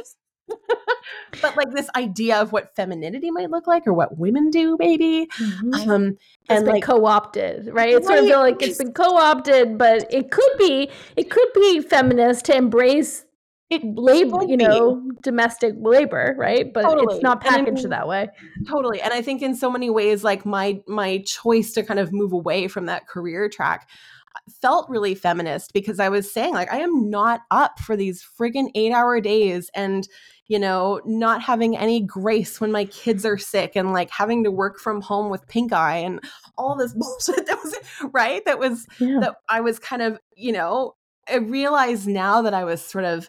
but 1.42 1.56
like 1.56 1.70
this 1.74 1.88
idea 1.96 2.36
of 2.40 2.52
what 2.52 2.74
femininity 2.74 3.30
might 3.30 3.50
look 3.50 3.66
like 3.66 3.86
or 3.86 3.92
what 3.92 4.18
women 4.18 4.50
do, 4.50 4.76
maybe. 4.78 5.28
Mhm. 5.38 5.88
Um, 5.88 6.16
and 6.48 6.66
like, 6.66 6.82
co-opted, 6.82 7.68
right? 7.72 7.94
It's 7.94 8.06
sort 8.06 8.20
of 8.20 8.26
like 8.26 8.62
it's 8.62 8.78
been 8.78 8.92
co-opted, 8.92 9.76
but 9.78 10.06
it 10.12 10.30
could 10.30 10.52
be 10.58 10.90
it 11.16 11.30
could 11.30 11.48
be 11.54 11.80
feminist 11.80 12.46
to 12.46 12.56
embrace 12.56 13.24
it 13.82 14.30
should 14.40 14.50
you 14.50 14.56
know, 14.56 15.02
domestic 15.22 15.74
labor, 15.78 16.34
right? 16.38 16.72
But 16.72 16.82
Totally. 16.82 17.14
it's 17.16 17.22
not 17.22 17.44
And 17.46 17.54
I 17.54 17.58
packaged 17.58 17.78
mean- 17.84 17.90
that 17.90 18.08
way. 18.08 18.28
totally 18.68 19.00
and 19.00 19.12
i 19.12 19.20
think 19.22 19.42
in 19.42 19.54
so 19.56 19.70
many 19.70 19.90
ways 19.90 20.22
like 20.24 20.44
my 20.46 20.80
my 20.86 21.18
choice 21.26 21.72
to 21.72 21.82
kind 21.82 21.98
of 22.00 22.12
move 22.12 22.32
away 22.32 22.68
from 22.68 22.86
that 22.86 23.08
career 23.08 23.48
track 23.48 23.88
uh, 24.36 24.38
felt 24.60 24.88
really 24.88 25.14
feminist 25.14 25.72
because 25.72 25.98
i 26.00 26.08
was 26.08 26.32
saying 26.32 26.54
like 26.54 26.72
i 26.72 26.78
am 26.78 27.10
not 27.10 27.40
up 27.50 27.78
for 27.80 27.96
these 27.96 28.24
friggin' 28.38 28.70
eight 28.74 28.92
hour 28.92 29.20
days 29.20 29.70
and 29.74 30.08
you 30.46 30.58
know 30.58 31.00
not 31.04 31.42
having 31.42 31.76
any 31.76 32.00
grace 32.00 32.60
when 32.60 32.70
my 32.72 32.84
kids 32.86 33.24
are 33.26 33.38
sick 33.38 33.74
and 33.76 33.92
like 33.92 34.10
having 34.10 34.44
to 34.44 34.50
work 34.50 34.78
from 34.78 35.00
home 35.00 35.30
with 35.30 35.46
pink 35.48 35.72
eye 35.72 35.96
and 35.98 36.20
all 36.56 36.76
this 36.76 36.92
bullshit 37.00 37.46
that 37.46 37.58
was 37.62 37.74
right 38.12 38.44
that 38.44 38.58
was 38.58 38.86
Yeah. 39.00 39.18
that 39.20 39.36
I 39.48 39.60
was 39.60 39.78
kind 39.78 40.02
of, 40.02 40.18
you 40.36 40.52
know, 40.52 40.94
I 41.28 41.36
realize 41.36 42.06
now 42.06 42.42
that 42.42 42.54
I 42.54 42.64
was 42.64 42.82
sort 42.84 43.04
of 43.04 43.28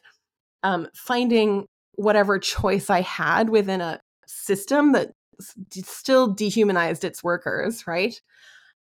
um, 0.64 0.88
finding 0.96 1.66
whatever 1.96 2.40
choice 2.40 2.90
I 2.90 3.02
had 3.02 3.50
within 3.50 3.82
a 3.82 4.00
system 4.26 4.94
that 4.94 5.12
still 5.72 6.34
dehumanized 6.34 7.04
its 7.04 7.24
workers, 7.24 7.86
right? 7.88 8.20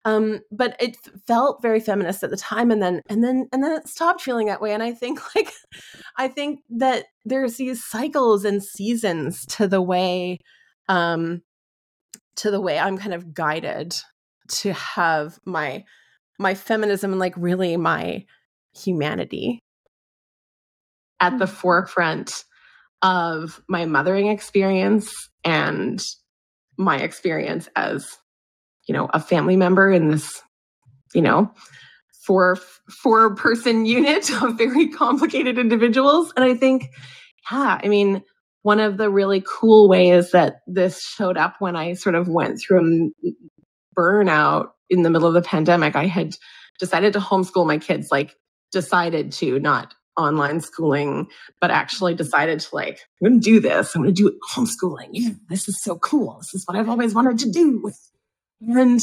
Um, 0.05 0.41
but 0.51 0.75
it 0.81 0.97
felt 1.27 1.61
very 1.61 1.79
feminist 1.79 2.23
at 2.23 2.29
the 2.29 2.37
time, 2.37 2.71
and 2.71 2.81
then 2.81 3.01
and 3.07 3.23
then 3.23 3.47
and 3.53 3.63
then 3.63 3.71
it 3.71 3.87
stopped 3.87 4.21
feeling 4.21 4.47
that 4.47 4.61
way. 4.61 4.73
And 4.73 4.83
I 4.83 4.91
think 4.91 5.19
like 5.35 5.51
I 6.17 6.27
think 6.27 6.59
that 6.71 7.05
there's 7.25 7.55
these 7.55 7.83
cycles 7.83 8.43
and 8.43 8.63
seasons 8.63 9.45
to 9.47 9.67
the 9.67 9.81
way 9.81 10.39
um, 10.89 11.41
to 12.37 12.51
the 12.51 12.61
way 12.61 12.79
I'm 12.79 12.97
kind 12.97 13.13
of 13.13 13.33
guided 13.33 13.95
to 14.49 14.73
have 14.73 15.39
my 15.45 15.85
my 16.37 16.53
feminism 16.53 17.11
and 17.11 17.19
like 17.19 17.35
really 17.37 17.77
my 17.77 18.25
humanity 18.75 19.62
at 21.23 21.39
the 21.39 21.47
forefront 21.47 22.43
of 23.01 23.61
my 23.69 23.85
mothering 23.85 24.27
experience 24.27 25.29
and 25.45 26.03
my 26.77 26.97
experience 26.97 27.69
as 27.77 28.17
you 28.87 28.93
know 28.93 29.09
a 29.13 29.21
family 29.21 29.55
member 29.55 29.89
in 29.89 30.09
this 30.09 30.41
you 31.13 31.21
know 31.21 31.49
four 32.27 32.57
four 32.89 33.35
person 33.35 33.85
unit 33.97 34.29
of 34.41 34.57
very 34.57 34.89
complicated 34.89 35.57
individuals. 35.57 36.33
And 36.35 36.43
i 36.43 36.55
think 36.55 36.89
yeah 37.49 37.79
i 37.81 37.87
mean 37.87 38.21
one 38.63 38.81
of 38.81 38.97
the 38.97 39.09
really 39.09 39.41
cool 39.45 39.87
ways 39.87 40.31
that 40.31 40.57
this 40.67 41.01
showed 41.01 41.37
up 41.37 41.55
when 41.59 41.77
i 41.77 41.93
sort 41.93 42.15
of 42.15 42.27
went 42.27 42.59
through 42.59 43.11
a 43.23 43.31
burnout 43.97 44.71
in 44.89 45.03
the 45.03 45.09
middle 45.09 45.27
of 45.27 45.33
the 45.33 45.41
pandemic 45.41 45.95
i 45.95 46.07
had 46.07 46.33
decided 46.79 47.13
to 47.13 47.19
homeschool 47.19 47.65
my 47.65 47.77
kids 47.77 48.09
like 48.11 48.35
decided 48.73 49.31
to 49.31 49.59
not 49.59 49.93
online 50.17 50.61
schooling 50.61 51.27
but 51.59 51.71
actually 51.71 52.13
decided 52.13 52.59
to 52.59 52.75
like 52.75 52.99
i'm 53.21 53.29
gonna 53.29 53.39
do 53.39 53.59
this 53.59 53.95
i'm 53.95 54.03
gonna 54.03 54.11
do 54.11 54.31
homeschooling 54.53 55.09
yeah, 55.11 55.29
this 55.49 55.67
is 55.67 55.81
so 55.81 55.97
cool 55.97 56.37
this 56.39 56.53
is 56.53 56.63
what 56.67 56.77
i've 56.77 56.89
always 56.89 57.13
wanted 57.13 57.39
to 57.39 57.49
do 57.49 57.91
and 58.61 59.01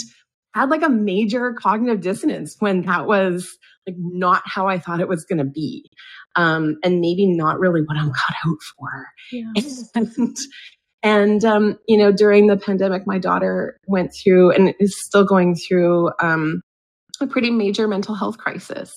had 0.54 0.70
like 0.70 0.82
a 0.82 0.88
major 0.88 1.52
cognitive 1.52 2.00
dissonance 2.00 2.56
when 2.58 2.82
that 2.82 3.06
was 3.06 3.56
like 3.86 3.96
not 3.98 4.42
how 4.44 4.66
I 4.66 4.78
thought 4.78 5.00
it 5.00 5.08
was 5.08 5.24
going 5.24 5.38
to 5.38 5.44
be. 5.44 5.90
Um, 6.36 6.76
and 6.84 7.00
maybe 7.00 7.26
not 7.26 7.58
really 7.58 7.82
what 7.82 7.96
I'm 7.96 8.12
cut 8.12 8.36
out 8.46 8.58
for. 8.76 9.06
Yeah. 9.32 9.52
And, 9.94 10.36
and 11.02 11.44
um, 11.44 11.78
you 11.88 11.96
know, 11.96 12.12
during 12.12 12.46
the 12.46 12.56
pandemic, 12.56 13.06
my 13.06 13.18
daughter 13.18 13.78
went 13.86 14.12
through 14.12 14.52
and 14.52 14.74
is 14.78 15.00
still 15.00 15.24
going 15.24 15.54
through 15.54 16.10
um, 16.20 16.62
a 17.20 17.26
pretty 17.26 17.50
major 17.50 17.88
mental 17.88 18.14
health 18.14 18.38
crisis. 18.38 18.92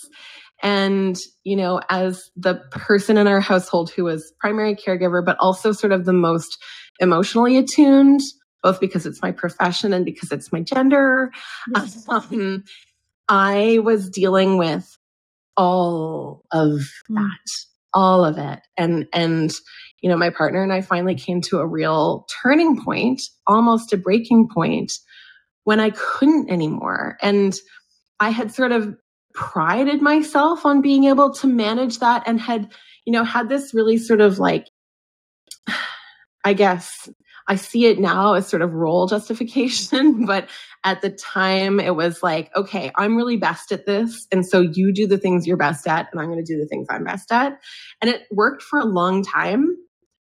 And, 0.64 1.18
you 1.44 1.58
know, 1.58 1.82
as 1.90 2.32
the 2.38 2.56
person 2.72 3.18
in 3.18 3.28
our 3.28 3.42
household 3.42 3.92
who 3.92 4.06
was 4.06 4.34
primary 4.40 4.76
caregiver, 4.76 5.26
but 5.26 5.38
also 5.40 5.74
sort 5.74 5.92
of 5.94 6.06
the 6.06 6.14
most 6.14 6.58
emotionally 7.02 7.58
attuned, 7.58 8.22
both 8.64 8.80
because 8.80 9.06
it's 9.06 9.22
my 9.22 9.32
profession 9.34 9.94
and 9.94 10.06
because 10.06 10.32
it's 10.32 10.54
my 10.54 10.62
gender, 10.62 11.32
um, 12.10 12.64
I 13.30 13.80
was 13.84 14.10
dealing 14.10 14.58
with 14.58 14.98
all 15.58 16.44
of 16.52 16.82
Mm. 17.10 17.16
that, 17.16 17.52
all 17.94 18.26
of 18.26 18.38
it. 18.38 18.60
And, 18.78 19.08
and, 19.14 19.52
you 20.02 20.10
know, 20.10 20.18
my 20.18 20.30
partner 20.32 20.64
and 20.64 20.74
I 20.74 20.82
finally 20.82 21.16
came 21.16 21.42
to 21.42 21.60
a 21.60 21.68
real 21.68 22.26
turning 22.44 22.84
point, 22.84 23.22
almost 23.48 23.94
a 23.94 23.98
breaking 23.98 24.50
point 24.54 24.92
when 25.66 25.80
I 25.80 25.92
couldn't 25.92 26.50
anymore. 26.50 27.18
And 27.22 27.56
I 28.20 28.30
had 28.30 28.54
sort 28.54 28.72
of 28.72 28.96
prided 29.34 30.02
myself 30.02 30.66
on 30.66 30.82
being 30.82 31.06
able 31.06 31.34
to 31.34 31.48
manage 31.48 32.00
that 32.00 32.24
and 32.26 32.40
had, 32.40 32.72
you 33.06 33.14
know, 33.14 33.24
had 33.24 33.50
this 33.50 33.74
really 33.74 33.98
sort 33.98 34.22
of 34.22 34.40
like, 34.40 34.70
I 36.46 36.54
guess 36.54 37.10
I 37.48 37.56
see 37.56 37.86
it 37.86 38.00
now 38.00 38.34
as 38.34 38.48
sort 38.48 38.62
of 38.62 38.74
role 38.74 39.08
justification, 39.08 40.26
but 40.28 40.50
at 40.84 41.02
the 41.02 41.10
time 41.10 41.80
it 41.80 41.96
was 41.96 42.24
like, 42.24 42.52
okay, 42.56 42.92
I'm 42.96 43.16
really 43.16 43.38
best 43.38 43.72
at 43.72 43.86
this. 43.86 44.28
And 44.32 44.46
so 44.46 44.62
you 44.62 44.94
do 44.94 45.08
the 45.08 45.18
things 45.18 45.48
you're 45.48 45.58
best 45.58 45.88
at, 45.88 46.08
and 46.12 46.22
I'm 46.22 46.28
going 46.28 46.44
to 46.44 46.54
do 46.54 46.60
the 46.60 46.68
things 46.68 46.88
I'm 46.90 47.04
best 47.04 47.32
at. 47.32 47.60
And 48.02 48.10
it 48.10 48.24
worked 48.32 48.62
for 48.62 48.80
a 48.80 48.86
long 48.86 49.24
time 49.24 49.76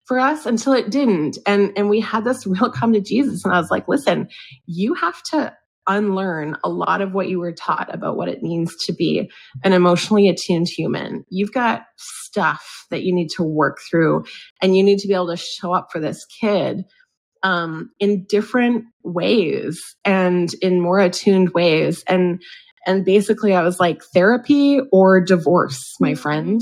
for 0.06 0.20
us 0.20 0.46
until 0.46 0.74
it 0.74 0.90
didn't. 0.90 1.38
And, 1.46 1.72
and 1.76 1.90
we 1.90 2.00
had 2.00 2.24
this 2.24 2.46
real 2.48 2.72
come 2.72 2.94
to 2.94 3.02
Jesus. 3.02 3.44
And 3.44 3.54
I 3.54 3.60
was 3.60 3.72
like, 3.72 3.88
listen, 3.88 4.30
you 4.66 4.94
have 4.94 5.22
to 5.24 5.54
unlearn 5.88 6.58
a 6.64 6.70
lot 6.70 7.02
of 7.02 7.14
what 7.14 7.30
you 7.30 7.40
were 7.40 7.52
taught 7.52 7.94
about 7.94 8.18
what 8.18 8.28
it 8.28 8.44
means 8.44 8.76
to 8.86 8.94
be 8.94 9.30
an 9.64 9.74
emotionally 9.74 10.28
attuned 10.28 10.68
human. 10.68 11.26
You've 11.30 11.54
got 11.54 11.84
stuff 11.98 12.86
that 12.90 13.04
you 13.04 13.14
need 13.14 13.30
to 13.36 13.44
work 13.44 13.80
through 13.90 14.26
and 14.62 14.76
you 14.76 14.84
need 14.84 15.00
to 15.00 15.08
be 15.08 15.14
able 15.14 15.30
to 15.30 15.38
show 15.38 15.74
up 15.74 15.90
for 15.92 16.00
this 16.00 16.26
kid 16.26 16.86
um, 17.44 17.92
in 18.00 18.26
different 18.28 18.86
ways 19.04 19.96
and 20.04 20.54
in 20.62 20.82
more 20.82 21.00
attuned 21.00 21.50
ways. 21.52 22.04
And 22.08 22.42
and 22.86 23.04
basically 23.04 23.54
I 23.56 23.64
was 23.64 23.80
like 23.80 24.04
therapy 24.14 24.80
or 24.92 25.20
divorce, 25.20 25.96
my 26.00 26.16
friend. 26.16 26.62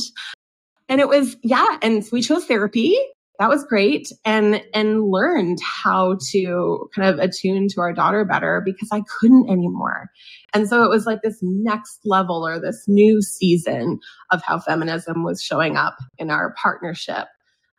And 0.89 1.01
it 1.01 1.07
was, 1.07 1.35
yeah, 1.43 1.77
and 1.81 2.05
we 2.11 2.21
chose 2.21 2.45
therapy 2.45 2.97
that 3.39 3.49
was 3.49 3.63
great 3.65 4.11
and 4.23 4.61
and 4.73 5.09
learned 5.09 5.57
how 5.61 6.17
to 6.31 6.87
kind 6.95 7.09
of 7.09 7.19
attune 7.19 7.67
to 7.69 7.81
our 7.81 7.93
daughter 7.93 8.23
better 8.25 8.61
because 8.63 8.89
I 8.91 9.01
couldn't 9.19 9.49
anymore. 9.49 10.09
And 10.53 10.67
so 10.67 10.83
it 10.83 10.89
was 10.89 11.05
like 11.05 11.21
this 11.23 11.39
next 11.41 11.99
level 12.05 12.45
or 12.47 12.59
this 12.59 12.85
new 12.87 13.21
season 13.21 13.99
of 14.31 14.43
how 14.43 14.59
feminism 14.59 15.23
was 15.23 15.41
showing 15.41 15.77
up 15.77 15.97
in 16.17 16.29
our 16.29 16.53
partnership. 16.61 17.27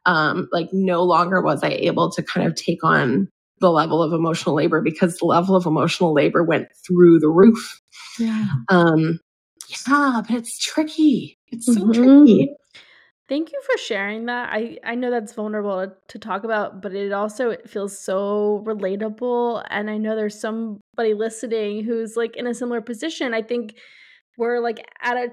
Um, 0.07 0.49
like 0.53 0.69
no 0.73 1.03
longer 1.03 1.41
was 1.41 1.63
I 1.63 1.69
able 1.69 2.11
to 2.13 2.23
kind 2.23 2.47
of 2.47 2.55
take 2.57 2.85
on 2.85 3.29
the 3.61 3.71
level 3.71 4.03
of 4.03 4.13
emotional 4.13 4.55
labor 4.55 4.83
because 4.83 5.17
the 5.17 5.25
level 5.25 5.57
of 5.57 5.65
emotional 5.65 6.13
labor 6.13 6.43
went 6.43 6.69
through 6.87 7.21
the 7.21 7.29
roof. 7.29 7.81
Yeah. 8.19 8.49
Um, 8.69 9.21
yeah, 9.69 10.21
but 10.29 10.37
it's 10.37 10.59
tricky. 10.59 11.39
It's 11.49 11.67
so 11.67 11.75
mm-hmm. 11.75 11.93
tricky. 11.93 12.55
Thank 13.29 13.53
you 13.53 13.61
for 13.65 13.79
sharing 13.79 14.27
that. 14.27 14.51
I 14.53 14.79
I 14.85 14.95
know 14.95 15.11
that's 15.11 15.33
vulnerable 15.33 15.91
to 16.09 16.19
talk 16.19 16.45
about, 16.45 16.83
but 16.83 16.95
it 16.95 17.11
also 17.13 17.51
it 17.51 17.69
feels 17.71 17.99
so 17.99 18.63
relatable 18.67 19.65
and 19.71 19.89
I 19.91 19.97
know 19.97 20.15
there's 20.15 20.39
somebody 20.39 21.15
listening 21.15 21.85
who's 21.85 22.17
like 22.17 22.37
in 22.37 22.47
a 22.47 22.53
similar 22.55 22.83
position. 22.83 23.33
I 23.33 23.41
think 23.41 23.77
we're 24.37 24.61
like 24.61 24.79
at 25.03 25.17
a 25.17 25.29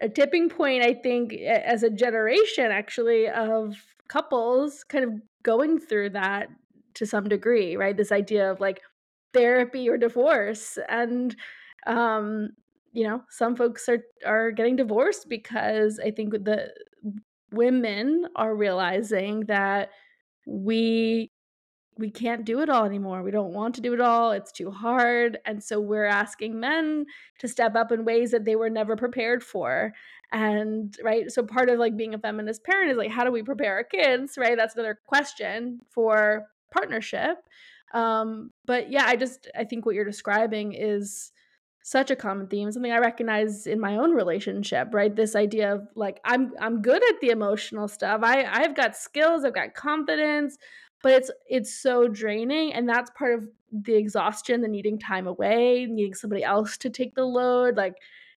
a 0.00 0.08
tipping 0.08 0.48
point 0.48 0.84
I 0.84 0.94
think 0.94 1.34
as 1.34 1.82
a 1.82 1.90
generation 1.90 2.70
actually 2.72 3.28
of 3.28 3.76
couples 4.08 4.84
kind 4.84 5.04
of 5.04 5.12
going 5.42 5.78
through 5.80 6.10
that 6.10 6.48
to 6.94 7.06
some 7.06 7.28
degree, 7.28 7.76
right? 7.76 7.96
This 7.96 8.12
idea 8.12 8.50
of 8.52 8.60
like 8.60 8.80
therapy 9.34 9.88
or 9.88 9.98
divorce 9.98 10.78
and 10.88 11.34
um 11.86 12.50
you 12.92 13.04
know 13.06 13.22
some 13.30 13.56
folks 13.56 13.88
are 13.88 14.04
are 14.26 14.50
getting 14.52 14.76
divorced 14.76 15.28
because 15.28 15.98
i 16.04 16.10
think 16.10 16.32
the 16.32 16.70
women 17.52 18.26
are 18.36 18.54
realizing 18.54 19.40
that 19.46 19.90
we 20.46 21.30
we 21.98 22.10
can't 22.10 22.46
do 22.46 22.60
it 22.60 22.70
all 22.70 22.84
anymore. 22.84 23.22
We 23.22 23.30
don't 23.30 23.52
want 23.52 23.74
to 23.74 23.80
do 23.82 23.92
it 23.92 24.00
all. 24.00 24.32
It's 24.32 24.50
too 24.50 24.70
hard. 24.70 25.38
And 25.44 25.62
so 25.62 25.78
we're 25.78 26.06
asking 26.06 26.58
men 26.58 27.04
to 27.38 27.48
step 27.48 27.76
up 27.76 27.92
in 27.92 28.04
ways 28.04 28.30
that 28.30 28.44
they 28.46 28.56
were 28.56 28.70
never 28.70 28.96
prepared 28.96 29.44
for. 29.44 29.92
And 30.32 30.96
right, 31.04 31.30
so 31.30 31.42
part 31.42 31.68
of 31.68 31.78
like 31.78 31.96
being 31.96 32.14
a 32.14 32.18
feminist 32.18 32.64
parent 32.64 32.90
is 32.90 32.96
like 32.96 33.10
how 33.10 33.24
do 33.24 33.30
we 33.30 33.42
prepare 33.42 33.74
our 33.74 33.84
kids, 33.84 34.38
right? 34.38 34.56
That's 34.56 34.74
another 34.74 34.98
question 35.06 35.80
for 35.90 36.46
partnership. 36.72 37.38
Um 37.92 38.50
but 38.64 38.90
yeah, 38.90 39.04
I 39.06 39.16
just 39.16 39.48
I 39.56 39.64
think 39.64 39.84
what 39.84 39.94
you're 39.94 40.04
describing 40.06 40.72
is 40.72 41.30
such 41.82 42.10
a 42.10 42.16
common 42.16 42.46
theme 42.46 42.70
something 42.70 42.92
i 42.92 42.98
recognize 42.98 43.66
in 43.66 43.80
my 43.80 43.96
own 43.96 44.12
relationship 44.12 44.88
right? 44.92 45.16
This 45.16 45.34
idea 45.36 45.74
of 45.74 45.88
like 45.94 46.20
i'm 46.24 46.52
i'm 46.60 46.82
good 46.82 47.02
at 47.08 47.20
the 47.20 47.30
emotional 47.30 47.88
stuff. 47.88 48.20
I 48.22 48.44
i've 48.44 48.74
got 48.74 48.96
skills 48.96 49.44
i've 49.44 49.54
got 49.54 49.74
confidence 49.74 50.58
but 51.02 51.12
it's 51.12 51.30
it's 51.48 51.74
so 51.74 52.08
draining 52.08 52.72
and 52.72 52.88
that's 52.88 53.10
part 53.10 53.34
of 53.34 53.48
the 53.72 53.94
exhaustion 53.94 54.60
the 54.60 54.68
needing 54.68 54.98
time 54.98 55.26
away 55.26 55.86
needing 55.86 56.14
somebody 56.14 56.44
else 56.44 56.76
to 56.76 56.90
take 56.90 57.14
the 57.14 57.24
load 57.24 57.76
like 57.76 57.94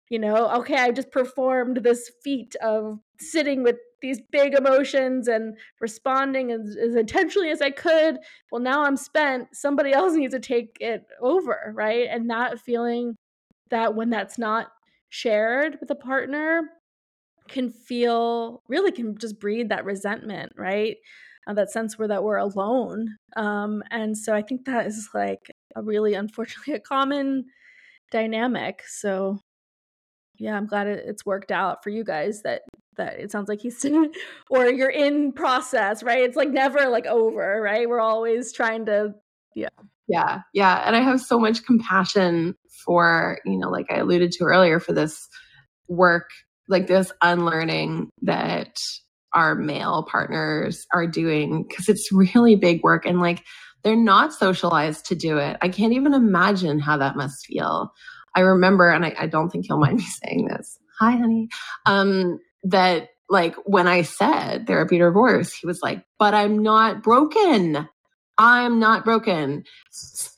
you 0.09 0.19
know 0.19 0.49
okay 0.51 0.77
i 0.77 0.91
just 0.91 1.11
performed 1.11 1.77
this 1.77 2.11
feat 2.23 2.55
of 2.61 2.99
sitting 3.19 3.63
with 3.63 3.77
these 4.01 4.19
big 4.31 4.53
emotions 4.53 5.27
and 5.29 5.57
responding 5.79 6.51
as, 6.51 6.75
as 6.75 6.95
intentionally 6.95 7.49
as 7.49 7.61
i 7.61 7.71
could. 7.71 8.17
Well 8.51 8.61
now 8.61 8.83
i'm 8.83 8.97
spent. 8.97 9.55
Somebody 9.55 9.93
else 9.93 10.13
needs 10.15 10.33
to 10.33 10.39
take 10.39 10.77
it 10.79 11.05
over 11.21 11.71
right? 11.73 12.07
And 12.11 12.29
that 12.29 12.59
feeling 12.59 13.15
that 13.73 13.95
when 13.95 14.11
that's 14.11 14.37
not 14.37 14.67
shared 15.09 15.77
with 15.79 15.89
a 15.89 15.95
partner 15.95 16.61
can 17.49 17.71
feel 17.71 18.61
really 18.69 18.91
can 18.91 19.17
just 19.17 19.39
breed 19.39 19.69
that 19.69 19.83
resentment, 19.83 20.53
right? 20.55 20.97
Uh, 21.47 21.53
that 21.53 21.71
sense 21.71 21.97
where 21.97 22.07
that 22.07 22.23
we're 22.23 22.37
alone. 22.37 23.07
Um, 23.35 23.83
and 23.89 24.15
so 24.15 24.33
I 24.33 24.43
think 24.43 24.65
that 24.65 24.85
is 24.85 25.09
like 25.13 25.51
a 25.75 25.81
really 25.81 26.13
unfortunately 26.13 26.73
a 26.75 26.79
common 26.79 27.45
dynamic. 28.11 28.83
So 28.87 29.39
yeah, 30.37 30.55
I'm 30.55 30.67
glad 30.67 30.87
it, 30.87 31.03
it's 31.05 31.25
worked 31.25 31.51
out 31.51 31.83
for 31.83 31.89
you 31.89 32.03
guys 32.03 32.43
that 32.43 32.61
that 32.95 33.19
it 33.19 33.31
sounds 33.31 33.49
like 33.49 33.59
he's 33.59 33.77
still 33.77 34.05
or 34.51 34.67
you're 34.67 34.89
in 34.89 35.31
process, 35.33 36.03
right? 36.03 36.23
It's 36.23 36.37
like 36.37 36.49
never 36.49 36.89
like 36.89 37.07
over, 37.07 37.59
right? 37.59 37.89
We're 37.89 37.99
always 37.99 38.53
trying 38.53 38.85
to 38.85 39.15
yeah. 39.55 39.69
Yeah. 40.07 40.41
Yeah. 40.53 40.83
And 40.85 40.95
I 40.95 41.01
have 41.01 41.21
so 41.21 41.39
much 41.39 41.65
compassion 41.65 42.55
for, 42.85 43.39
you 43.45 43.57
know, 43.57 43.69
like 43.69 43.85
I 43.89 43.97
alluded 43.97 44.31
to 44.33 44.43
earlier, 44.43 44.79
for 44.79 44.93
this 44.93 45.17
work, 45.87 46.29
like 46.67 46.87
this 46.87 47.11
unlearning 47.21 48.09
that 48.23 48.75
our 49.33 49.55
male 49.55 50.05
partners 50.09 50.85
are 50.93 51.07
doing, 51.07 51.65
because 51.67 51.89
it's 51.89 52.11
really 52.11 52.55
big 52.55 52.83
work. 52.83 53.05
And 53.05 53.21
like 53.21 53.43
they're 53.83 53.95
not 53.95 54.33
socialized 54.33 55.05
to 55.07 55.15
do 55.15 55.37
it. 55.37 55.57
I 55.61 55.69
can't 55.69 55.93
even 55.93 56.13
imagine 56.13 56.79
how 56.79 56.97
that 56.97 57.15
must 57.15 57.45
feel. 57.45 57.91
I 58.35 58.41
remember, 58.41 58.89
and 58.89 59.05
I, 59.05 59.13
I 59.17 59.27
don't 59.27 59.49
think 59.49 59.65
he'll 59.67 59.79
mind 59.79 59.97
me 59.97 60.05
saying 60.23 60.47
this. 60.47 60.77
Hi, 60.99 61.11
honey. 61.11 61.49
Um, 61.85 62.39
that 62.63 63.09
like 63.29 63.55
when 63.65 63.87
I 63.87 64.03
said 64.03 64.67
therapy 64.67 64.97
divorce, 64.97 65.53
he 65.53 65.67
was 65.67 65.79
like, 65.81 66.03
but 66.19 66.33
I'm 66.33 66.61
not 66.61 67.03
broken. 67.03 67.87
I'm 68.37 68.79
not 68.79 69.05
broken. 69.05 69.63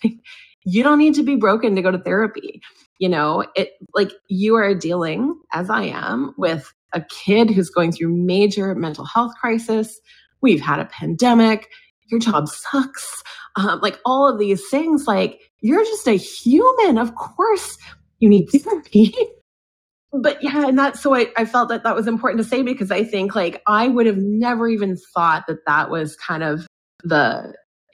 you 0.65 0.83
don't 0.83 0.99
need 0.99 1.15
to 1.15 1.23
be 1.23 1.35
broken 1.35 1.75
to 1.75 1.81
go 1.81 1.91
to 1.91 1.99
therapy. 1.99 2.61
You 2.99 3.09
know, 3.09 3.45
it 3.55 3.73
like 3.93 4.11
you 4.29 4.55
are 4.55 4.73
dealing, 4.73 5.37
as 5.53 5.69
I 5.69 5.83
am, 5.83 6.33
with 6.37 6.71
a 6.93 7.01
kid 7.01 7.49
who's 7.49 7.69
going 7.69 7.91
through 7.91 8.15
major 8.15 8.73
mental 8.73 9.05
health 9.05 9.33
crisis. 9.39 9.99
We've 10.41 10.61
had 10.61 10.79
a 10.79 10.85
pandemic. 10.85 11.69
Your 12.09 12.19
job 12.19 12.47
sucks. 12.47 13.23
Um, 13.57 13.79
like 13.81 13.99
all 14.05 14.27
of 14.27 14.39
these 14.39 14.67
things, 14.69 15.07
like 15.07 15.39
you're 15.61 15.83
just 15.83 16.07
a 16.07 16.13
human. 16.13 16.97
Of 16.97 17.15
course, 17.15 17.77
you 18.19 18.29
need 18.29 18.47
therapy. 18.47 19.15
but 20.13 20.41
yeah, 20.41 20.67
and 20.67 20.77
that's 20.77 21.01
so 21.01 21.13
I, 21.13 21.27
I 21.37 21.45
felt 21.45 21.69
that 21.69 21.83
that 21.83 21.95
was 21.95 22.07
important 22.07 22.41
to 22.43 22.47
say 22.47 22.61
because 22.61 22.91
I 22.91 23.03
think 23.03 23.35
like 23.35 23.61
I 23.67 23.87
would 23.87 24.05
have 24.05 24.17
never 24.17 24.67
even 24.67 24.97
thought 25.13 25.45
that 25.47 25.65
that 25.67 25.89
was 25.89 26.15
kind 26.15 26.43
of 26.43 26.65
the 27.03 27.53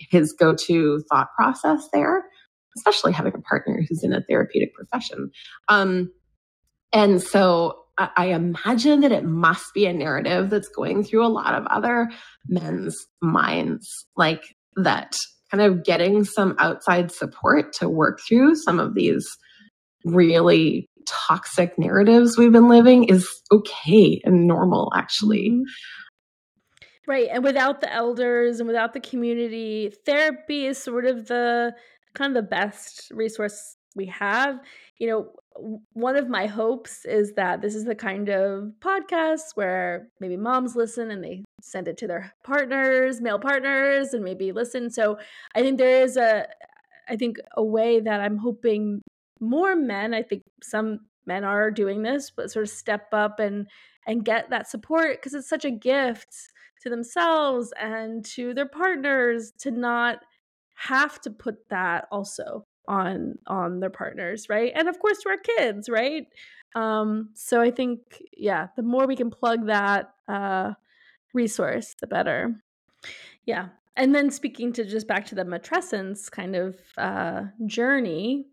his 0.09 0.33
go-to 0.33 1.03
thought 1.09 1.27
process 1.37 1.87
there 1.93 2.23
especially 2.77 3.11
having 3.11 3.33
a 3.35 3.41
partner 3.41 3.83
who's 3.87 4.03
in 4.03 4.13
a 4.13 4.21
therapeutic 4.21 4.73
profession. 4.73 5.31
Um, 5.67 6.11
and 6.93 7.21
so 7.21 7.83
I, 7.97 8.09
I 8.15 8.25
imagine 8.27 9.01
that 9.01 9.11
it 9.11 9.25
must 9.25 9.73
be 9.73 9.85
a 9.85 9.93
narrative 9.93 10.49
that's 10.49 10.69
going 10.69 11.03
through 11.03 11.25
a 11.25 11.29
lot 11.29 11.53
of 11.53 11.65
other 11.67 12.09
men's 12.47 12.97
minds, 13.21 13.87
like 14.15 14.43
that 14.77 15.17
kind 15.49 15.61
of 15.61 15.83
getting 15.83 16.23
some 16.23 16.55
outside 16.59 17.11
support 17.11 17.73
to 17.73 17.89
work 17.89 18.19
through 18.27 18.55
some 18.55 18.79
of 18.79 18.93
these 18.93 19.27
really 20.05 20.87
toxic 21.07 21.77
narratives 21.77 22.37
we've 22.37 22.53
been 22.53 22.69
living 22.69 23.03
is 23.05 23.27
okay 23.51 24.21
and 24.23 24.47
normal, 24.47 24.91
actually. 24.95 25.61
Right. 27.07 27.29
And 27.31 27.43
without 27.43 27.81
the 27.81 27.91
elders 27.91 28.59
and 28.59 28.67
without 28.67 28.93
the 28.93 28.99
community, 28.99 29.91
therapy 30.05 30.67
is 30.67 30.77
sort 30.77 31.05
of 31.05 31.27
the 31.27 31.73
kind 32.13 32.35
of 32.35 32.43
the 32.43 32.47
best 32.47 33.11
resource 33.13 33.75
we 33.95 34.05
have. 34.05 34.59
You 34.97 35.07
know, 35.07 35.31
one 35.93 36.15
of 36.15 36.29
my 36.29 36.45
hopes 36.45 37.05
is 37.05 37.33
that 37.33 37.61
this 37.61 37.75
is 37.75 37.85
the 37.85 37.95
kind 37.95 38.29
of 38.29 38.71
podcast 38.79 39.55
where 39.55 40.07
maybe 40.19 40.37
moms 40.37 40.75
listen 40.75 41.11
and 41.11 41.23
they 41.23 41.43
send 41.61 41.87
it 41.87 41.97
to 41.97 42.07
their 42.07 42.33
partners, 42.43 43.19
male 43.19 43.39
partners, 43.39 44.13
and 44.13 44.23
maybe 44.23 44.51
listen. 44.51 44.89
So 44.89 45.17
I 45.55 45.61
think 45.61 45.77
there 45.77 46.03
is 46.03 46.17
a, 46.17 46.47
I 47.09 47.15
think 47.15 47.37
a 47.57 47.63
way 47.63 47.99
that 47.99 48.21
I'm 48.21 48.37
hoping 48.37 49.01
more 49.39 49.75
men, 49.75 50.13
I 50.13 50.21
think 50.21 50.43
some 50.61 50.99
men 51.25 51.43
are 51.43 51.71
doing 51.71 52.03
this, 52.03 52.31
but 52.31 52.51
sort 52.51 52.63
of 52.63 52.69
step 52.69 53.07
up 53.13 53.39
and 53.39 53.67
and 54.07 54.25
get 54.25 54.49
that 54.49 54.67
support 54.67 55.17
because 55.17 55.33
it's 55.33 55.49
such 55.49 55.65
a 55.65 55.71
gift 55.71 56.35
to 56.81 56.89
themselves 56.89 57.71
and 57.79 58.25
to 58.25 58.53
their 58.53 58.65
partners 58.65 59.51
to 59.59 59.71
not 59.71 60.19
have 60.73 61.21
to 61.21 61.29
put 61.29 61.69
that 61.69 62.07
also 62.11 62.65
on 62.87 63.37
on 63.47 63.79
their 63.79 63.89
partners 63.89 64.47
right? 64.49 64.71
And 64.75 64.89
of 64.89 64.99
course 64.99 65.19
to 65.19 65.29
our 65.29 65.37
kids 65.37 65.87
right? 65.89 66.25
Um 66.73 67.29
so 67.33 67.61
i 67.61 67.69
think 67.69 67.99
yeah 68.35 68.67
the 68.75 68.83
more 68.83 69.05
we 69.05 69.15
can 69.15 69.29
plug 69.29 69.67
that 69.67 70.13
uh 70.27 70.71
resource 71.33 71.95
the 71.99 72.07
better. 72.07 72.55
Yeah. 73.45 73.69
And 73.95 74.15
then 74.15 74.31
speaking 74.31 74.73
to 74.73 74.85
just 74.85 75.07
back 75.07 75.25
to 75.27 75.35
the 75.35 75.43
matrescence 75.43 76.31
kind 76.31 76.55
of 76.55 76.77
uh 76.97 77.43
journey 77.67 78.47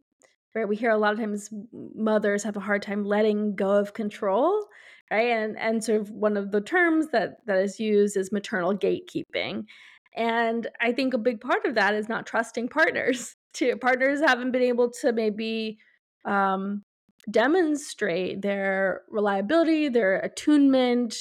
right 0.54 0.68
we 0.68 0.76
hear 0.76 0.90
a 0.90 0.98
lot 0.98 1.12
of 1.12 1.18
times 1.18 1.50
mothers 1.94 2.42
have 2.42 2.56
a 2.56 2.60
hard 2.60 2.82
time 2.82 3.04
letting 3.04 3.54
go 3.54 3.70
of 3.70 3.94
control 3.94 4.66
right 5.10 5.28
and 5.28 5.58
and 5.58 5.82
sort 5.82 6.00
of 6.00 6.10
one 6.10 6.36
of 6.36 6.50
the 6.50 6.60
terms 6.60 7.08
that 7.12 7.38
that 7.46 7.58
is 7.58 7.78
used 7.80 8.16
is 8.16 8.32
maternal 8.32 8.76
gatekeeping 8.76 9.64
and 10.18 10.66
I 10.80 10.92
think 10.92 11.14
a 11.14 11.18
big 11.18 11.40
part 11.40 11.64
of 11.64 11.76
that 11.76 11.94
is 11.94 12.08
not 12.08 12.26
trusting 12.26 12.68
partners. 12.68 13.34
To 13.54 13.76
partners 13.76 14.20
haven't 14.20 14.52
been 14.52 14.62
able 14.62 14.90
to 15.00 15.10
maybe 15.10 15.78
um, 16.26 16.84
demonstrate 17.28 18.42
their 18.42 19.00
reliability, 19.08 19.88
their 19.88 20.18
attunement. 20.18 21.16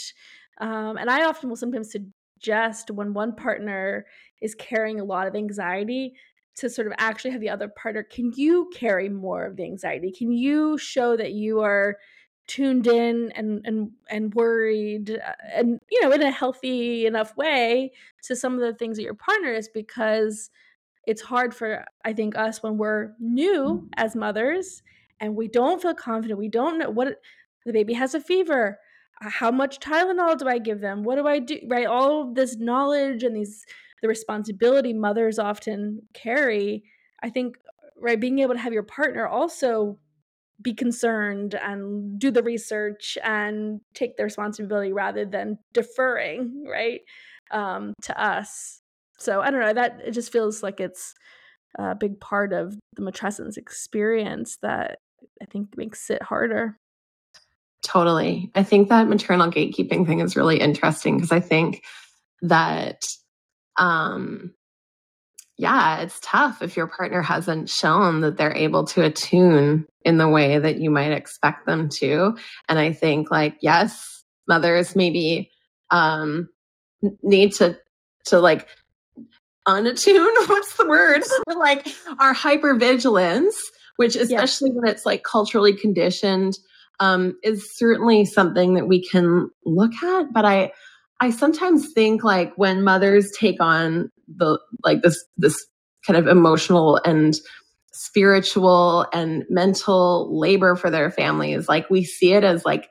Um, 0.60 0.98
and 0.98 1.10
I 1.10 1.24
often 1.26 1.50
will 1.50 1.56
sometimes 1.56 1.92
suggest 1.92 2.92
when 2.92 3.14
one 3.14 3.34
partner 3.34 4.06
is 4.42 4.54
carrying 4.54 5.00
a 5.00 5.06
lot 5.06 5.26
of 5.26 5.36
anxiety 5.36 6.16
to 6.58 6.70
sort 6.70 6.88
of 6.88 6.94
actually 6.98 7.32
have 7.32 7.42
the 7.42 7.50
other 7.50 7.68
partner 7.68 8.04
can 8.04 8.32
you 8.36 8.70
carry 8.74 9.10
more 9.10 9.46
of 9.46 9.56
the 9.56 9.64
anxiety? 9.64 10.12
Can 10.12 10.32
you 10.32 10.78
show 10.78 11.16
that 11.16 11.34
you 11.34 11.62
are 11.62 11.98
tuned 12.48 12.88
in 12.88 13.32
and 13.36 13.62
and 13.66 13.92
and 14.10 14.34
worried 14.34 15.12
uh, 15.12 15.34
and 15.54 15.82
you 15.92 16.02
know 16.02 16.12
in 16.12 16.22
a 16.22 16.32
healthy 16.32 17.06
enough 17.06 17.36
way 17.36 17.92
to 18.24 18.36
some 18.36 18.54
of 18.54 18.62
the 18.62 18.74
things 18.74 18.98
that 18.98 19.04
your 19.04 19.14
partner 19.14 19.54
is? 19.54 19.70
Because 19.70 20.50
it's 21.06 21.22
hard 21.22 21.56
for 21.56 21.86
i 22.04 22.12
think 22.12 22.38
us 22.38 22.62
when 22.62 22.78
we're 22.78 23.14
new 23.18 23.88
as 23.96 24.14
mothers 24.14 24.84
and 25.22 25.36
we 25.36 25.48
don't 25.48 25.82
feel 25.82 25.94
confident 25.94 26.38
we 26.38 26.50
don't 26.50 26.78
know 26.78 26.90
what 26.90 27.22
the 27.66 27.72
baby 27.72 27.94
has 27.94 28.14
a 28.14 28.20
fever 28.20 28.78
how 29.22 29.52
much 29.52 29.80
tylenol 29.80 30.38
do 30.38 30.48
i 30.48 30.58
give 30.60 30.82
them? 30.82 31.04
What 31.04 31.16
do 31.16 31.28
i 31.28 31.40
do 31.40 31.60
right? 31.68 31.88
All 31.88 32.22
of 32.22 32.36
this 32.36 32.58
knowledge 32.58 33.24
and 33.24 33.36
these 33.36 33.66
the 34.02 34.08
responsibility 34.08 34.94
mothers 34.94 35.40
often 35.40 36.02
carry 36.14 36.84
i 37.24 37.30
think 37.30 37.56
right 38.00 38.20
being 38.20 38.40
able 38.40 38.54
to 38.54 38.60
have 38.60 38.74
your 38.74 38.84
partner 38.84 39.28
also 39.28 39.98
be 40.62 40.74
concerned 40.74 41.54
and 41.54 42.20
do 42.20 42.32
the 42.32 42.42
research 42.42 43.18
and 43.24 43.80
take 43.94 44.18
the 44.18 44.24
responsibility 44.24 44.92
rather 44.92 45.26
than 45.26 45.60
deferring 45.74 46.66
right 46.68 47.02
um, 47.52 47.94
to 48.02 48.22
us. 48.22 48.82
So 49.20 49.42
i 49.42 49.50
don't 49.50 49.62
know 49.62 49.74
that 49.74 50.00
it 50.06 50.12
just 50.12 50.32
feels 50.32 50.62
like 50.62 50.80
it's 50.80 51.14
a 51.78 51.96
big 51.96 52.20
part 52.20 52.54
of 52.54 52.76
the 52.96 53.02
matrescence 53.02 53.58
experience 53.58 54.58
that 54.62 55.00
i 55.42 55.46
think 55.46 55.78
makes 55.78 56.10
it 56.10 56.22
harder. 56.22 56.78
Totally. 57.84 58.52
I 58.56 58.64
think 58.64 58.90
that 58.90 59.08
maternal 59.08 59.50
gatekeeping 59.50 60.06
thing 60.06 60.20
is 60.20 60.36
really 60.36 60.60
interesting 60.60 61.18
because 61.18 61.32
i 61.32 61.40
think 61.40 61.84
that 62.42 63.06
um 63.78 64.54
yeah, 65.58 66.02
it's 66.02 66.20
tough 66.22 66.62
if 66.62 66.78
your 66.78 66.86
partner 66.86 67.24
hasn't 67.24 67.68
shown 67.70 68.22
that 68.22 68.38
they're 68.38 68.56
able 68.56 68.86
to 68.86 69.04
attune 69.04 69.88
in 70.06 70.18
the 70.18 70.30
way 70.30 70.60
that 70.60 70.78
you 70.78 70.92
might 70.92 71.12
expect 71.12 71.66
them 71.66 71.90
to. 71.90 72.38
And 72.70 72.78
I 72.78 72.94
think 72.94 73.32
like, 73.32 73.56
yes, 73.62 74.24
mothers 74.48 74.96
maybe 74.96 75.52
um 75.90 76.50
need 77.24 77.54
to 77.54 77.78
to 78.26 78.40
like 78.40 78.68
unattune, 79.68 80.34
what's 80.48 80.78
the 80.78 80.88
word? 80.88 81.24
like 81.56 81.88
our 82.20 82.34
hypervigilance, 82.34 83.56
which 83.96 84.16
especially 84.16 84.72
when 84.72 84.90
it's 84.90 85.06
like 85.06 85.24
culturally 85.24 85.74
conditioned, 85.76 86.58
um, 87.00 87.38
is 87.44 87.76
certainly 87.76 88.26
something 88.26 88.76
that 88.76 88.88
we 88.88 89.04
can 89.04 89.50
look 89.66 89.92
at. 90.04 90.34
But 90.34 90.46
I 90.46 90.72
I 91.20 91.32
sometimes 91.32 91.92
think 91.94 92.24
like 92.24 92.54
when 92.56 92.84
mothers 92.84 93.32
take 93.38 93.60
on 93.60 94.12
the 94.28 94.60
like 94.84 95.02
this 95.02 95.24
this 95.38 95.66
kind 96.06 96.18
of 96.18 96.28
emotional 96.28 97.00
and 97.06 97.36
spiritual 97.94 99.08
and 99.12 99.44
mental 99.50 100.40
labor 100.40 100.76
for 100.76 100.92
their 100.92 101.10
families 101.10 101.68
like 101.68 101.90
we 101.90 102.04
see 102.04 102.34
it 102.34 102.44
as 102.44 102.64
like 102.64 102.88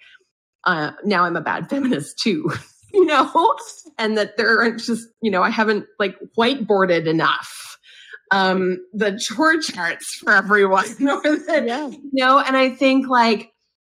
uh, 0.64 0.90
now 1.04 1.24
i'm 1.24 1.36
a 1.36 1.40
bad 1.40 1.68
feminist 1.70 2.18
too 2.18 2.50
you 2.92 3.04
know 3.04 3.54
and 3.98 4.18
that 4.18 4.36
there 4.36 4.60
aren't 4.60 4.80
just 4.80 5.06
you 5.22 5.30
know 5.30 5.42
i 5.42 5.50
haven't 5.50 5.86
like 5.98 6.16
whiteboarded 6.36 7.06
enough 7.06 7.78
um 8.32 8.78
the 8.92 9.16
chore 9.16 9.60
charts 9.60 10.16
for 10.16 10.32
everyone 10.32 10.86
yeah. 10.98 11.86
you 11.86 12.10
know 12.12 12.40
and 12.40 12.56
i 12.56 12.68
think 12.68 13.06
like 13.06 13.52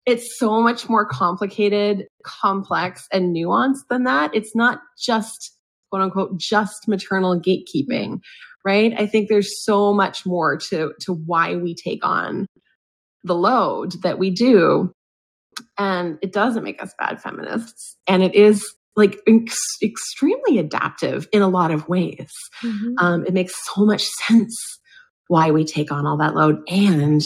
it's 0.07 0.39
so 0.39 0.63
much 0.63 0.89
more 0.89 1.05
complicated, 1.05 2.07
complex, 2.25 3.07
and 3.13 3.35
nuanced 3.35 3.87
than 3.89 4.05
that. 4.05 4.35
It's 4.35 4.55
not 4.55 4.81
just 4.99 5.57
quote 5.91 6.03
unquote 6.03 6.39
just 6.39 6.89
maternal 6.89 7.41
gatekeeping, 7.41 8.21
right? 8.65 8.95
I 8.99 9.07
think 9.07 9.29
there's 9.29 9.65
so 9.65 9.93
much 9.93 10.25
more 10.25 10.57
to 10.71 10.93
to 11.01 11.13
why 11.13 11.57
we 11.57 11.75
take 11.75 12.05
on 12.05 12.47
the 13.25 13.35
load 13.35 13.93
that 14.03 14.19
we 14.19 14.31
do. 14.31 14.93
And 15.77 16.19
it 16.23 16.33
doesn't 16.33 16.65
make 16.65 16.83
us 16.83 16.95
bad 16.99 17.21
feminists. 17.21 17.97
And 18.07 18.23
it 18.23 18.35
is 18.35 18.65
like 18.97 19.19
ex- 19.27 19.77
extremely 19.83 20.59
adaptive 20.59 21.29
in 21.33 21.43
a 21.43 21.49
lot 21.49 21.71
of 21.71 21.89
ways. 21.89 22.31
Mm-hmm. 22.63 22.95
Um, 22.99 23.27
it 23.27 23.35
makes 23.35 23.55
so 23.67 23.85
much 23.85 24.05
sense 24.27 24.57
why 25.29 25.51
we 25.51 25.65
take 25.65 25.93
on 25.93 26.07
all 26.07 26.17
that 26.17 26.35
load. 26.35 26.61
And 26.69 27.23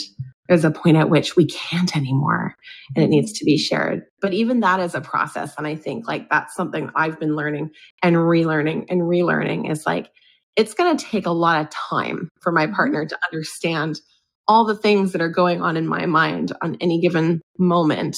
there's 0.49 0.65
a 0.65 0.71
point 0.71 0.97
at 0.97 1.09
which 1.09 1.37
we 1.37 1.47
can't 1.47 1.97
anymore 1.97 2.55
and 2.95 3.05
it 3.05 3.09
needs 3.09 3.33
to 3.33 3.45
be 3.45 3.57
shared. 3.57 4.03
But 4.21 4.35
even 4.35 4.61
that 4.61 4.81
is 4.81 4.95
a 4.95 5.01
process. 5.01 5.55
And 5.57 5.67
I 5.67 5.75
think 5.75 6.07
like 6.07 6.29
that's 6.29 6.55
something 6.55 6.91
I've 6.95 7.19
been 7.19 7.35
learning 7.35 7.71
and 8.03 8.17
relearning 8.17 8.87
and 8.91 9.03
relearning 9.03 9.71
is 9.71 9.87
like, 9.87 10.11
it's 10.57 10.75
going 10.75 10.97
to 10.97 11.05
take 11.05 11.27
a 11.27 11.33
lot 11.33 11.61
of 11.61 11.71
time 11.71 12.29
for 12.41 12.53
my 12.53 12.67
mm-hmm. 12.67 12.75
partner 12.75 13.07
to 13.07 13.19
understand 13.31 14.01
all 14.47 14.67
the 14.67 14.77
things 14.77 15.13
that 15.13 15.23
are 15.23 15.31
going 15.31 15.63
on 15.63 15.77
in 15.77 15.87
my 15.87 16.07
mind 16.07 16.53
on 16.61 16.77
any 16.81 17.01
given 17.01 17.41
moment 17.59 18.17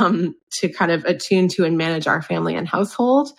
um, 0.00 0.34
to 0.58 0.68
kind 0.68 0.90
of 0.90 1.04
attune 1.04 1.48
to 1.48 1.64
and 1.64 1.78
manage 1.78 2.06
our 2.06 2.20
family 2.20 2.56
and 2.56 2.66
household. 2.66 3.30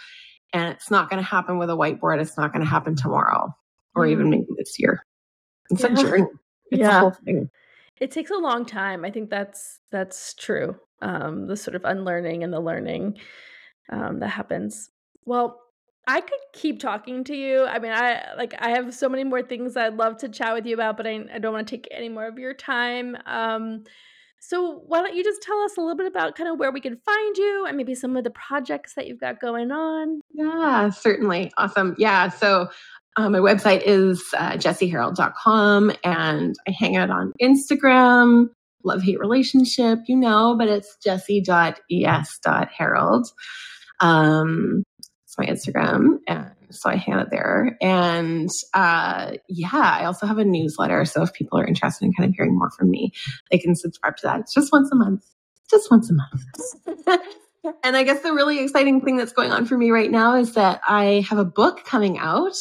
And 0.54 0.74
it's 0.74 0.90
not 0.90 1.10
going 1.10 1.22
to 1.22 1.28
happen 1.28 1.58
with 1.58 1.70
a 1.70 1.76
whiteboard. 1.76 2.22
It's 2.22 2.38
not 2.38 2.54
going 2.54 2.64
to 2.64 2.70
happen 2.70 2.96
tomorrow 2.96 3.54
or 3.94 4.08
even 4.08 4.30
maybe 4.30 4.46
this 4.58 4.76
year. 4.80 5.04
It's 5.70 5.82
yeah. 5.82 5.92
a 5.92 5.96
journey. 5.96 6.26
It's 6.72 6.80
yeah. 6.80 7.10
It 8.00 8.12
takes 8.12 8.32
a 8.32 8.38
long 8.38 8.66
time. 8.66 9.06
I 9.06 9.12
think 9.12 9.30
that's 9.30 9.80
that's 9.92 10.34
true. 10.34 10.76
Um, 11.02 11.48
the 11.48 11.58
sort 11.58 11.76
of 11.76 11.84
unlearning 11.86 12.44
and 12.44 12.52
the 12.52 12.60
learning 12.60 13.18
um, 13.90 14.20
that 14.20 14.30
happens. 14.30 14.90
Well, 15.26 15.62
I 16.08 16.22
could 16.22 16.40
keep 16.54 16.80
talking 16.80 17.24
to 17.26 17.36
you. 17.36 17.66
I 17.66 17.80
mean, 17.80 17.92
I 17.92 18.34
like 18.38 18.54
I 18.60 18.70
have 18.72 18.94
so 18.94 19.10
many 19.10 19.24
more 19.24 19.42
things 19.42 19.76
I'd 19.76 19.96
love 19.96 20.18
to 20.18 20.30
chat 20.30 20.54
with 20.54 20.66
you 20.66 20.76
about, 20.76 20.98
but 20.98 21.08
I, 21.08 21.26
I 21.34 21.40
don't 21.40 21.54
want 21.54 21.68
to 21.68 21.76
take 21.76 21.88
any 21.92 22.10
more 22.10 22.28
of 22.28 22.38
your 22.38 22.54
time. 22.54 23.18
Um, 23.26 23.84
so 24.40 24.84
why 24.86 25.02
don't 25.02 25.16
you 25.16 25.24
just 25.24 25.42
tell 25.42 25.60
us 25.62 25.76
a 25.78 25.82
little 25.82 25.96
bit 25.96 26.06
about 26.06 26.36
kind 26.36 26.48
of 26.48 26.60
where 26.60 26.72
we 26.72 26.80
can 26.80 26.98
find 26.98 27.38
you 27.38 27.66
and 27.68 27.76
maybe 27.76 27.96
some 27.96 28.16
of 28.16 28.24
the 28.24 28.30
projects 28.30 28.94
that 28.94 29.08
you've 29.08 29.20
got 29.20 29.42
going 29.42 29.72
on? 29.72 30.22
Yeah, 30.34 30.92
certainly. 30.92 31.52
Awesome. 31.58 31.96
Yeah. 31.98 32.30
So 32.30 32.68
um, 33.18 33.32
my 33.32 33.40
website 33.40 33.82
is 33.86 34.24
uh, 34.38 34.52
jessieharrold.com 34.54 35.94
and 36.04 36.56
I 36.68 36.72
hang 36.72 36.98
out 36.98 37.10
on 37.10 37.32
Instagram, 37.42 38.50
love 38.84 39.02
hate 39.02 39.20
relationship, 39.20 40.00
you 40.08 40.18
know, 40.18 40.56
but 40.58 40.68
it's 40.68 40.98
jessie.es.harrold. 41.04 43.28
Um, 44.02 44.84
it's 45.24 45.38
my 45.38 45.46
Instagram. 45.46 46.18
And 46.28 46.52
so 46.72 46.90
I 46.90 46.98
hang 46.98 47.16
out 47.16 47.32
there. 47.32 47.78
And 47.82 48.50
uh, 48.74 49.38
yeah, 49.48 49.70
I 49.74 50.04
also 50.06 50.26
have 50.26 50.38
a 50.38 50.44
newsletter. 50.44 51.06
So 51.06 51.24
if 51.24 51.32
people 51.32 51.58
are 51.58 51.66
interested 51.66 52.04
in 52.06 52.12
kind 52.14 52.28
of 52.30 52.36
hearing 52.36 52.58
more 52.58 52.72
from 52.72 52.90
me, 52.90 53.14
they 53.50 53.58
can 53.58 53.76
subscribe 53.76 54.18
to 54.18 54.28
that. 54.28 54.42
It's 54.42 54.54
just 54.54 54.74
once 54.74 54.90
a 54.92 54.96
month. 54.96 55.24
Just 55.70 55.90
once 55.90 56.12
a 56.12 56.14
month. 56.14 56.44
and 57.84 57.96
I 57.96 58.04
guess 58.04 58.22
the 58.22 58.34
really 58.34 58.60
exciting 58.60 59.02
thing 59.02 59.18
that's 59.18 59.32
going 59.32 59.52
on 59.52 59.66
for 59.66 59.76
me 59.78 59.90
right 59.90 60.12
now 60.12 60.36
is 60.36 60.54
that 60.54 60.82
I 60.88 61.26
have 61.30 61.40
a 61.40 61.46
book 61.46 61.84
coming 61.86 62.20
out 62.20 62.54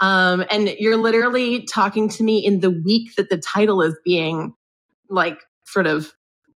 um, 0.00 0.44
and 0.50 0.68
you're 0.78 0.96
literally 0.96 1.64
talking 1.64 2.08
to 2.10 2.22
me 2.22 2.44
in 2.44 2.60
the 2.60 2.70
week 2.70 3.14
that 3.16 3.30
the 3.30 3.38
title 3.38 3.82
is 3.82 3.96
being 4.04 4.54
like 5.08 5.38
sort 5.64 5.86
of 5.86 6.12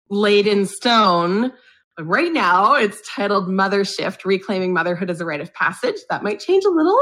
laid 0.10 0.48
in 0.48 0.66
stone. 0.66 1.52
Right 2.00 2.32
now, 2.32 2.76
it's 2.76 3.02
titled 3.08 3.48
Mothershift 3.48 4.24
Reclaiming 4.26 4.74
Motherhood 4.74 5.10
as 5.10 5.20
a 5.20 5.26
Rite 5.26 5.42
of 5.42 5.54
Passage. 5.54 5.98
That 6.10 6.24
might 6.24 6.40
change 6.40 6.64
a 6.66 6.70
little. 6.70 7.02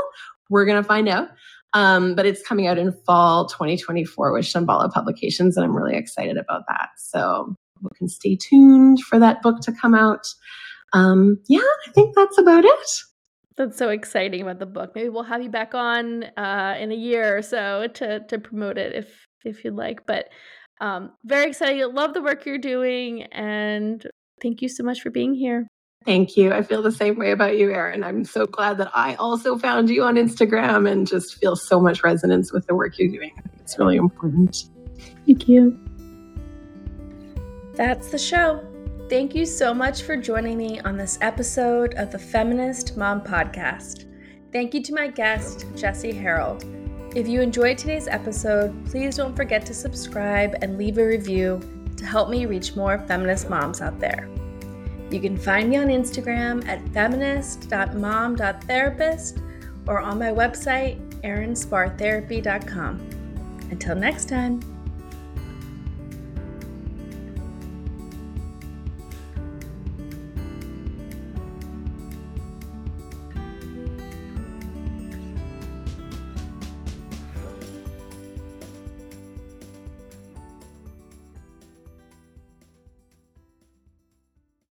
We're 0.50 0.66
going 0.66 0.82
to 0.82 0.88
find 0.88 1.10
out. 1.10 1.30
Um, 1.74 2.16
but 2.16 2.26
it's 2.26 2.42
coming 2.42 2.68
out 2.68 2.78
in 2.78 2.94
fall 3.06 3.48
2024 3.48 4.32
with 4.32 4.46
Shambhala 4.46 4.92
Publications, 4.92 5.58
and 5.58 5.66
I'm 5.66 5.76
really 5.76 5.98
excited 5.98 6.38
about 6.38 6.64
that. 6.70 6.90
So 6.98 7.54
you 7.82 7.90
can 7.98 8.08
stay 8.08 8.38
tuned 8.38 9.02
for 9.02 9.20
that 9.20 9.42
book 9.42 9.60
to 9.62 9.74
come 9.74 9.94
out. 9.94 10.26
Um, 10.94 11.38
yeah, 11.50 11.60
I 11.60 11.92
think 11.92 12.16
that's 12.16 12.38
about 12.38 12.64
it. 12.64 12.90
That's 13.58 13.78
so 13.78 13.90
exciting 13.90 14.42
about 14.42 14.60
the 14.60 14.66
book. 14.66 14.92
Maybe 14.96 15.10
we'll 15.10 15.24
have 15.24 15.42
you 15.42 15.50
back 15.50 15.74
on 15.74 16.26
uh, 16.36 16.76
in 16.78 16.92
a 16.92 16.96
year 16.96 17.38
or 17.38 17.42
so 17.42 17.88
to 17.88 18.20
to 18.20 18.40
promote 18.40 18.78
it 18.78 18.94
if 18.94 19.28
if 19.46 19.64
you'd 19.64 19.76
like. 19.76 20.06
But 20.06 20.30
um, 20.82 21.14
very 21.24 21.48
excited. 21.48 21.88
Love 21.88 22.14
the 22.14 22.22
work 22.22 22.46
you're 22.46 22.58
doing, 22.58 23.24
and 23.24 24.06
thank 24.42 24.62
you 24.62 24.68
so 24.68 24.84
much 24.84 25.02
for 25.02 25.10
being 25.10 25.34
here. 25.34 25.68
Thank 26.06 26.38
you. 26.38 26.54
I 26.54 26.62
feel 26.62 26.84
the 26.84 26.92
same 26.92 27.18
way 27.18 27.32
about 27.32 27.58
you, 27.58 27.72
Erin. 27.72 28.04
I'm 28.04 28.26
so 28.26 28.46
glad 28.46 28.78
that 28.78 28.92
I 28.94 29.16
also 29.16 29.58
found 29.58 29.90
you 29.90 30.04
on 30.04 30.16
Instagram 30.16 30.90
and 30.90 31.08
just 31.08 31.36
feel 31.40 31.56
so 31.56 31.80
much 31.80 32.04
resonance 32.04 32.54
with 32.54 32.68
the 32.68 32.76
work 32.76 33.00
you're 33.00 33.10
doing. 33.10 33.32
It's 33.60 33.80
really 33.80 33.96
important. 33.96 34.66
Thank 35.26 35.48
you. 35.48 35.80
That's 37.74 38.10
the 38.10 38.20
show. 38.20 38.64
Thank 39.08 39.36
you 39.36 39.46
so 39.46 39.72
much 39.72 40.02
for 40.02 40.18
joining 40.18 40.58
me 40.58 40.80
on 40.80 40.98
this 40.98 41.20
episode 41.22 41.94
of 41.94 42.12
the 42.12 42.18
Feminist 42.18 42.98
Mom 42.98 43.22
Podcast. 43.22 44.06
Thank 44.52 44.74
you 44.74 44.82
to 44.82 44.96
my 44.96 45.10
guest, 45.10 45.68
Jessie 45.76 46.12
Harrold. 46.12 46.66
If 47.16 47.28
you 47.28 47.42
enjoyed 47.42 47.78
today's 47.78 48.08
episode, 48.08 48.74
please 48.88 49.16
don't 49.16 49.36
forget 49.36 49.64
to 49.68 49.76
subscribe 49.76 50.56
and 50.64 50.80
leave 50.80 50.98
a 50.98 51.06
review 51.06 51.62
to 51.98 52.06
help 52.06 52.30
me 52.30 52.48
reach 52.48 52.76
more 52.76 52.98
feminist 53.08 53.48
moms 53.48 53.80
out 53.80 54.00
there. 54.00 54.28
You 55.12 55.22
can 55.22 55.38
find 55.38 55.70
me 55.70 55.78
on 55.78 55.90
Instagram 55.90 56.68
at 56.68 56.82
feminist.mom.therapist 56.90 59.38
or 59.88 60.00
on 60.00 60.18
my 60.18 60.32
website, 60.32 60.98
erinspahrtherapy.com. 61.22 63.08
Until 63.70 63.96
next 63.96 64.30
time. 64.30 64.75